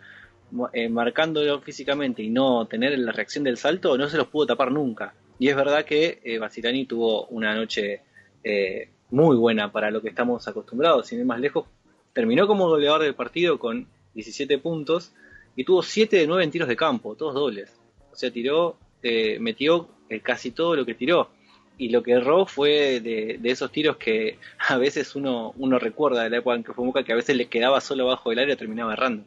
eh, 0.73 0.89
marcándolo 0.89 1.61
físicamente 1.61 2.25
y 2.25 2.29
no 2.29 2.67
tener 2.67 2.99
la 2.99 3.13
reacción 3.13 3.45
del 3.45 3.57
salto, 3.57 3.97
no 3.97 4.09
se 4.09 4.17
los 4.17 4.27
pudo 4.27 4.47
tapar 4.47 4.73
nunca. 4.73 5.15
Y 5.39 5.49
es 5.49 5.55
verdad 5.55 5.85
que 5.85 6.39
Basirani 6.41 6.87
tuvo 6.87 7.27
una 7.27 7.55
noche 7.55 8.03
eh, 8.45 8.91
muy 9.11 9.37
buena 9.37 9.73
para 9.73 9.91
lo 9.91 10.01
que 10.01 10.09
estamos 10.09 10.47
acostumbrados, 10.47 11.09
sin 11.09 11.21
ir 11.21 11.25
más 11.25 11.41
lejos. 11.41 11.67
Terminó 12.13 12.47
como 12.47 12.69
goleador 12.69 13.03
del 13.03 13.15
partido 13.15 13.59
con 13.59 13.89
17 14.15 14.59
puntos 14.59 15.13
y 15.57 15.65
tuvo 15.65 15.83
7 15.83 16.17
de 16.17 16.27
9 16.27 16.45
en 16.45 16.51
tiros 16.51 16.69
de 16.69 16.77
campo, 16.77 17.17
todos 17.17 17.35
dobles. 17.35 17.77
O 18.13 18.17
sea, 18.17 18.31
tiró, 18.31 18.77
eh, 19.03 19.39
metió 19.41 19.89
casi 20.23 20.53
todo 20.53 20.77
lo 20.77 20.85
que 20.87 20.95
tiró 20.95 21.31
y 21.77 21.89
lo 21.89 22.03
que 22.03 22.13
erró 22.13 22.47
fue 22.47 23.01
de, 23.01 23.39
de, 23.41 23.51
esos 23.51 23.71
tiros 23.73 23.97
que 23.97 24.39
a 24.69 24.77
veces 24.79 25.15
uno, 25.17 25.53
uno 25.57 25.79
recuerda 25.79 26.23
de 26.23 26.31
la 26.31 26.39
época 26.39 26.57
en 26.57 26.65
que 26.65 26.73
fue 26.73 26.85
Boca, 26.85 27.05
que 27.05 27.13
a 27.13 27.17
veces 27.17 27.37
le 27.37 27.47
quedaba 27.47 27.81
solo 27.81 28.07
bajo 28.07 28.33
el 28.33 28.39
área 28.39 28.55
y 28.55 28.59
terminaba 28.59 28.93
errando. 28.93 29.25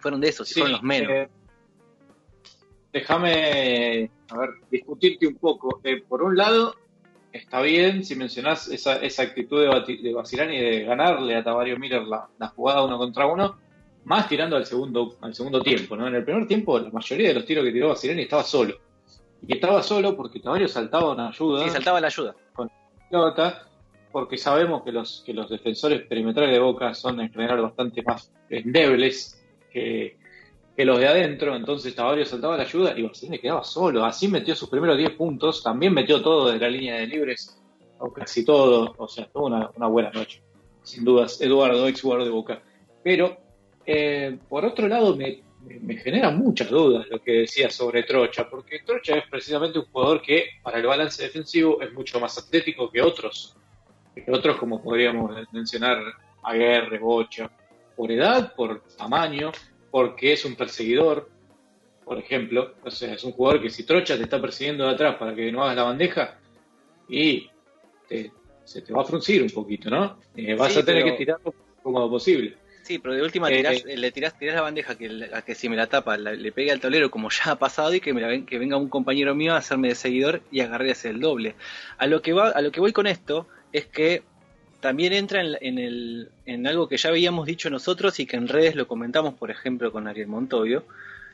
Fueron 0.00 0.20
de 0.20 0.28
esos, 0.28 0.48
sí, 0.48 0.54
fueron 0.54 0.72
los 0.72 0.82
menos. 0.82 1.10
Eh, 1.10 1.28
déjame, 2.92 4.10
a 4.28 4.38
ver, 4.38 4.50
discutirte 4.70 5.26
un 5.26 5.36
poco. 5.36 5.80
Eh, 5.84 6.02
por 6.08 6.22
un 6.22 6.36
lado, 6.36 6.76
está 7.36 7.60
bien 7.60 8.04
si 8.04 8.16
mencionás 8.16 8.68
esa, 8.68 8.96
esa 8.96 9.22
actitud 9.22 9.62
de, 9.62 9.96
de 9.96 10.14
Basirani 10.14 10.58
de 10.58 10.84
ganarle 10.84 11.36
a 11.36 11.44
Tavario 11.44 11.78
Miller 11.78 12.02
la, 12.02 12.28
la, 12.38 12.48
jugada 12.48 12.84
uno 12.84 12.98
contra 12.98 13.26
uno, 13.26 13.56
más 14.04 14.28
tirando 14.28 14.56
al 14.56 14.66
segundo, 14.66 15.16
al 15.20 15.34
segundo 15.34 15.62
tiempo. 15.62 15.96
¿no? 15.96 16.06
En 16.08 16.14
el 16.14 16.24
primer 16.24 16.46
tiempo, 16.46 16.78
la 16.78 16.90
mayoría 16.90 17.28
de 17.28 17.34
los 17.34 17.44
tiros 17.44 17.64
que 17.64 17.72
tiró 17.72 17.88
Basirani 17.88 18.22
estaba 18.22 18.42
solo. 18.42 18.74
Y 19.46 19.54
estaba 19.54 19.82
solo 19.82 20.16
porque 20.16 20.40
Tavario 20.40 20.68
saltaba 20.68 21.12
una 21.12 21.28
ayuda. 21.28 21.64
Sí, 21.64 21.70
saltaba 21.70 22.00
la 22.00 22.06
ayuda. 22.08 22.34
Con 22.52 22.70
pelota, 23.10 23.66
porque 24.10 24.38
sabemos 24.38 24.82
que 24.82 24.92
los, 24.92 25.22
que 25.26 25.34
los 25.34 25.48
defensores 25.48 26.02
perimetrales 26.02 26.52
de 26.52 26.60
Boca 26.60 26.94
son 26.94 27.20
en 27.20 27.30
general 27.30 27.60
bastante 27.60 28.02
más 28.02 28.32
endebles 28.48 29.44
que, 29.70 30.16
que 30.76 30.84
los 30.84 30.98
de 30.98 31.08
adentro. 31.08 31.56
Entonces 31.56 31.94
Tavario 31.94 32.24
saltaba 32.24 32.56
la 32.56 32.64
ayuda 32.64 32.94
y 32.96 33.02
Barcelona 33.02 33.38
quedaba 33.38 33.64
solo. 33.64 34.04
Así 34.04 34.28
metió 34.28 34.54
sus 34.54 34.68
primeros 34.68 34.98
10 34.98 35.12
puntos. 35.12 35.62
También 35.62 35.94
metió 35.94 36.20
todo 36.20 36.50
de 36.50 36.58
la 36.58 36.68
línea 36.68 36.96
de 36.96 37.06
libres, 37.06 37.60
o 37.98 38.12
casi 38.12 38.44
todo. 38.44 38.94
O 38.98 39.08
sea, 39.08 39.26
tuvo 39.28 39.46
una, 39.46 39.70
una 39.74 39.86
buena 39.86 40.10
noche. 40.10 40.42
Sin 40.82 41.04
dudas, 41.04 41.40
Eduardo, 41.40 41.88
ex 41.88 42.00
jugador 42.00 42.24
de 42.24 42.30
Boca. 42.30 42.62
Pero, 43.02 43.36
eh, 43.84 44.38
por 44.48 44.64
otro 44.64 44.86
lado, 44.86 45.16
me, 45.16 45.42
me 45.66 45.96
genera 45.96 46.30
muchas 46.30 46.70
dudas 46.70 47.06
lo 47.08 47.20
que 47.20 47.32
decía 47.32 47.70
sobre 47.70 48.04
Trocha, 48.04 48.48
porque 48.48 48.80
Trocha 48.80 49.16
es 49.16 49.24
precisamente 49.28 49.78
un 49.78 49.86
jugador 49.86 50.22
que 50.22 50.44
para 50.62 50.78
el 50.78 50.86
balance 50.86 51.22
defensivo 51.22 51.80
es 51.82 51.92
mucho 51.92 52.20
más 52.20 52.38
atlético 52.38 52.90
que 52.90 53.02
otros, 53.02 53.56
que 54.14 54.30
otros 54.30 54.56
como 54.56 54.82
podríamos 54.82 55.34
mencionar 55.52 55.98
Aguerre, 56.42 56.98
Bocha, 56.98 57.50
por 57.96 58.12
edad, 58.12 58.54
por 58.54 58.82
tamaño, 58.96 59.50
porque 59.90 60.32
es 60.32 60.44
un 60.44 60.54
perseguidor, 60.54 61.28
por 62.04 62.18
ejemplo, 62.18 62.74
o 62.82 62.90
sea, 62.90 63.14
es 63.14 63.24
un 63.24 63.32
jugador 63.32 63.62
que 63.62 63.70
si 63.70 63.84
Trocha 63.84 64.16
te 64.16 64.24
está 64.24 64.40
persiguiendo 64.40 64.84
de 64.84 64.94
atrás 64.94 65.16
para 65.16 65.34
que 65.34 65.50
no 65.50 65.62
hagas 65.62 65.76
la 65.76 65.82
bandeja, 65.84 66.38
y 67.08 67.48
te, 68.08 68.32
se 68.64 68.82
te 68.82 68.92
va 68.92 69.02
a 69.02 69.04
fruncir 69.04 69.42
un 69.42 69.50
poquito, 69.50 69.90
¿no? 69.90 70.18
Eh, 70.36 70.54
vas 70.54 70.72
sí, 70.72 70.80
a 70.80 70.84
tener 70.84 71.02
pero... 71.02 71.14
que 71.14 71.18
tirar 71.18 71.40
lo 71.44 71.52
más 71.52 71.82
cómodo 71.82 72.10
posible. 72.10 72.56
Sí, 72.82 73.00
pero 73.00 73.14
de 73.14 73.22
última 73.22 73.50
eh, 73.50 73.56
tirás, 73.56 73.84
eh, 73.84 73.96
le 73.96 74.12
tirás, 74.12 74.38
tirás 74.38 74.54
la 74.54 74.62
bandeja 74.62 74.96
que, 74.96 75.28
a 75.32 75.42
que 75.42 75.56
si 75.56 75.68
me 75.68 75.74
la 75.74 75.88
tapa 75.88 76.16
la, 76.16 76.32
le 76.34 76.52
pegue 76.52 76.70
al 76.70 76.78
tablero 76.78 77.10
como 77.10 77.30
ya 77.30 77.50
ha 77.52 77.58
pasado 77.58 77.92
y 77.92 78.00
que, 78.00 78.14
me 78.14 78.20
la, 78.20 78.46
que 78.46 78.58
venga 78.60 78.76
un 78.76 78.88
compañero 78.88 79.34
mío 79.34 79.54
a 79.54 79.56
hacerme 79.56 79.88
de 79.88 79.96
seguidor 79.96 80.42
y 80.52 80.60
agarré 80.60 80.92
ese 80.92 81.10
el 81.10 81.18
doble. 81.18 81.56
A 81.98 82.06
lo 82.06 82.22
que 82.22 82.32
va, 82.32 82.50
a 82.50 82.62
lo 82.62 82.70
que 82.70 82.78
voy 82.78 82.92
con 82.92 83.08
esto 83.08 83.48
es 83.72 83.86
que 83.86 84.22
también 84.80 85.12
entra 85.12 85.40
en, 85.40 85.78
el, 85.78 86.30
en 86.44 86.66
algo 86.66 86.88
que 86.88 86.96
ya 86.96 87.10
habíamos 87.10 87.46
dicho 87.46 87.70
nosotros 87.70 88.18
y 88.20 88.26
que 88.26 88.36
en 88.36 88.48
redes 88.48 88.74
lo 88.74 88.86
comentamos, 88.86 89.34
por 89.34 89.50
ejemplo, 89.50 89.92
con 89.92 90.06
Ariel 90.06 90.28
Montoyo, 90.28 90.84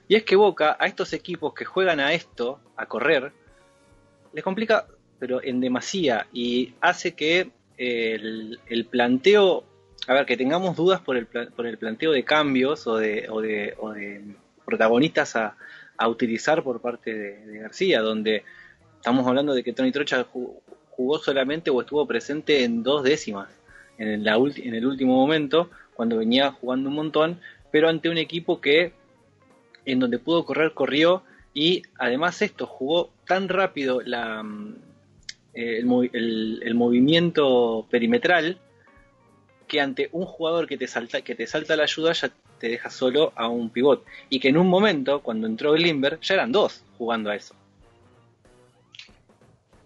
y 0.09 0.17
es 0.17 0.25
que 0.25 0.37
Boca 0.37 0.77
a 0.79 0.87
estos 0.87 1.13
equipos 1.13 1.55
que 1.55 1.65
juegan 1.65 2.01
a 2.01 2.13
esto, 2.13 2.61
a 2.77 2.87
correr, 2.87 3.33
les 4.33 4.45
complica, 4.45 4.87
pero 5.19 5.43
en 5.43 5.61
demasía, 5.61 6.27
y 6.33 6.75
hace 6.81 7.15
que 7.15 7.51
el, 7.77 8.61
el 8.67 8.85
planteo, 8.87 9.65
a 10.07 10.15
ver, 10.15 10.27
que 10.27 10.37
tengamos 10.37 10.77
dudas 10.77 11.01
por 11.01 11.17
el, 11.17 11.27
por 11.27 11.67
el 11.67 11.79
planteo 11.79 12.13
de 12.13 12.25
cambios 12.25 12.87
o 12.87 12.97
de, 12.97 13.27
o 13.31 13.41
de, 13.41 13.75
o 13.79 13.93
de 13.93 14.23
protagonistas 14.65 15.37
a, 15.37 15.57
a 15.97 16.09
utilizar 16.09 16.63
por 16.63 16.81
parte 16.81 17.15
de, 17.15 17.59
García, 17.59 18.01
donde 18.01 18.45
estamos 18.97 19.27
hablando 19.27 19.55
de 19.55 19.63
que 19.63 19.73
Tony 19.73 19.93
Trocha 19.93 20.27
solamente 21.23 21.71
o 21.71 21.81
estuvo 21.81 22.07
presente 22.07 22.65
en 22.65 22.83
dos 22.83 23.03
décimas 23.03 23.49
en, 23.99 24.25
la 24.25 24.37
en 24.37 24.75
el 24.75 24.87
último 24.87 25.15
momento, 25.15 25.71
cuando 25.95 26.19
venía 26.19 26.53
jugando 26.53 26.89
un 26.89 26.97
montón, 26.97 27.41
pero 27.71 27.89
ante 27.89 28.09
un 28.09 28.19
equipo 28.19 28.61
que 28.61 28.93
en 29.85 29.99
donde 29.99 30.19
pudo 30.19 30.45
correr, 30.45 30.73
corrió, 30.75 31.23
y 31.55 31.83
además 31.99 32.41
esto, 32.43 32.67
jugó 32.67 33.11
tan 33.27 33.49
rápido 33.49 34.01
la, 34.01 34.45
el, 35.55 36.11
el, 36.13 36.61
el, 36.63 36.75
movimiento 36.75 37.87
perimetral 37.91 38.59
que 39.67 39.81
ante 39.81 40.09
un 40.13 40.25
jugador 40.25 40.67
que 40.67 40.79
te 40.79 40.87
salta, 40.87 41.23
que 41.23 41.35
te 41.35 41.47
salta 41.47 41.77
la 41.77 41.85
ayuda 41.85 42.13
ya 42.13 42.31
te 42.59 42.69
deja 42.69 42.91
solo 42.91 43.33
a 43.35 43.49
un 43.49 43.71
pivot. 43.71 44.05
Y 44.31 44.39
que 44.39 44.49
en 44.49 44.57
un 44.57 44.69
momento, 44.69 45.21
cuando 45.21 45.47
entró 45.47 45.73
Glimber, 45.73 46.21
ya 46.21 46.35
eran 46.35 46.53
dos 46.53 46.85
jugando 46.97 47.31
a 47.31 47.37
eso. 47.37 47.55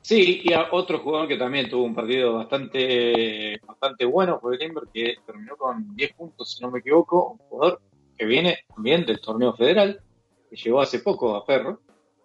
Sí, 0.06 0.40
y 0.44 0.52
a 0.52 0.68
otro 0.70 1.00
jugador 1.00 1.26
que 1.26 1.36
también 1.36 1.68
tuvo 1.68 1.82
un 1.82 1.92
partido 1.92 2.34
bastante, 2.34 3.60
bastante 3.66 4.04
bueno 4.04 4.38
fue 4.38 4.56
Glimber, 4.56 4.84
que 4.94 5.16
terminó 5.26 5.56
con 5.56 5.96
10 5.96 6.12
puntos, 6.12 6.52
si 6.52 6.62
no 6.62 6.70
me 6.70 6.78
equivoco, 6.78 7.30
un 7.32 7.38
jugador 7.38 7.80
que 8.16 8.24
viene 8.24 8.60
también 8.72 9.04
del 9.04 9.20
torneo 9.20 9.52
federal, 9.54 10.00
que 10.48 10.54
llegó 10.54 10.80
hace 10.80 11.00
poco 11.00 11.34
a 11.34 11.44
Ferro, 11.44 11.80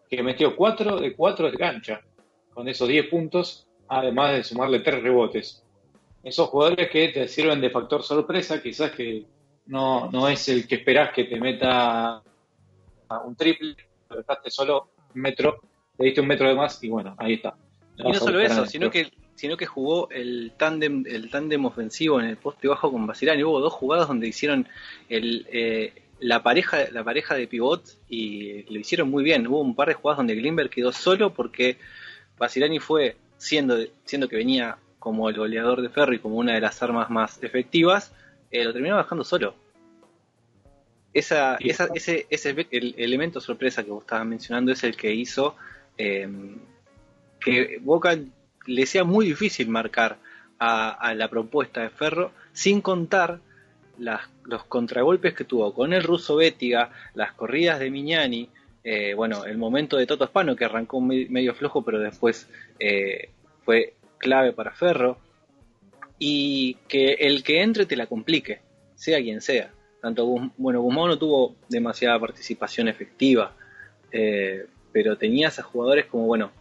que 0.07 0.21
metió 0.21 0.55
4 0.55 0.99
de 0.99 1.15
4 1.15 1.49
de 1.49 1.57
cancha, 1.57 2.01
con 2.53 2.67
esos 2.67 2.88
10 2.88 3.07
puntos, 3.07 3.67
además 3.88 4.34
de 4.34 4.43
sumarle 4.43 4.82
3 4.82 5.01
rebotes. 5.01 5.63
Esos 6.21 6.49
jugadores 6.49 6.88
que 6.88 7.07
te 7.07 7.27
sirven 7.27 7.61
de 7.61 7.71
factor 7.71 8.03
sorpresa, 8.03 8.61
quizás 8.61 8.91
que 8.91 9.25
no, 9.65 10.07
no 10.11 10.27
es 10.27 10.47
el 10.49 10.67
que 10.67 10.75
esperás 10.75 11.13
que 11.13 11.23
te 11.23 11.39
meta 11.39 12.21
un 13.25 13.36
triple, 13.36 13.75
lo 14.07 14.17
dejaste 14.17 14.51
solo 14.51 14.89
un 15.15 15.19
metro, 15.19 15.61
te 15.97 16.03
diste 16.03 16.21
un 16.21 16.27
metro 16.27 16.47
de 16.47 16.53
más 16.53 16.84
y 16.84 16.88
bueno, 16.88 17.15
ahí 17.17 17.34
está. 17.34 17.55
Y 18.04 18.12
no 18.12 18.20
solo 18.20 18.39
eso, 18.39 18.66
sino 18.66 18.89
que, 18.89 19.12
sino 19.36 19.58
que 19.58 19.66
jugó 19.66 20.10
el 20.12 20.52
tándem, 20.58 21.04
el 21.08 21.30
tándem 21.30 21.66
ofensivo 21.66 22.20
en 22.20 22.28
el 22.28 22.38
poste 22.38 22.68
bajo 22.68 22.91
con 22.91 23.08
Basilani. 23.08 23.43
Hubo 23.43 23.60
dos 23.60 23.74
jugadas 23.74 24.08
donde 24.08 24.28
hicieron 24.28 24.68
el, 25.10 25.47
eh, 25.52 25.93
la 26.20 26.43
pareja, 26.43 26.89
la 26.91 27.04
pareja 27.04 27.36
de 27.36 27.47
pivots 27.47 27.99
y 28.08 28.64
lo 28.72 28.80
hicieron 28.80 29.10
muy 29.10 29.24
bien. 29.24 29.47
Hubo 29.47 29.62
un 29.62 29.76
par 29.76 29.88
de 29.89 29.95
jugadas 29.95 30.18
donde 30.18 30.36
Glimber 30.36 30.70
quedó 30.70 30.91
solo 30.91 31.34
porque 31.34 31.78
Basilani 32.38 32.80
fue, 32.80 33.18
siendo, 33.38 33.78
siendo 34.06 34.28
que 34.28 34.38
venía 34.38 34.78
como 34.99 35.30
el 35.30 35.36
goleador 35.36 35.82
de 35.82 35.89
Ferro 35.89 36.14
y 36.14 36.20
como 36.20 36.36
una 36.36 36.54
de 36.54 36.62
las 36.62 36.82
armas 36.84 37.10
más 37.10 37.41
efectivas, 37.43 38.14
eh, 38.52 38.64
lo 38.64 38.74
terminó 38.74 38.95
bajando 38.95 39.24
solo. 39.24 39.56
Esa, 41.14 41.58
esa, 41.60 41.89
ese, 41.93 42.28
ese 42.30 42.68
el 42.72 42.95
elemento 42.97 43.41
sorpresa 43.41 43.84
que 43.84 43.91
vos 43.91 44.04
estabas 44.04 44.26
mencionando 44.26 44.72
es 44.72 44.84
el 44.84 44.95
que 44.95 45.12
hizo 45.14 45.56
eh, 45.97 46.30
que 47.43 47.79
Boca 47.81 48.17
le 48.67 48.85
sea 48.85 49.03
muy 49.03 49.25
difícil 49.25 49.67
marcar 49.67 50.17
a, 50.59 51.13
la 51.15 51.27
propuesta 51.27 51.81
de 51.81 51.89
Ferro, 51.89 52.31
sin 52.53 52.81
contar 52.81 53.39
los 53.97 54.63
contragolpes 54.65 55.33
que 55.33 55.43
tuvo 55.43 55.73
con 55.73 55.93
el 55.93 56.03
ruso 56.03 56.35
Bétiga, 56.35 56.91
las 57.15 57.33
corridas 57.33 57.79
de 57.79 57.89
Miñani, 57.89 58.49
eh, 58.83 59.13
bueno, 59.15 59.45
el 59.45 59.57
momento 59.57 59.97
de 59.97 60.05
Toto 60.05 60.25
Spano 60.27 60.55
que 60.55 60.65
arrancó 60.65 61.01
medio 61.01 61.53
flojo, 61.55 61.83
pero 61.83 61.99
después 61.99 62.47
eh, 62.79 63.29
fue 63.65 63.93
clave 64.19 64.53
para 64.53 64.71
Ferro, 64.71 65.17
y 66.23 66.75
que 66.87 67.13
el 67.13 67.43
que 67.43 67.63
entre 67.63 67.87
te 67.87 67.95
la 67.95 68.05
complique, 68.05 68.61
sea 68.95 69.19
quien 69.19 69.41
sea. 69.41 69.71
Tanto, 70.01 70.51
bueno, 70.57 70.81
Guzmán 70.81 71.07
no 71.07 71.17
tuvo 71.17 71.55
demasiada 71.67 72.19
participación 72.19 72.87
efectiva, 72.87 73.55
eh, 74.11 74.67
pero 74.91 75.17
tenías 75.17 75.57
a 75.57 75.63
jugadores 75.63 76.05
como, 76.05 76.27
bueno, 76.27 76.51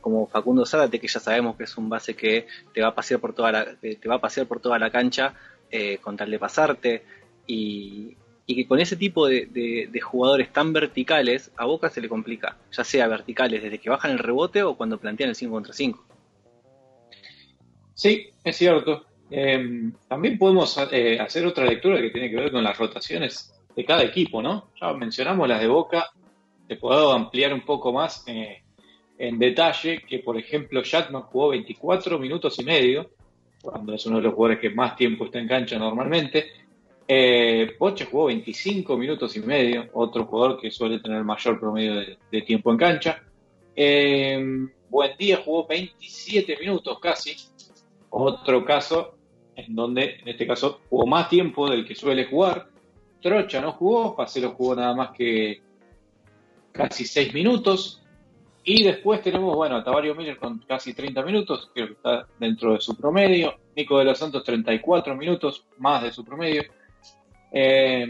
como 0.00 0.26
Facundo 0.26 0.66
Zárate, 0.66 0.98
que 0.98 1.08
ya 1.08 1.20
sabemos 1.20 1.56
que 1.56 1.64
es 1.64 1.76
un 1.76 1.88
base 1.88 2.14
que 2.14 2.46
te 2.72 2.80
va 2.80 2.88
a 2.88 2.94
pasear 2.94 3.20
por 3.20 3.34
toda 3.34 3.52
la, 3.52 3.76
te 3.76 4.08
va 4.08 4.16
a 4.16 4.20
pasear 4.20 4.46
por 4.46 4.60
toda 4.60 4.78
la 4.78 4.90
cancha 4.90 5.34
eh, 5.70 5.98
con 5.98 6.16
tal 6.16 6.30
de 6.30 6.38
pasarte, 6.38 7.02
y, 7.46 8.16
y 8.46 8.56
que 8.56 8.66
con 8.66 8.80
ese 8.80 8.96
tipo 8.96 9.26
de, 9.28 9.46
de, 9.46 10.00
jugadores 10.00 10.52
tan 10.52 10.72
verticales 10.72 11.52
a 11.56 11.66
Boca 11.66 11.88
se 11.88 12.00
le 12.00 12.08
complica, 12.08 12.56
ya 12.72 12.82
sea 12.82 13.06
verticales 13.06 13.62
desde 13.62 13.78
que 13.78 13.90
bajan 13.90 14.10
el 14.10 14.18
rebote 14.18 14.62
o 14.62 14.76
cuando 14.76 14.98
plantean 14.98 15.30
el 15.30 15.36
5 15.36 15.52
contra 15.52 15.72
5. 15.72 16.04
Sí, 17.94 18.30
es 18.42 18.56
cierto. 18.56 19.06
Eh, 19.30 19.92
también 20.08 20.36
podemos 20.36 20.76
eh, 20.90 21.20
hacer 21.20 21.46
otra 21.46 21.64
lectura 21.64 22.00
que 22.00 22.10
tiene 22.10 22.28
que 22.28 22.36
ver 22.36 22.50
con 22.50 22.64
las 22.64 22.76
rotaciones 22.76 23.54
de 23.76 23.84
cada 23.84 24.02
equipo, 24.02 24.42
¿no? 24.42 24.70
Ya 24.80 24.92
mencionamos 24.94 25.48
las 25.48 25.60
de 25.60 25.68
Boca, 25.68 26.10
te 26.66 26.76
puedo 26.76 27.12
ampliar 27.12 27.54
un 27.54 27.64
poco 27.64 27.92
más 27.92 28.24
eh, 28.26 28.62
en 29.20 29.38
detalle 29.38 30.02
que, 30.08 30.20
por 30.20 30.36
ejemplo, 30.36 30.82
Jackman 30.82 31.22
jugó 31.22 31.50
24 31.50 32.18
minutos 32.18 32.58
y 32.58 32.64
medio, 32.64 33.10
cuando 33.62 33.94
es 33.94 34.04
uno 34.06 34.16
de 34.16 34.22
los 34.22 34.34
jugadores 34.34 34.60
que 34.60 34.70
más 34.70 34.96
tiempo 34.96 35.26
está 35.26 35.38
en 35.38 35.48
cancha 35.48 35.78
normalmente. 35.78 36.46
Eh, 37.06 37.76
jugó 37.78 38.26
25 38.26 38.96
minutos 38.96 39.36
y 39.36 39.40
medio, 39.40 39.88
otro 39.92 40.24
jugador 40.26 40.60
que 40.60 40.70
suele 40.70 41.00
tener 41.00 41.22
mayor 41.24 41.58
promedio 41.58 42.16
de, 42.30 42.42
tiempo 42.42 42.70
en 42.70 42.78
cancha. 42.78 43.22
Eh, 43.76 44.68
Buen 44.90 45.16
día 45.16 45.40
jugó 45.44 45.68
27 45.68 46.56
minutos 46.58 46.98
casi, 46.98 47.36
otro 48.10 48.64
caso 48.64 49.14
en 49.54 49.72
donde, 49.76 50.16
en 50.20 50.28
este 50.28 50.48
caso, 50.48 50.80
jugó 50.90 51.06
más 51.06 51.28
tiempo 51.28 51.70
del 51.70 51.86
que 51.86 51.94
suele 51.94 52.24
jugar. 52.24 52.68
Trocha 53.22 53.60
no 53.60 53.70
jugó, 53.70 54.16
Pacelo 54.16 54.50
jugó 54.50 54.74
nada 54.74 54.92
más 54.96 55.10
que 55.12 55.62
casi 56.72 57.04
6 57.04 57.32
minutos. 57.32 57.99
Y 58.62 58.82
después 58.82 59.22
tenemos, 59.22 59.56
bueno, 59.56 59.76
a 59.76 59.84
Tavario 59.84 60.14
Miller 60.14 60.36
con 60.36 60.58
casi 60.60 60.92
30 60.92 61.22
minutos, 61.22 61.70
que 61.74 61.84
está 61.84 62.26
dentro 62.38 62.74
de 62.74 62.80
su 62.80 62.96
promedio. 62.96 63.54
Nico 63.74 63.98
de 63.98 64.04
los 64.04 64.18
Santos 64.18 64.44
34 64.44 65.16
minutos, 65.16 65.64
más 65.78 66.02
de 66.02 66.12
su 66.12 66.24
promedio. 66.24 66.64
Eh, 67.52 68.06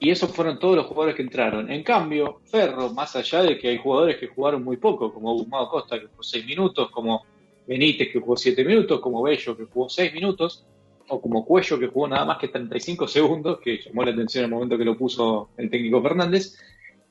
y 0.00 0.10
esos 0.10 0.30
fueron 0.32 0.58
todos 0.58 0.76
los 0.76 0.86
jugadores 0.86 1.16
que 1.16 1.22
entraron. 1.22 1.70
En 1.70 1.82
cambio, 1.82 2.40
Ferro, 2.44 2.90
más 2.92 3.14
allá 3.16 3.42
de 3.42 3.58
que 3.58 3.68
hay 3.68 3.78
jugadores 3.78 4.16
que 4.16 4.28
jugaron 4.28 4.64
muy 4.64 4.76
poco, 4.76 5.12
como 5.12 5.34
Guzmán 5.34 5.66
Costa 5.66 5.98
que 5.98 6.06
jugó 6.06 6.22
6 6.22 6.46
minutos, 6.46 6.90
como 6.90 7.24
Benítez 7.66 8.10
que 8.12 8.20
jugó 8.20 8.36
7 8.36 8.64
minutos, 8.64 9.00
como 9.00 9.22
Bello 9.22 9.56
que 9.56 9.64
jugó 9.64 9.88
6 9.88 10.12
minutos, 10.12 10.66
o 11.08 11.20
como 11.20 11.44
Cuello 11.44 11.78
que 11.78 11.88
jugó 11.88 12.08
nada 12.08 12.24
más 12.24 12.38
que 12.38 12.48
35 12.48 13.08
segundos, 13.08 13.60
que 13.60 13.78
llamó 13.78 14.02
la 14.04 14.10
atención 14.10 14.44
en 14.44 14.50
el 14.50 14.54
momento 14.54 14.78
que 14.78 14.84
lo 14.84 14.96
puso 14.96 15.50
el 15.56 15.70
técnico 15.70 16.02
Fernández. 16.02 16.58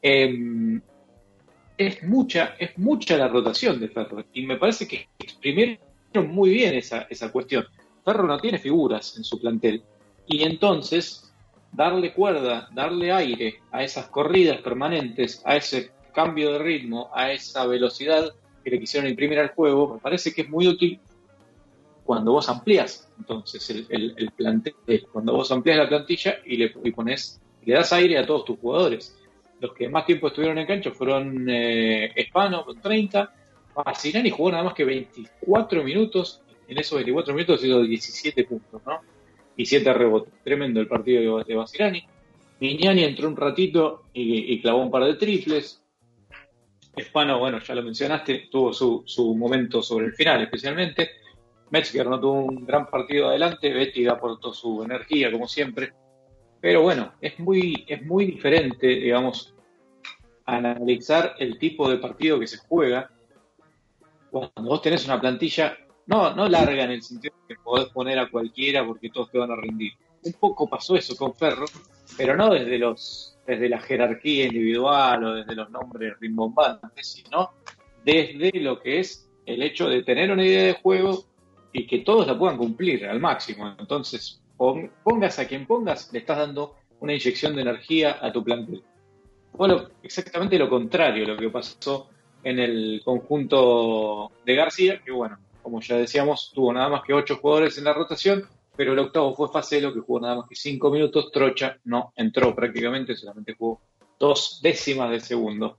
Eh, 0.01 0.79
es 1.77 2.03
mucha, 2.03 2.55
es 2.59 2.77
mucha 2.77 3.17
la 3.17 3.27
rotación 3.27 3.79
de 3.79 3.89
Ferro. 3.89 4.23
Y 4.33 4.45
me 4.45 4.57
parece 4.57 4.87
que 4.87 5.07
exprimieron 5.19 5.79
muy 6.27 6.51
bien 6.51 6.75
esa, 6.75 7.07
esa 7.09 7.31
cuestión. 7.31 7.65
Ferro 8.03 8.27
no 8.27 8.39
tiene 8.39 8.59
figuras 8.59 9.17
en 9.17 9.23
su 9.23 9.39
plantel. 9.39 9.83
Y 10.27 10.43
entonces, 10.43 11.33
darle 11.71 12.13
cuerda, 12.13 12.69
darle 12.73 13.11
aire 13.11 13.59
a 13.71 13.83
esas 13.83 14.07
corridas 14.07 14.59
permanentes, 14.61 15.41
a 15.45 15.55
ese 15.55 15.91
cambio 16.13 16.53
de 16.53 16.59
ritmo, 16.59 17.09
a 17.13 17.31
esa 17.31 17.65
velocidad 17.65 18.33
que 18.63 18.69
le 18.69 18.79
quisieron 18.79 19.09
imprimir 19.09 19.39
al 19.39 19.49
juego, 19.49 19.95
me 19.95 19.99
parece 19.99 20.33
que 20.33 20.43
es 20.43 20.49
muy 20.49 20.67
útil 20.67 20.99
cuando 22.05 22.33
vos 22.33 22.47
amplías 22.49 23.09
entonces 23.17 23.69
el, 23.69 23.87
el, 23.89 24.13
el 24.17 24.31
plantel, 24.31 24.75
cuando 25.11 25.33
vos 25.33 25.51
amplías 25.51 25.77
la 25.77 25.87
plantilla 25.87 26.37
y 26.45 26.57
le 26.57 26.69
pones, 26.69 27.41
le 27.63 27.73
das 27.73 27.93
aire 27.93 28.17
a 28.17 28.25
todos 28.25 28.45
tus 28.45 28.59
jugadores 28.59 29.17
los 29.63 29.73
que 29.73 29.87
más 29.87 30.05
tiempo 30.05 30.27
estuvieron 30.27 30.57
en 30.57 30.67
cancha 30.67 30.91
fueron 30.91 31.49
eh, 31.49 32.11
Espano 32.15 32.65
con 32.65 32.81
30, 32.81 33.33
Basilani 33.73 34.29
jugó 34.29 34.51
nada 34.51 34.63
más 34.63 34.73
que 34.73 34.83
24 34.83 35.83
minutos, 35.83 36.41
en 36.67 36.77
esos 36.77 36.97
24 36.97 37.33
minutos 37.33 37.63
hizo 37.63 37.81
17 37.81 38.43
puntos, 38.43 38.81
¿no? 38.85 38.99
Y 39.55 39.65
7 39.65 39.93
rebotes, 39.93 40.33
tremendo 40.43 40.81
el 40.81 40.87
partido 40.87 41.41
de, 41.41 41.55
Basilani. 41.55 42.05
Miñani 42.59 43.05
entró 43.05 43.29
un 43.29 43.37
ratito 43.37 44.03
y, 44.13 44.53
y, 44.53 44.61
clavó 44.61 44.81
un 44.81 44.91
par 44.91 45.05
de 45.05 45.15
triples. 45.15 45.81
Espano, 46.95 47.39
bueno, 47.39 47.59
ya 47.59 47.73
lo 47.73 47.83
mencionaste, 47.83 48.49
tuvo 48.51 48.73
su, 48.73 49.03
su 49.05 49.33
momento 49.33 49.81
sobre 49.81 50.07
el 50.07 50.13
final 50.13 50.41
especialmente. 50.41 51.09
Metzger 51.69 52.05
no 52.07 52.19
tuvo 52.19 52.33
un 52.33 52.65
gran 52.65 52.87
partido 52.87 53.29
adelante, 53.29 53.71
Betty 53.71 54.07
aportó 54.07 54.53
su 54.53 54.83
energía 54.83 55.31
como 55.31 55.47
siempre. 55.47 55.93
Pero 56.59 56.81
bueno, 56.81 57.13
es 57.19 57.39
muy, 57.39 57.85
es 57.87 58.05
muy 58.05 58.25
diferente, 58.25 58.87
digamos, 58.87 59.52
analizar 60.45 61.35
el 61.39 61.57
tipo 61.57 61.89
de 61.89 61.97
partido 61.97 62.39
que 62.39 62.47
se 62.47 62.57
juega 62.57 63.09
cuando 64.31 64.69
vos 64.69 64.81
tenés 64.81 65.05
una 65.05 65.21
plantilla 65.21 65.77
no, 66.07 66.35
no 66.35 66.49
larga 66.49 66.83
en 66.83 66.91
el 66.91 67.03
sentido 67.03 67.35
de 67.47 67.55
que 67.55 67.61
podés 67.61 67.87
poner 67.87 68.19
a 68.19 68.29
cualquiera 68.29 68.85
porque 68.85 69.09
todos 69.09 69.31
te 69.31 69.37
van 69.37 69.51
a 69.51 69.55
rendir. 69.55 69.93
Un 70.23 70.33
poco 70.33 70.67
pasó 70.67 70.95
eso 70.95 71.15
con 71.15 71.33
Ferro, 71.33 71.65
pero 72.17 72.35
no 72.35 72.49
desde 72.49 72.77
los 72.77 73.33
desde 73.45 73.69
la 73.69 73.79
jerarquía 73.79 74.45
individual 74.45 75.23
o 75.23 75.33
desde 75.35 75.55
los 75.55 75.69
nombres 75.69 76.17
rimbombantes, 76.19 77.07
sino 77.07 77.51
desde 78.03 78.51
lo 78.59 78.79
que 78.79 78.99
es 78.99 79.29
el 79.45 79.61
hecho 79.61 79.89
de 79.89 80.03
tener 80.03 80.31
una 80.31 80.45
idea 80.45 80.63
de 80.63 80.73
juego 80.73 81.25
y 81.73 81.85
que 81.85 81.99
todos 81.99 82.25
la 82.25 82.37
puedan 82.37 82.57
cumplir 82.57 83.05
al 83.05 83.19
máximo. 83.19 83.75
Entonces, 83.77 84.41
pongas 84.57 85.39
a 85.39 85.47
quien 85.47 85.65
pongas, 85.65 86.11
le 86.13 86.19
estás 86.19 86.37
dando 86.37 86.75
una 86.99 87.13
inyección 87.13 87.55
de 87.55 87.63
energía 87.63 88.17
a 88.21 88.31
tu 88.31 88.43
plantel. 88.43 88.83
Bueno, 89.53 89.89
exactamente 90.01 90.57
lo 90.57 90.69
contrario 90.69 91.25
lo 91.25 91.37
que 91.37 91.49
pasó 91.49 92.09
en 92.43 92.59
el 92.59 93.01
conjunto 93.03 94.31
de 94.45 94.55
García, 94.55 95.01
que 95.03 95.11
bueno, 95.11 95.37
como 95.61 95.79
ya 95.79 95.97
decíamos, 95.97 96.51
tuvo 96.53 96.73
nada 96.73 96.89
más 96.89 97.03
que 97.03 97.13
ocho 97.13 97.37
jugadores 97.37 97.77
en 97.77 97.85
la 97.85 97.93
rotación, 97.93 98.45
pero 98.75 98.93
el 98.93 98.99
octavo 98.99 99.33
fue 99.33 99.49
Facelo, 99.49 99.93
que 99.93 100.01
jugó 100.01 100.19
nada 100.19 100.35
más 100.37 100.49
que 100.49 100.55
cinco 100.55 100.89
minutos. 100.89 101.31
Trocha 101.31 101.77
no 101.85 102.11
entró 102.15 102.53
prácticamente, 102.55 103.15
solamente 103.15 103.53
jugó 103.53 103.81
dos 104.19 104.59
décimas 104.61 105.11
de 105.11 105.19
segundo. 105.19 105.77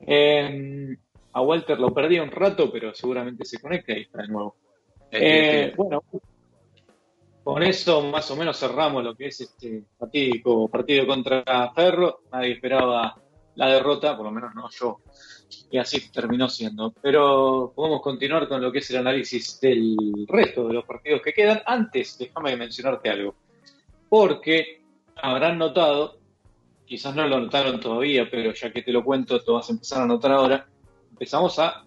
Eh, 0.00 0.96
a 1.32 1.40
Walter 1.40 1.78
lo 1.78 1.94
perdí 1.94 2.18
un 2.18 2.30
rato, 2.30 2.70
pero 2.70 2.94
seguramente 2.94 3.44
se 3.44 3.60
conecta 3.60 3.92
y 3.96 4.02
está 4.02 4.22
de 4.22 4.28
nuevo. 4.28 4.56
Eh, 5.10 5.72
bueno, 5.76 6.02
con 7.44 7.62
eso 7.62 8.02
más 8.02 8.30
o 8.30 8.36
menos 8.36 8.58
cerramos 8.58 9.04
lo 9.04 9.14
que 9.14 9.26
es 9.26 9.42
este 9.42 9.84
partido, 9.98 10.66
partido 10.68 11.06
contra 11.06 11.70
Ferro. 11.74 12.22
Nadie 12.32 12.52
esperaba 12.52 13.14
la 13.56 13.68
derrota, 13.68 14.16
por 14.16 14.24
lo 14.24 14.32
menos 14.32 14.54
no 14.54 14.68
yo. 14.70 15.00
Y 15.70 15.76
así 15.76 16.10
terminó 16.10 16.48
siendo. 16.48 16.92
Pero 17.02 17.72
podemos 17.76 18.00
continuar 18.00 18.48
con 18.48 18.62
lo 18.62 18.72
que 18.72 18.78
es 18.78 18.90
el 18.90 18.96
análisis 18.96 19.60
del 19.60 19.94
resto 20.26 20.66
de 20.66 20.74
los 20.74 20.84
partidos 20.84 21.20
que 21.20 21.34
quedan. 21.34 21.60
Antes, 21.66 22.16
déjame 22.18 22.56
mencionarte 22.56 23.10
algo. 23.10 23.34
Porque 24.08 24.82
habrán 25.16 25.58
notado, 25.58 26.18
quizás 26.86 27.14
no 27.14 27.28
lo 27.28 27.40
notaron 27.40 27.78
todavía, 27.78 28.26
pero 28.30 28.54
ya 28.54 28.72
que 28.72 28.82
te 28.82 28.90
lo 28.90 29.04
cuento, 29.04 29.42
te 29.42 29.52
vas 29.52 29.68
a 29.68 29.72
empezar 29.72 30.02
a 30.02 30.06
notar 30.06 30.32
ahora. 30.32 30.66
Empezamos 31.10 31.58
a 31.58 31.84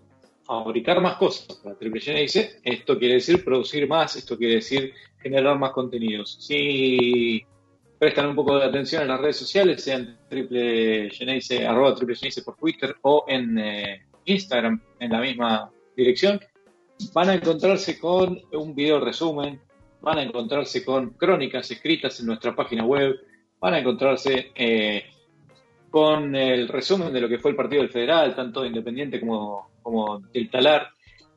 fabricar 0.48 1.02
más 1.02 1.18
cosas 1.18 1.58
para 1.58 1.76
Triple 1.76 2.22
dice 2.22 2.60
Esto 2.64 2.98
quiere 2.98 3.16
decir 3.16 3.44
producir 3.44 3.88
más, 3.88 4.16
esto 4.16 4.38
quiere 4.38 4.56
decir 4.56 4.94
generar 5.22 5.60
más 5.60 5.72
contenidos. 5.72 6.38
Si 6.40 7.44
prestan 8.00 8.28
un 8.28 8.36
poco 8.36 8.58
de 8.58 8.66
atención 8.66 9.02
en 9.02 9.10
las 9.10 9.20
redes 9.20 9.38
sociales, 9.38 9.84
sean 9.84 10.20
triple 10.30 11.10
Geneise, 11.12 11.66
arroba 11.66 11.96
triple 11.96 12.16
Geneise 12.16 12.44
por 12.44 12.56
Twitter 12.56 12.96
o 13.02 13.26
en 13.28 13.58
eh, 13.58 14.06
Instagram 14.26 14.82
en 15.00 15.12
la 15.12 15.20
misma 15.20 15.72
dirección, 15.96 16.40
van 17.14 17.30
a 17.30 17.34
encontrarse 17.36 18.00
con 18.00 18.40
un 18.54 18.76
video 18.76 19.00
resumen, 19.00 19.60
van 20.02 20.20
a 20.20 20.24
encontrarse 20.24 20.86
con 20.86 21.12
crónicas 21.12 21.70
escritas 21.72 22.20
en 22.20 22.28
nuestra 22.28 22.56
página 22.56 22.86
web, 22.86 23.16
van 23.60 23.74
a 23.74 23.80
encontrarse 23.80 24.52
eh, 24.56 25.06
con 25.90 26.36
el 26.36 26.68
resumen 26.68 27.12
de 27.12 27.22
lo 27.22 27.28
que 27.28 27.40
fue 27.40 27.52
el 27.52 27.58
partido 27.58 27.82
del 27.82 27.92
Federal, 27.92 28.36
tanto 28.36 28.66
Independiente 28.66 29.20
como, 29.20 29.72
como 29.88 30.20
del 30.34 30.50
Talar. 30.50 30.90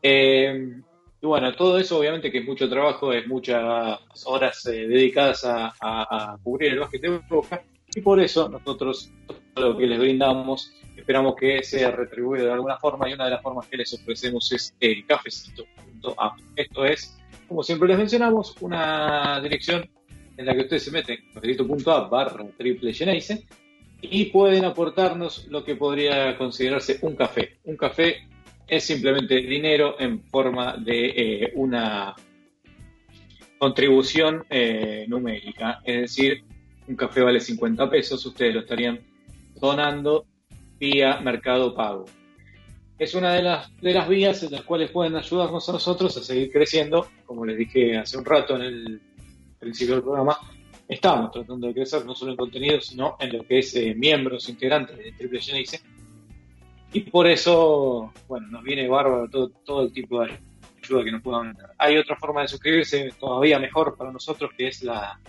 Eh, 0.02 0.74
y 1.22 1.26
bueno, 1.26 1.54
todo 1.54 1.78
eso 1.78 2.00
obviamente 2.00 2.32
que 2.32 2.38
es 2.38 2.44
mucho 2.44 2.68
trabajo, 2.68 3.12
es 3.12 3.24
muchas 3.28 4.00
horas 4.24 4.66
eh, 4.66 4.88
dedicadas 4.88 5.44
a, 5.44 6.36
cubrir 6.42 6.72
el 6.72 6.80
básquet 6.80 7.00
de 7.00 7.20
Boca 7.28 7.62
y 7.94 8.00
por 8.00 8.18
eso 8.18 8.48
nosotros 8.48 9.12
lo 9.54 9.76
que 9.76 9.86
les 9.86 10.00
brindamos 10.00 10.72
esperamos 10.96 11.36
que 11.36 11.62
sea 11.62 11.92
retribuido 11.92 12.46
de 12.46 12.52
alguna 12.52 12.76
forma 12.76 13.08
y 13.08 13.12
una 13.12 13.26
de 13.26 13.30
las 13.30 13.42
formas 13.42 13.68
que 13.68 13.76
les 13.76 13.92
ofrecemos 13.94 14.50
es 14.50 14.74
el 14.80 15.06
cafecito.app. 15.06 16.38
Esto 16.56 16.84
es, 16.84 17.16
como 17.46 17.62
siempre 17.62 17.86
les 17.88 17.98
mencionamos, 17.98 18.56
una 18.60 19.40
dirección 19.40 19.88
en 20.36 20.46
la 20.46 20.54
que 20.54 20.62
ustedes 20.62 20.84
se 20.84 20.90
meten, 20.90 21.18
cafecito.app 21.34 22.10
barra 22.10 22.44
triple 22.56 22.92
y 24.02 24.24
pueden 24.26 24.64
aportarnos 24.64 25.46
lo 25.48 25.62
que 25.64 25.76
podría 25.76 26.36
considerarse 26.36 26.98
un 27.02 27.14
café. 27.14 27.58
Un 27.64 27.76
café 27.76 28.29
es 28.70 28.84
simplemente 28.84 29.34
dinero 29.34 29.96
en 29.98 30.22
forma 30.22 30.76
de 30.76 31.06
eh, 31.08 31.52
una 31.56 32.14
contribución 33.58 34.44
eh, 34.48 35.06
numérica. 35.08 35.80
Es 35.84 36.02
decir, 36.02 36.44
un 36.86 36.94
café 36.94 37.20
vale 37.20 37.40
50 37.40 37.90
pesos, 37.90 38.24
ustedes 38.24 38.54
lo 38.54 38.60
estarían 38.60 39.00
donando 39.56 40.24
vía 40.78 41.20
Mercado 41.20 41.74
Pago. 41.74 42.04
Es 42.96 43.14
una 43.16 43.34
de 43.34 43.42
las, 43.42 43.76
de 43.80 43.92
las 43.92 44.08
vías 44.08 44.40
en 44.44 44.52
las 44.52 44.62
cuales 44.62 44.90
pueden 44.92 45.16
ayudarnos 45.16 45.68
a 45.68 45.72
nosotros 45.72 46.16
a 46.16 46.22
seguir 46.22 46.52
creciendo. 46.52 47.08
Como 47.26 47.44
les 47.44 47.58
dije 47.58 47.98
hace 47.98 48.18
un 48.18 48.24
rato 48.24 48.54
en 48.54 48.62
el 48.62 49.00
principio 49.58 49.96
del 49.96 50.04
programa, 50.04 50.38
estamos 50.86 51.32
tratando 51.32 51.66
de 51.66 51.74
crecer 51.74 52.06
no 52.06 52.14
solo 52.14 52.32
en 52.32 52.36
contenido, 52.36 52.80
sino 52.80 53.16
en 53.18 53.36
lo 53.36 53.42
que 53.44 53.58
es 53.58 53.74
eh, 53.74 53.94
miembros 53.96 54.48
integrantes 54.48 54.96
de 54.96 55.10
Triple 55.10 55.40
Genice 55.40 55.80
y 56.92 57.00
por 57.00 57.26
eso, 57.26 58.12
bueno, 58.26 58.48
nos 58.48 58.62
viene 58.62 58.88
bárbaro 58.88 59.28
todo, 59.28 59.50
todo 59.64 59.82
el 59.82 59.92
tipo 59.92 60.20
de 60.20 60.38
ayuda 60.82 61.04
que 61.04 61.12
nos 61.12 61.22
puedan 61.22 61.52
dar. 61.54 61.72
Hay 61.78 61.96
otra 61.96 62.16
forma 62.16 62.42
de 62.42 62.48
suscribirse 62.48 63.10
todavía 63.18 63.58
mejor 63.58 63.96
para 63.96 64.10
nosotros, 64.10 64.50
que 64.56 64.68
es 64.68 64.82
la, 64.82 65.20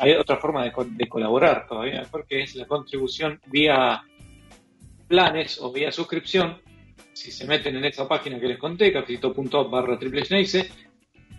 hay 0.00 0.12
otra 0.12 0.36
forma 0.36 0.64
de, 0.64 0.72
de, 0.90 1.08
colaborar 1.08 1.66
todavía 1.68 2.00
mejor, 2.00 2.26
que 2.26 2.42
es 2.42 2.54
la 2.54 2.66
contribución 2.66 3.40
vía 3.46 4.02
planes 5.06 5.60
o 5.60 5.72
vía 5.72 5.92
suscripción. 5.92 6.60
Si 7.12 7.32
se 7.32 7.46
meten 7.46 7.76
en 7.76 7.84
esa 7.84 8.06
página 8.06 8.38
que 8.38 8.46
les 8.46 8.58
conté, 8.58 8.92
cafecito.org 8.92 9.70
barra 9.70 9.98
triple 9.98 10.22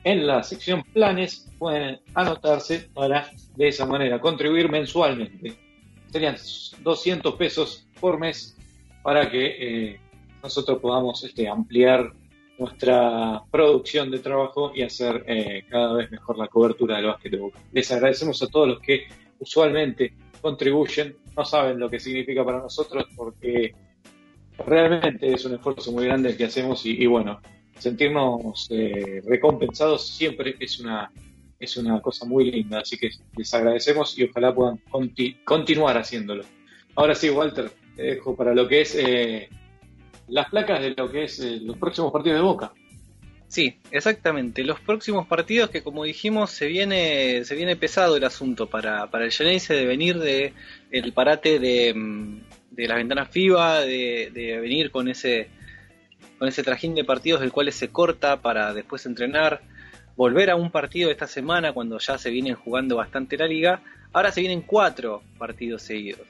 en 0.04 0.26
la 0.26 0.43
sección 0.43 0.84
planes 0.93 1.52
pueden 1.58 2.00
anotarse 2.14 2.89
para 2.93 3.30
de 3.56 3.68
esa 3.68 3.86
manera 3.86 4.20
contribuir 4.20 4.70
mensualmente. 4.70 5.58
Serían 6.10 6.36
200 6.82 7.36
pesos 7.36 7.88
por 8.00 8.18
mes 8.18 8.59
para 9.10 9.28
que 9.28 9.55
eh, 9.57 9.99
nosotros 10.43 10.78
podamos 10.78 11.24
este, 11.24 11.47
ampliar 11.47 12.14
nuestra 12.60 13.41
producción 13.49 14.12
de 14.12 14.20
trabajo 14.20 14.72
y 14.76 14.84
hacer 14.84 15.24
eh, 15.26 15.66
cada 15.68 15.95
vez 15.95 16.12
mejor 16.12 16.38
la 16.38 16.47
cobertura 16.47 16.97
del 16.97 17.07
básquet 17.07 17.32
de 17.32 17.39
Boca. 17.39 17.60
Les 17.72 17.91
agradecemos 17.91 18.39
a 18.43 18.47
todos 18.49 18.68
los 18.68 18.80
que 18.80 19.07
usualmente 19.39 20.14
contribuyen, 20.39 21.18
no 21.36 21.43
saben 21.43 21.80
lo 21.80 21.89
que 21.89 21.99
significa 21.99 22.45
para 22.45 22.60
nosotros 22.60 23.07
porque 23.16 23.74
realmente 24.64 25.34
es 25.34 25.43
un 25.43 25.55
esfuerzo 25.55 25.91
muy 25.91 26.05
grande 26.05 26.30
el 26.30 26.38
que 26.38 26.45
hacemos 26.45 26.86
y, 26.86 27.03
bueno, 27.07 27.41
sentirnos 27.80 28.68
eh, 28.70 29.24
recompensados 29.26 30.07
siempre 30.07 30.55
es 30.60 30.80
una, 30.80 31.12
es 31.60 31.76
una 31.78 31.99
cosa 31.99 32.28
muy 32.28 32.51
linda, 32.51 32.82
así 32.82 32.95
que 32.95 33.10
les 33.36 33.51
agradecemos 33.55 34.16
y 34.20 34.26
ojalá 34.26 34.53
puedan 34.53 34.80
continuar 35.43 35.97
haciéndolo. 35.97 36.43
Ahora 36.95 37.16
sí, 37.16 37.32
Walter, 37.32 37.72
dejo 38.02 38.36
para 38.36 38.54
lo 38.54 38.68
que 38.68 38.82
es 38.82 38.95
eh, 38.95 39.50
las 40.28 40.50
placas 40.50 40.82
de 40.82 40.91
lo 40.91 41.10
que 41.12 41.24
es 41.24 41.39
eh, 41.39 41.60
los 41.62 41.78
próximos 41.78 42.12
partidos 42.12 42.39
de 42.39 42.43
Boca. 42.43 42.72
Sí, 43.47 43.80
exactamente. 43.89 44.64
Los 44.64 44.80
próximos 44.80 45.26
partidos 45.28 45.72
que 45.72 45.82
como 45.82 46.04
dijimos 46.04 46.52
se 46.52 46.68
viene 46.68 47.43
se 47.45 47.56
viene 47.56 47.76
pesado 47.76 48.16
el 48.16 48.24
asunto 48.24 48.68
para, 48.68 49.08
para 49.08 49.26
el 49.26 49.32
Geneise 49.32 49.74
de 49.74 49.86
venir 49.86 50.20
de 50.20 50.54
el 50.91 51.14
parate 51.14 51.58
de, 51.58 51.93
mm, 51.95 52.41
de 52.72 52.88
las 52.88 52.97
ventanas 52.97 53.30
FIBA, 53.30 53.80
de, 53.82 54.30
de, 54.32 54.60
venir 54.60 54.91
con 54.91 55.08
ese 55.08 55.50
con 56.38 56.47
ese 56.47 56.64
trajín 56.64 56.93
de 56.93 57.04
partidos 57.04 57.41
del 57.41 57.52
cual 57.52 57.72
se 57.74 57.89
corta 57.89 58.39
para 58.39 58.74
después 58.74 59.06
entrenar, 59.08 59.62
volver 60.16 60.52
a 60.52 60.56
un 60.56 60.70
partido 60.70 61.10
esta 61.10 61.28
semana 61.28 61.74
cuando 61.74 61.97
ya 61.97 62.20
se 62.20 62.30
vienen 62.30 62.54
jugando 62.54 62.97
bastante 62.97 63.36
la 63.36 63.47
liga. 63.47 63.82
Ahora 64.14 64.32
se 64.32 64.41
vienen 64.41 64.62
cuatro 64.62 65.24
partidos 65.39 65.82
seguidos. 65.82 66.28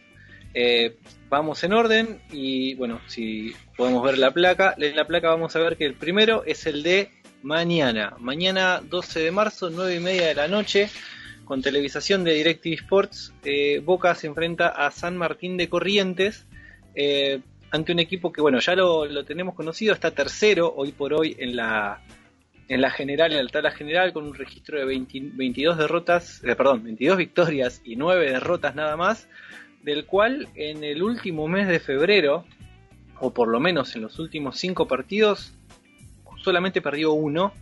Eh, 0.54 0.97
vamos 1.30 1.64
en 1.64 1.74
orden 1.74 2.22
y 2.32 2.74
bueno, 2.76 3.00
si 3.08 3.54
podemos 3.78 4.04
ver 4.04 4.18
la 4.18 4.32
placa, 4.32 4.74
en 4.78 4.95
la 4.95 5.06
placa 5.06 5.30
vamos 5.30 5.56
a 5.56 5.60
ver 5.60 5.78
que 5.78 5.86
el 5.86 5.93
primero 5.93 6.43
es 6.45 6.66
el 6.66 6.82
de 6.82 7.12
mañana, 7.43 8.16
mañana 8.20 8.82
12 8.84 9.20
de 9.20 9.32
marzo, 9.32 9.70
9 9.70 9.95
y 9.95 10.00
media 10.00 10.28
de 10.28 10.36
la 10.36 10.47
noche, 10.47 10.89
con 11.45 11.62
televisación 11.62 12.24
de 12.24 12.34
DirecTV 12.34 12.74
Sports, 12.74 13.34
eh, 13.43 13.80
Boca 13.84 14.16
se 14.16 14.28
enfrenta 14.28 14.70
a 14.70 14.89
San 14.91 15.18
Martín 15.18 15.56
de 15.56 15.70
Corrientes, 15.70 16.45
eh, 16.95 17.41
ante 17.72 17.91
un 17.91 18.00
equipo 18.00 18.32
que 18.32 18.41
bueno, 18.41 18.60
ya 18.60 18.76
lo, 18.76 19.24
tenemos 19.26 19.54
conocido, 19.54 19.93
está 19.93 20.12
tercero 20.12 20.74
hoy 20.76 20.91
por 20.91 21.14
hoy 21.14 21.36
en 21.38 21.56
la, 21.56 22.02
en 22.68 22.82
la 22.82 22.89
general, 22.89 23.34
en 23.34 23.45
la 23.45 23.52
tabla 23.52 23.72
general, 23.72 24.14
con 24.14 24.26
un 24.26 24.34
registro 24.34 24.80
de 24.80 24.86
22 24.86 25.78
derrotas, 25.78 26.41
perdón, 26.43 26.84
22 26.84 27.18
victorias 27.18 27.82
y 27.86 27.95
9 27.95 28.32
derrotas 28.32 28.74
nada 28.74 28.97
más 28.97 29.28
del 29.84 30.05
cual 30.05 30.47
en 30.55 30.84
el 30.84 31.03
último 31.03 31.47
mes 31.47 31.67
de 31.67 31.80
febrero, 31.80 32.45
o 33.19 33.34
por 33.34 33.47
lo 33.47 33.59
menos 33.59 33.95
en 33.95 34.01
los 34.01 34.19
últimos 34.19 34.57
cinco 34.57 34.88
partidos, 34.88 35.53
solamente 36.43 36.82
perdió 36.82 37.13
uno, 37.13 37.53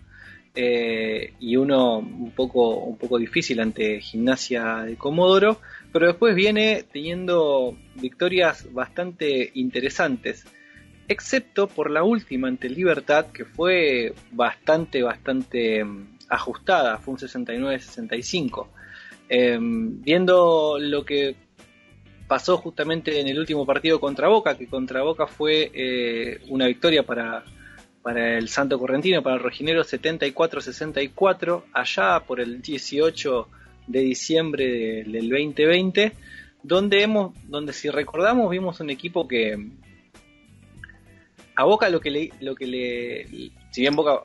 eh, 0.59 1.33
y 1.39 1.55
uno 1.55 1.99
un 1.99 2.31
poco, 2.31 2.77
un 2.77 2.97
poco 2.97 3.19
difícil 3.19 3.59
ante 3.59 4.01
Gimnasia 4.01 4.77
de 4.77 4.95
Comodoro, 4.95 5.61
pero 5.93 6.07
después 6.07 6.33
viene 6.33 6.83
teniendo 6.91 7.77
victorias 7.95 8.73
bastante 8.73 9.51
interesantes. 9.53 10.45
excepto 11.09 11.67
por 11.67 11.89
la 11.89 12.03
última 12.03 12.49
ante 12.49 12.69
Libertad, 12.69 13.27
que 13.31 13.45
fue 13.45 14.13
bastante, 14.31 15.03
bastante 15.03 15.83
mm, 15.83 16.17
ajustada, 16.27 16.97
fue 16.97 17.13
un 17.13 17.19
69-65. 17.19 18.67
Em, 19.29 20.01
viendo 20.01 20.77
lo 20.79 21.05
que 21.05 21.35
pasó 22.27 22.57
justamente 22.57 23.19
en 23.19 23.27
el 23.27 23.39
último 23.39 23.65
partido 23.65 23.99
contra 23.99 24.27
Boca, 24.27 24.57
que 24.57 24.67
contra 24.67 25.01
Boca 25.01 25.27
fue 25.27 25.71
eh, 25.73 26.39
una 26.49 26.67
victoria 26.67 27.03
para, 27.03 27.43
para 28.01 28.37
el 28.37 28.49
Santo 28.49 28.77
Correntino, 28.77 29.23
para 29.23 29.37
el 29.37 29.43
Rojinero 29.43 29.83
74-64, 29.83 31.63
allá 31.73 32.19
por 32.25 32.39
el 32.39 32.61
18 32.61 33.47
de 33.87 33.99
diciembre 34.01 35.03
del 35.05 35.29
2020, 35.29 36.13
donde 36.63 37.01
hemos, 37.01 37.33
donde 37.47 37.73
si 37.73 37.89
recordamos 37.89 38.49
vimos 38.49 38.79
un 38.81 38.89
equipo 38.89 39.27
que 39.27 39.69
a 41.55 41.63
Boca 41.63 41.89
lo 41.89 41.99
que 41.99 42.11
le, 42.11 42.31
lo 42.41 42.55
que 42.55 42.67
le, 42.67 43.51
si 43.71 43.81
bien 43.81 43.95
Boca 43.95 44.21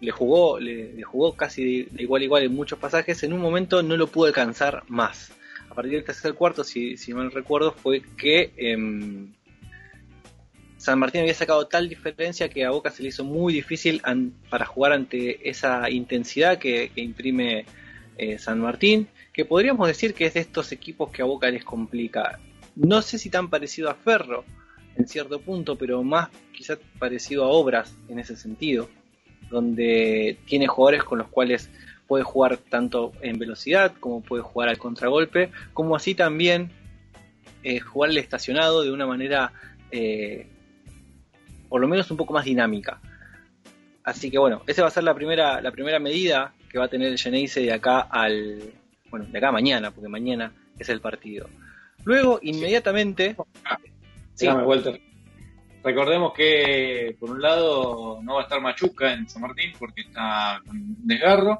le 0.00 0.10
jugó, 0.10 0.58
le, 0.58 1.00
jugó 1.04 1.34
casi 1.34 1.84
de, 1.84 2.02
igual 2.02 2.22
a 2.22 2.24
igual 2.24 2.42
en 2.42 2.54
muchos 2.54 2.78
pasajes, 2.78 3.22
en 3.22 3.32
un 3.32 3.40
momento 3.40 3.82
no 3.82 3.96
lo 3.96 4.08
pudo 4.08 4.26
alcanzar 4.26 4.82
más. 4.88 5.32
A 5.72 5.74
partir 5.74 5.92
del 5.92 6.04
tercer 6.04 6.34
cuarto, 6.34 6.64
si, 6.64 6.98
si 6.98 7.14
mal 7.14 7.32
recuerdo, 7.32 7.72
fue 7.72 8.02
que 8.02 8.52
em, 8.58 9.32
San 10.76 10.98
Martín 10.98 11.22
había 11.22 11.32
sacado 11.32 11.66
tal 11.66 11.88
diferencia 11.88 12.50
que 12.50 12.66
a 12.66 12.72
Boca 12.72 12.90
se 12.90 13.02
le 13.02 13.08
hizo 13.08 13.24
muy 13.24 13.54
difícil 13.54 14.02
para 14.50 14.66
jugar 14.66 14.92
ante 14.92 15.48
esa 15.48 15.88
intensidad 15.88 16.58
que, 16.58 16.92
imprime 16.94 17.64
eh, 18.18 18.36
San 18.36 18.60
Martín, 18.60 19.08
que 19.32 19.46
podríamos 19.46 19.88
decir 19.88 20.12
que 20.12 20.26
es 20.26 20.34
de 20.34 20.40
estos 20.40 20.72
equipos 20.72 21.10
que 21.10 21.22
a 21.22 21.24
Boca 21.24 21.50
les 21.50 21.64
complica. 21.64 22.38
No 22.76 23.00
sé 23.00 23.18
si 23.18 23.30
tan 23.30 23.48
parecido 23.48 23.88
a 23.88 23.94
Ferro 23.94 24.44
en 24.96 25.08
cierto 25.08 25.40
punto, 25.40 25.78
pero 25.78 26.02
más 26.02 26.28
quizás 26.52 26.80
parecido 26.98 27.44
a 27.44 27.48
Obras 27.48 27.96
en 28.10 28.18
ese 28.18 28.36
sentido, 28.36 28.90
donde 29.48 30.36
tiene 30.44 30.66
jugadores 30.66 31.02
con 31.02 31.16
los 31.16 31.28
cuales 31.28 31.70
puede 32.12 32.24
jugar 32.24 32.58
tanto 32.58 33.12
en 33.22 33.38
velocidad 33.38 33.94
como 33.98 34.20
puede 34.20 34.42
jugar 34.42 34.68
al 34.68 34.76
contragolpe, 34.76 35.50
como 35.72 35.96
así 35.96 36.14
también 36.14 36.70
eh, 37.62 37.80
jugar 37.80 38.10
el 38.10 38.18
estacionado 38.18 38.82
de 38.82 38.92
una 38.92 39.06
manera 39.06 39.54
eh, 39.90 40.46
por 41.70 41.80
lo 41.80 41.88
menos 41.88 42.10
un 42.10 42.18
poco 42.18 42.34
más 42.34 42.44
dinámica. 42.44 43.00
Así 44.04 44.30
que 44.30 44.36
bueno, 44.36 44.60
esa 44.66 44.82
va 44.82 44.88
a 44.88 44.90
ser 44.90 45.04
la 45.04 45.14
primera, 45.14 45.62
la 45.62 45.70
primera 45.70 45.98
medida 45.98 46.52
que 46.68 46.78
va 46.78 46.84
a 46.84 46.88
tener 46.88 47.08
el 47.08 47.18
Geneise 47.18 47.62
de 47.62 47.72
acá 47.72 48.00
al. 48.00 48.60
Bueno, 49.08 49.24
de 49.24 49.38
acá 49.38 49.48
a 49.48 49.52
mañana, 49.52 49.90
porque 49.90 50.10
mañana 50.10 50.52
es 50.78 50.90
el 50.90 51.00
partido. 51.00 51.48
Luego, 52.04 52.40
inmediatamente. 52.42 53.36
Sí. 54.34 54.48
vuelta. 54.48 54.92
Recordemos 55.82 56.34
que, 56.34 57.16
por 57.18 57.30
un 57.30 57.40
lado, 57.40 58.20
no 58.22 58.34
va 58.34 58.40
a 58.40 58.44
estar 58.44 58.60
Machuca 58.60 59.14
en 59.14 59.26
San 59.30 59.40
Martín 59.40 59.72
porque 59.78 60.02
está 60.02 60.60
con 60.66 60.76
desgarro. 61.06 61.58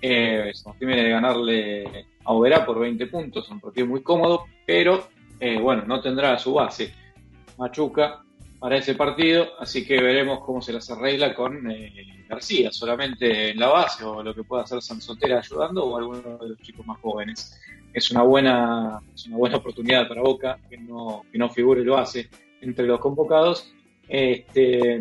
Eh, 0.00 0.50
San 0.54 0.78
de 0.78 1.08
ganarle 1.08 2.06
a 2.24 2.32
Oberá 2.32 2.66
por 2.66 2.78
20 2.78 3.06
puntos, 3.06 3.48
un 3.50 3.60
partido 3.60 3.86
muy 3.86 4.02
cómodo, 4.02 4.44
pero 4.66 5.08
eh, 5.40 5.58
bueno, 5.58 5.84
no 5.86 6.00
tendrá 6.00 6.38
su 6.38 6.54
base. 6.54 6.92
Machuca 7.58 8.22
para 8.58 8.76
ese 8.76 8.94
partido, 8.94 9.52
así 9.58 9.86
que 9.86 10.00
veremos 10.00 10.40
cómo 10.40 10.60
se 10.60 10.72
las 10.72 10.90
arregla 10.90 11.34
con 11.34 11.70
eh, 11.70 12.24
García, 12.28 12.72
solamente 12.72 13.50
en 13.50 13.58
la 13.58 13.68
base 13.68 14.04
o 14.04 14.22
lo 14.22 14.34
que 14.34 14.42
pueda 14.42 14.64
hacer 14.64 14.82
Sansotera 14.82 15.38
ayudando 15.38 15.84
o 15.84 15.96
alguno 15.96 16.38
de 16.38 16.48
los 16.50 16.58
chicos 16.60 16.86
más 16.86 16.98
jóvenes. 17.00 17.60
Es 17.92 18.10
una 18.10 18.22
buena, 18.22 19.00
es 19.14 19.26
una 19.26 19.36
buena 19.36 19.56
oportunidad 19.56 20.08
para 20.08 20.20
Boca 20.20 20.58
que 20.68 20.76
no, 20.76 21.24
que 21.30 21.38
no 21.38 21.48
figure 21.48 21.84
lo 21.84 21.96
hace 21.96 22.28
entre 22.60 22.86
los 22.86 23.00
convocados. 23.00 23.72
Este, 24.08 25.00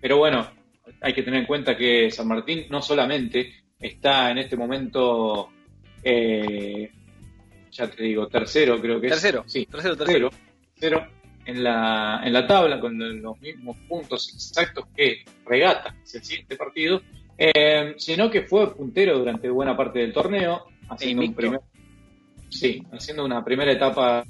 pero 0.00 0.18
bueno, 0.18 0.46
hay 1.00 1.12
que 1.12 1.22
tener 1.22 1.40
en 1.40 1.46
cuenta 1.46 1.76
que 1.76 2.10
San 2.10 2.28
Martín 2.28 2.66
no 2.70 2.80
solamente 2.82 3.63
está 3.86 4.30
en 4.30 4.38
este 4.38 4.56
momento, 4.56 5.50
eh, 6.02 6.90
ya 7.70 7.90
te 7.90 8.02
digo, 8.02 8.26
tercero 8.28 8.80
creo 8.80 9.00
que 9.00 9.08
tercero, 9.08 9.44
es. 9.46 9.52
Sí, 9.52 9.66
tercero, 9.66 9.96
tercero. 9.96 10.30
tercero 10.74 11.06
en 11.44 11.62
la, 11.62 12.22
en 12.24 12.32
la 12.32 12.46
tabla 12.46 12.80
con 12.80 12.98
los 13.20 13.38
mismos 13.40 13.76
puntos 13.86 14.32
exactos 14.34 14.86
que 14.96 15.24
Regata, 15.44 15.94
es 16.02 16.14
el 16.14 16.24
siguiente 16.24 16.56
partido, 16.56 17.02
eh, 17.36 17.94
sino 17.98 18.30
que 18.30 18.42
fue 18.42 18.74
puntero 18.74 19.18
durante 19.18 19.50
buena 19.50 19.76
parte 19.76 19.98
del 19.98 20.12
torneo, 20.12 20.66
haciendo, 20.88 21.22
un 21.22 21.34
primer, 21.34 21.60
sí, 22.48 22.82
haciendo 22.92 23.24
una 23.24 23.44
primera 23.44 23.72
etapa 23.72 24.24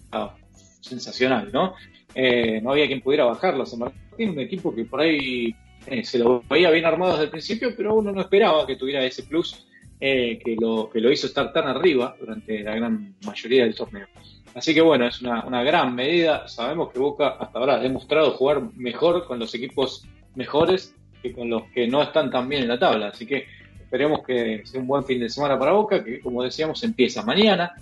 sensacional, 0.81 1.51
¿no? 1.53 1.75
Eh, 2.15 2.61
no 2.61 2.73
había 2.73 2.87
quien 2.87 3.01
pudiera 3.01 3.25
bajarlo. 3.25 3.65
San 3.67 3.81
Martín, 3.81 4.31
un 4.31 4.41
equipo 4.41 4.75
que 4.75 4.85
por 4.85 5.01
ahí 5.01 5.55
eh, 5.87 6.05
se 6.05 6.19
lo 6.19 6.43
veía 6.49 6.71
bien 6.71 6.85
armado 6.85 7.13
desde 7.13 7.25
el 7.25 7.31
principio, 7.31 7.75
pero 7.77 7.95
uno 7.95 8.13
no 8.13 8.21
esperaba 8.21 8.67
que 8.67 8.77
tuviera 8.77 9.05
ese 9.05 9.25
plus 9.25 9.67
que, 10.01 10.57
lo, 10.61 10.91
que 10.91 11.01
lo 11.01 11.11
hizo 11.11 11.27
estar 11.27 11.51
tan 11.53 11.67
arriba 11.67 12.15
durante 12.21 12.63
la 12.63 12.75
gran 12.75 13.15
mayoría 13.25 13.65
del 13.65 13.75
torneo. 13.75 14.07
Así 14.55 14.75
que 14.75 14.83
bueno, 14.83 15.07
es 15.07 15.23
una, 15.23 15.45
una 15.45 15.63
gran 15.63 15.95
medida. 15.95 16.47
Sabemos 16.47 16.93
que 16.93 16.99
Boca 16.99 17.37
hasta 17.41 17.59
ahora 17.59 17.77
ha 17.77 17.81
demostrado 17.81 18.33
jugar 18.33 18.63
mejor 18.77 19.27
con 19.27 19.39
los 19.39 19.55
equipos 19.55 20.07
mejores 20.35 20.95
que 21.23 21.33
con 21.33 21.49
los 21.49 21.65
que 21.73 21.87
no 21.87 22.03
están 22.03 22.31
tan 22.31 22.49
bien 22.49 22.63
en 22.63 22.69
la 22.69 22.79
tabla. 22.79 23.09
Así 23.09 23.27
que 23.27 23.47
esperemos 23.81 24.21
que 24.27 24.63
sea 24.65 24.81
un 24.81 24.87
buen 24.87 25.05
fin 25.05 25.21
de 25.21 25.29
semana 25.29 25.59
para 25.59 25.73
Boca, 25.73 26.05
que 26.05 26.21
como 26.21 26.43
decíamos 26.43 26.83
empieza 26.85 27.25
mañana, 27.25 27.73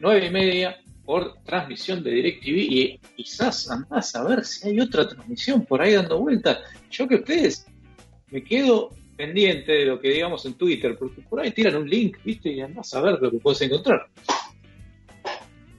nueve 0.00 0.26
y 0.26 0.30
media, 0.30 0.80
por 1.08 1.42
transmisión 1.42 2.04
de 2.04 2.10
DirecTV 2.10 2.56
y 2.58 3.00
quizás 3.16 3.70
andás 3.70 4.14
a 4.14 4.24
ver 4.24 4.44
si 4.44 4.68
hay 4.68 4.78
otra 4.78 5.08
transmisión 5.08 5.64
por 5.64 5.80
ahí 5.80 5.94
dando 5.94 6.18
vueltas. 6.18 6.58
Yo 6.90 7.08
que 7.08 7.14
ustedes 7.14 7.66
me 8.30 8.44
quedo 8.44 8.90
pendiente 9.16 9.72
de 9.72 9.84
lo 9.86 9.98
que 9.98 10.10
digamos 10.10 10.44
en 10.44 10.52
Twitter, 10.52 10.98
porque 10.98 11.22
por 11.22 11.40
ahí 11.40 11.50
tiran 11.50 11.76
un 11.76 11.88
link, 11.88 12.18
¿viste? 12.22 12.52
Y 12.52 12.60
andás 12.60 12.92
a 12.92 13.00
ver 13.00 13.18
lo 13.22 13.30
que 13.30 13.38
puedes 13.38 13.62
encontrar. 13.62 14.06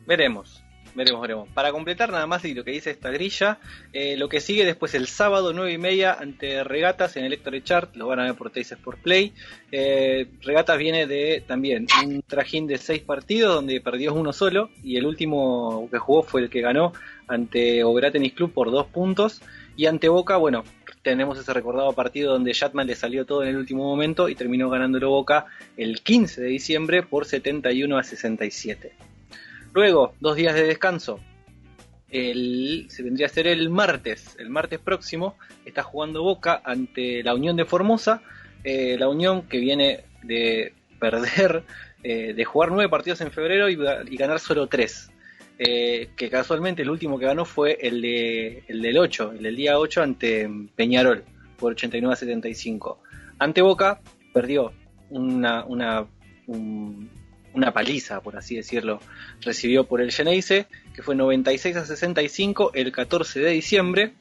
Veremos, 0.07 0.58
veremos, 0.95 1.21
veremos. 1.21 1.49
Para 1.49 1.71
completar 1.71 2.11
nada 2.11 2.27
más 2.27 2.43
lo 2.43 2.63
que 2.63 2.71
dice 2.71 2.91
esta 2.91 3.09
grilla, 3.11 3.59
eh, 3.93 4.17
lo 4.17 4.29
que 4.29 4.41
sigue 4.41 4.65
después 4.65 4.93
el 4.93 5.07
sábado 5.07 5.53
9 5.53 5.73
y 5.73 5.77
media 5.77 6.13
ante 6.13 6.63
Regatas 6.63 7.17
en 7.17 7.25
Electro 7.25 7.57
Chart, 7.59 7.95
lo 7.95 8.07
van 8.07 8.19
a 8.19 8.23
ver 8.23 8.35
por 8.35 8.49
Tays 8.49 8.75
por 8.83 8.97
Play. 8.97 9.33
Eh, 9.71 10.27
Regatas 10.41 10.77
viene 10.77 11.07
de 11.07 11.43
también 11.45 11.87
un 12.03 12.21
trajín 12.21 12.67
de 12.67 12.77
seis 12.77 13.01
partidos 13.01 13.55
donde 13.55 13.81
perdió 13.81 14.13
uno 14.13 14.33
solo 14.33 14.69
y 14.83 14.97
el 14.97 15.05
último 15.05 15.87
que 15.91 15.99
jugó 15.99 16.23
fue 16.23 16.41
el 16.41 16.49
que 16.49 16.61
ganó 16.61 16.93
ante 17.27 17.83
Oberá 17.83 18.11
Tennis 18.11 18.33
Club 18.33 18.53
por 18.53 18.71
dos 18.71 18.87
puntos. 18.87 19.41
Y 19.75 19.85
ante 19.85 20.09
Boca, 20.09 20.35
bueno, 20.35 20.65
tenemos 21.01 21.39
ese 21.39 21.53
recordado 21.53 21.93
partido 21.93 22.33
donde 22.33 22.53
Shatman 22.53 22.87
le 22.87 22.95
salió 22.95 23.25
todo 23.25 23.43
en 23.43 23.49
el 23.49 23.57
último 23.57 23.83
momento 23.83 24.27
y 24.27 24.35
terminó 24.35 24.69
ganándolo 24.69 25.09
Boca 25.09 25.45
el 25.77 26.01
15 26.01 26.41
de 26.41 26.47
diciembre 26.47 27.03
por 27.03 27.25
71 27.25 27.97
a 27.97 28.03
67. 28.03 29.08
Luego, 29.73 30.13
dos 30.19 30.35
días 30.35 30.55
de 30.55 30.63
descanso. 30.63 31.19
El, 32.09 32.87
se 32.89 33.03
vendría 33.03 33.27
a 33.27 33.29
ser 33.29 33.47
el 33.47 33.69
martes. 33.69 34.35
El 34.39 34.49
martes 34.49 34.79
próximo 34.79 35.35
está 35.65 35.83
jugando 35.83 36.23
Boca 36.23 36.61
ante 36.63 37.23
la 37.23 37.35
Unión 37.35 37.55
de 37.55 37.65
Formosa. 37.65 38.21
Eh, 38.63 38.97
la 38.97 39.07
Unión 39.07 39.43
que 39.43 39.59
viene 39.59 40.05
de 40.23 40.73
perder, 40.99 41.63
eh, 42.03 42.33
de 42.33 42.45
jugar 42.45 42.71
nueve 42.71 42.89
partidos 42.89 43.21
en 43.21 43.31
febrero 43.31 43.69
y, 43.69 43.75
ganar 44.17 44.39
solo 44.39 44.67
tres. 44.67 45.11
Eh, 45.61 46.09
que 46.15 46.29
casualmente 46.29 46.83
el 46.83 46.89
último 46.89 47.19
que 47.19 47.25
ganó 47.25 47.43
fue 47.43 47.77
el, 47.81 48.01
de, 48.01 48.63
el 48.69 48.81
del 48.81 48.97
8, 48.97 49.33
el 49.33 49.43
del 49.43 49.57
día 49.57 49.77
8 49.77 50.01
ante 50.01 50.49
Peñarol, 50.73 51.25
por 51.57 51.73
89 51.73 52.13
a 52.13 52.15
75. 52.15 53.01
Ante 53.39 53.61
Boca 53.61 53.99
perdió 54.33 54.71
una, 55.09 55.65
una, 55.65 56.07
una 57.53 57.71
paliza, 57.71 58.21
por 58.21 58.37
así 58.37 58.55
decirlo, 58.55 58.99
recibió 59.41 59.85
por 59.85 60.01
el 60.01 60.11
Geneise, 60.11 60.67
que 60.93 61.01
fue 61.01 61.15
96 61.15 61.75
a 61.75 61.85
65 61.85 62.71
el 62.73 62.91
14 62.91 63.39
de 63.39 63.51
diciembre. 63.51 64.13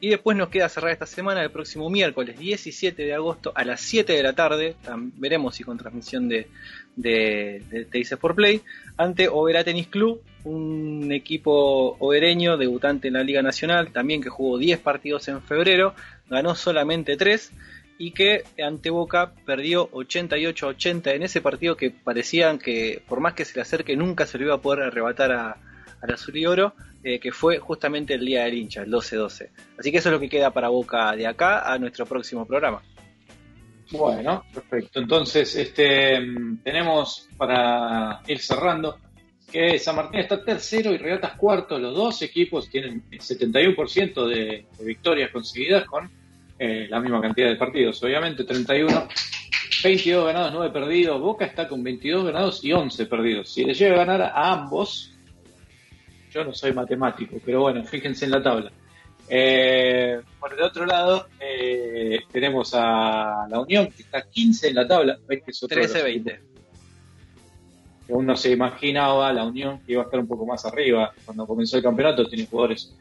Y 0.00 0.10
después 0.10 0.36
nos 0.36 0.48
queda 0.48 0.68
cerrar 0.68 0.92
esta 0.92 1.06
semana, 1.06 1.42
el 1.42 1.50
próximo 1.50 1.90
miércoles 1.90 2.38
17 2.38 3.02
de 3.02 3.14
agosto 3.14 3.50
a 3.56 3.64
las 3.64 3.80
7 3.80 4.12
de 4.12 4.22
la 4.22 4.32
tarde, 4.32 4.76
veremos 5.16 5.56
si 5.56 5.64
con 5.64 5.76
transmisión 5.76 6.28
de, 6.28 6.46
de, 6.94 7.62
de, 7.68 8.16
por 8.16 8.36
Play, 8.36 8.62
ante 8.96 9.28
Oberá 9.28 9.64
Tennis 9.64 9.88
Club, 9.88 10.22
un 10.44 11.10
equipo 11.10 11.96
obereño 11.98 12.56
debutante 12.56 13.08
en 13.08 13.14
la 13.14 13.24
Liga 13.24 13.42
Nacional, 13.42 13.90
también 13.90 14.22
que 14.22 14.28
jugó 14.28 14.56
10 14.56 14.78
partidos 14.78 15.26
en 15.26 15.42
febrero, 15.42 15.94
ganó 16.30 16.54
solamente 16.54 17.16
3 17.16 17.50
y 17.98 18.12
que 18.12 18.44
ante 18.64 18.90
Boca 18.90 19.32
perdió 19.44 19.90
88-80 19.90 21.14
en 21.14 21.22
ese 21.24 21.40
partido 21.40 21.76
que 21.76 21.90
parecían 21.90 22.58
que 22.58 23.02
por 23.08 23.20
más 23.20 23.34
que 23.34 23.44
se 23.44 23.56
le 23.56 23.62
acerque 23.62 23.96
nunca 23.96 24.24
se 24.24 24.38
lo 24.38 24.44
iba 24.44 24.54
a 24.54 24.62
poder 24.62 24.84
arrebatar 24.84 25.32
a, 25.32 25.56
al 26.00 26.14
azul 26.14 26.36
y 26.36 26.46
oro, 26.46 26.74
eh, 27.02 27.18
que 27.18 27.32
fue 27.32 27.58
justamente 27.58 28.14
el 28.14 28.24
día 28.24 28.44
del 28.44 28.54
hincha, 28.54 28.82
el 28.82 28.90
12-12. 28.90 29.50
Así 29.78 29.90
que 29.90 29.98
eso 29.98 30.08
es 30.08 30.12
lo 30.12 30.20
que 30.20 30.28
queda 30.28 30.52
para 30.52 30.68
Boca 30.68 31.14
de 31.16 31.26
acá 31.26 31.72
a 31.72 31.78
nuestro 31.78 32.06
próximo 32.06 32.46
programa. 32.46 32.82
Bueno, 33.90 34.44
perfecto. 34.52 35.00
Entonces, 35.00 35.56
este 35.56 36.20
tenemos 36.62 37.28
para 37.36 38.20
ir 38.26 38.38
cerrando 38.38 38.98
que 39.50 39.78
San 39.78 39.96
Martín 39.96 40.20
está 40.20 40.44
tercero 40.44 40.92
y 40.92 40.98
Regatas 40.98 41.36
cuarto. 41.36 41.78
Los 41.78 41.94
dos 41.96 42.22
equipos 42.22 42.68
tienen 42.68 43.02
71% 43.10 44.26
de, 44.26 44.66
de, 44.78 44.84
victorias 44.84 45.30
conseguidas 45.30 45.86
con 45.86 46.10
eh, 46.58 46.86
la 46.90 47.00
misma 47.00 47.20
cantidad 47.20 47.48
de 47.48 47.56
partidos, 47.56 48.02
obviamente 48.02 48.44
31. 48.44 49.08
22 49.82 50.26
ganados, 50.26 50.52
9 50.52 50.72
perdidos. 50.72 51.20
Boca 51.20 51.44
está 51.44 51.68
con 51.68 51.82
22 51.82 52.24
ganados 52.24 52.64
y 52.64 52.72
11 52.72 53.06
perdidos. 53.06 53.52
Si 53.52 53.64
le 53.64 53.74
llega 53.74 53.94
a 53.94 54.04
ganar 54.04 54.22
a 54.22 54.52
ambos, 54.52 55.12
yo 56.32 56.44
no 56.44 56.52
soy 56.52 56.72
matemático, 56.72 57.36
pero 57.44 57.60
bueno, 57.62 57.84
fíjense 57.84 58.24
en 58.24 58.32
la 58.32 58.42
tabla. 58.42 58.72
Eh, 59.28 60.20
por 60.40 60.52
el 60.54 60.62
otro 60.62 60.86
lado, 60.86 61.28
eh, 61.38 62.20
tenemos 62.32 62.74
a 62.74 63.46
la 63.48 63.60
Unión, 63.60 63.88
que 63.88 64.02
está 64.02 64.22
15 64.22 64.68
en 64.68 64.74
la 64.74 64.88
tabla. 64.88 65.18
13-20. 65.28 66.40
Uno 68.08 68.36
se 68.36 68.50
imaginaba 68.50 69.32
la 69.32 69.44
Unión 69.44 69.80
que 69.80 69.92
iba 69.92 70.02
a 70.02 70.06
estar 70.06 70.18
un 70.18 70.26
poco 70.26 70.46
más 70.46 70.64
arriba. 70.64 71.12
Cuando 71.24 71.46
comenzó 71.46 71.76
el 71.76 71.82
campeonato, 71.82 72.26
tiene 72.26 72.46
jugadores 72.46 72.94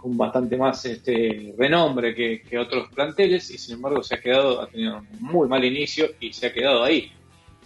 con 0.00 0.16
bastante 0.16 0.56
más 0.56 0.84
este 0.84 1.54
renombre 1.56 2.14
que, 2.14 2.58
otros 2.58 2.88
planteles 2.94 3.50
y 3.50 3.58
sin 3.58 3.76
embargo 3.76 4.02
se 4.02 4.14
ha 4.14 4.20
quedado, 4.20 4.60
ha 4.60 4.66
tenido 4.66 4.98
un 4.98 5.06
muy 5.20 5.48
mal 5.48 5.64
inicio 5.64 6.10
y 6.20 6.32
se 6.32 6.46
ha 6.46 6.52
quedado 6.52 6.82
ahí. 6.82 7.12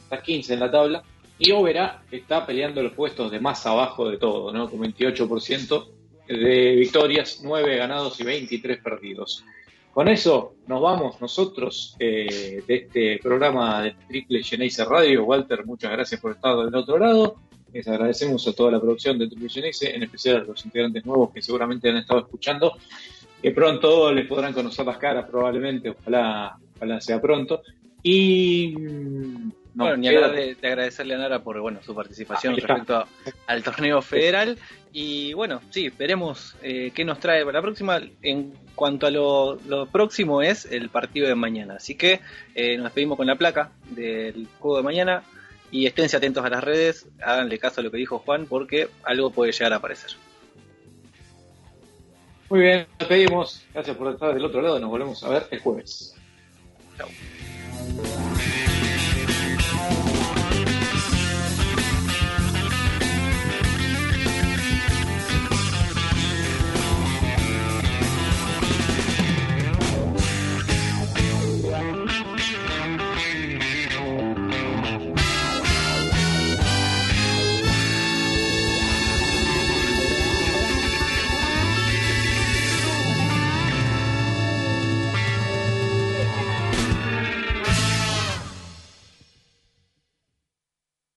Está 0.02 0.22
15 0.22 0.54
en 0.54 0.60
la 0.60 0.70
tabla 0.70 1.02
y 1.38 1.52
Oberá 1.52 2.02
está 2.10 2.46
peleando 2.46 2.82
los 2.82 2.92
puestos 2.92 3.30
de 3.30 3.40
más 3.40 3.64
abajo 3.66 4.08
de 4.08 4.18
todo, 4.18 4.52
¿no? 4.52 4.70
Con 4.70 4.80
28% 4.80 5.88
de 6.28 6.74
victorias, 6.76 7.40
9 7.42 7.76
ganados 7.76 8.20
y 8.20 8.24
23 8.24 8.78
perdidos. 8.78 9.44
Con 9.92 10.08
eso 10.08 10.56
nos 10.66 10.82
vamos 10.82 11.20
nosotros 11.20 11.94
eh, 12.00 12.62
de 12.66 12.74
este 12.74 13.20
programa 13.22 13.82
de 13.82 13.94
Triple 14.08 14.42
Geneise 14.42 14.84
Radio. 14.84 15.24
Walter, 15.24 15.64
muchas 15.64 15.92
gracias 15.92 16.20
por 16.20 16.32
estar 16.32 16.56
del 16.56 16.74
otro 16.74 16.98
lado. 16.98 17.36
Les 17.74 17.88
agradecemos 17.88 18.46
a 18.46 18.52
toda 18.52 18.70
la 18.70 18.80
producción 18.80 19.18
de 19.18 19.26
Triple 19.26 19.48
Geneise, 19.48 19.94
en 19.96 20.04
especial 20.04 20.36
a 20.36 20.44
los 20.44 20.64
integrantes 20.64 21.04
nuevos 21.04 21.32
que 21.32 21.42
seguramente 21.42 21.90
han 21.90 21.96
estado 21.96 22.20
escuchando, 22.20 22.78
que 23.42 23.50
pronto 23.50 24.12
les 24.12 24.28
podrán 24.28 24.52
conocer 24.52 24.86
las 24.86 24.96
caras, 24.96 25.28
probablemente, 25.28 25.90
ojalá, 25.90 26.56
ojalá 26.76 27.00
sea 27.00 27.20
pronto. 27.20 27.62
Y 28.00 28.74
no, 29.74 29.84
bueno, 29.86 29.96
ni 29.96 30.06
hablar 30.06 30.32
de, 30.36 30.54
de, 30.54 30.68
agradecerle 30.68 31.14
a 31.14 31.18
Nara 31.18 31.42
por 31.42 31.60
bueno 31.60 31.80
su 31.82 31.96
participación 31.96 32.54
respecto 32.54 32.96
a, 32.96 33.08
al 33.48 33.64
torneo 33.64 34.00
federal. 34.02 34.56
Y 34.92 35.32
bueno, 35.34 35.60
sí, 35.70 35.90
veremos 35.98 36.54
eh, 36.62 36.92
qué 36.94 37.04
nos 37.04 37.18
trae 37.18 37.44
para 37.44 37.58
la 37.58 37.62
próxima. 37.62 38.00
En 38.22 38.52
cuanto 38.76 39.08
a 39.08 39.10
lo, 39.10 39.58
lo 39.66 39.86
próximo 39.86 40.42
es 40.42 40.66
el 40.66 40.90
partido 40.90 41.26
de 41.26 41.34
mañana. 41.34 41.74
Así 41.74 41.96
que 41.96 42.20
eh, 42.54 42.76
nos 42.76 42.84
despedimos 42.84 43.16
con 43.16 43.26
la 43.26 43.34
placa 43.34 43.72
del 43.90 44.46
juego 44.60 44.76
de 44.76 44.82
mañana. 44.84 45.24
Y 45.74 45.86
esténse 45.86 46.16
atentos 46.16 46.44
a 46.44 46.48
las 46.48 46.62
redes, 46.62 47.08
háganle 47.20 47.58
caso 47.58 47.80
a 47.80 47.82
lo 47.82 47.90
que 47.90 47.96
dijo 47.96 48.20
Juan, 48.20 48.46
porque 48.46 48.88
algo 49.02 49.30
puede 49.30 49.50
llegar 49.50 49.72
a 49.72 49.76
aparecer. 49.76 50.12
Muy 52.48 52.60
bien, 52.60 52.86
nos 52.90 52.98
despedimos. 53.00 53.66
Gracias 53.74 53.96
por 53.96 54.12
estar 54.12 54.32
del 54.32 54.44
otro 54.44 54.62
lado. 54.62 54.78
Nos 54.78 54.88
volvemos 54.88 55.24
a 55.24 55.30
ver 55.30 55.48
el 55.50 55.58
jueves. 55.58 56.14
Chao. 56.96 57.08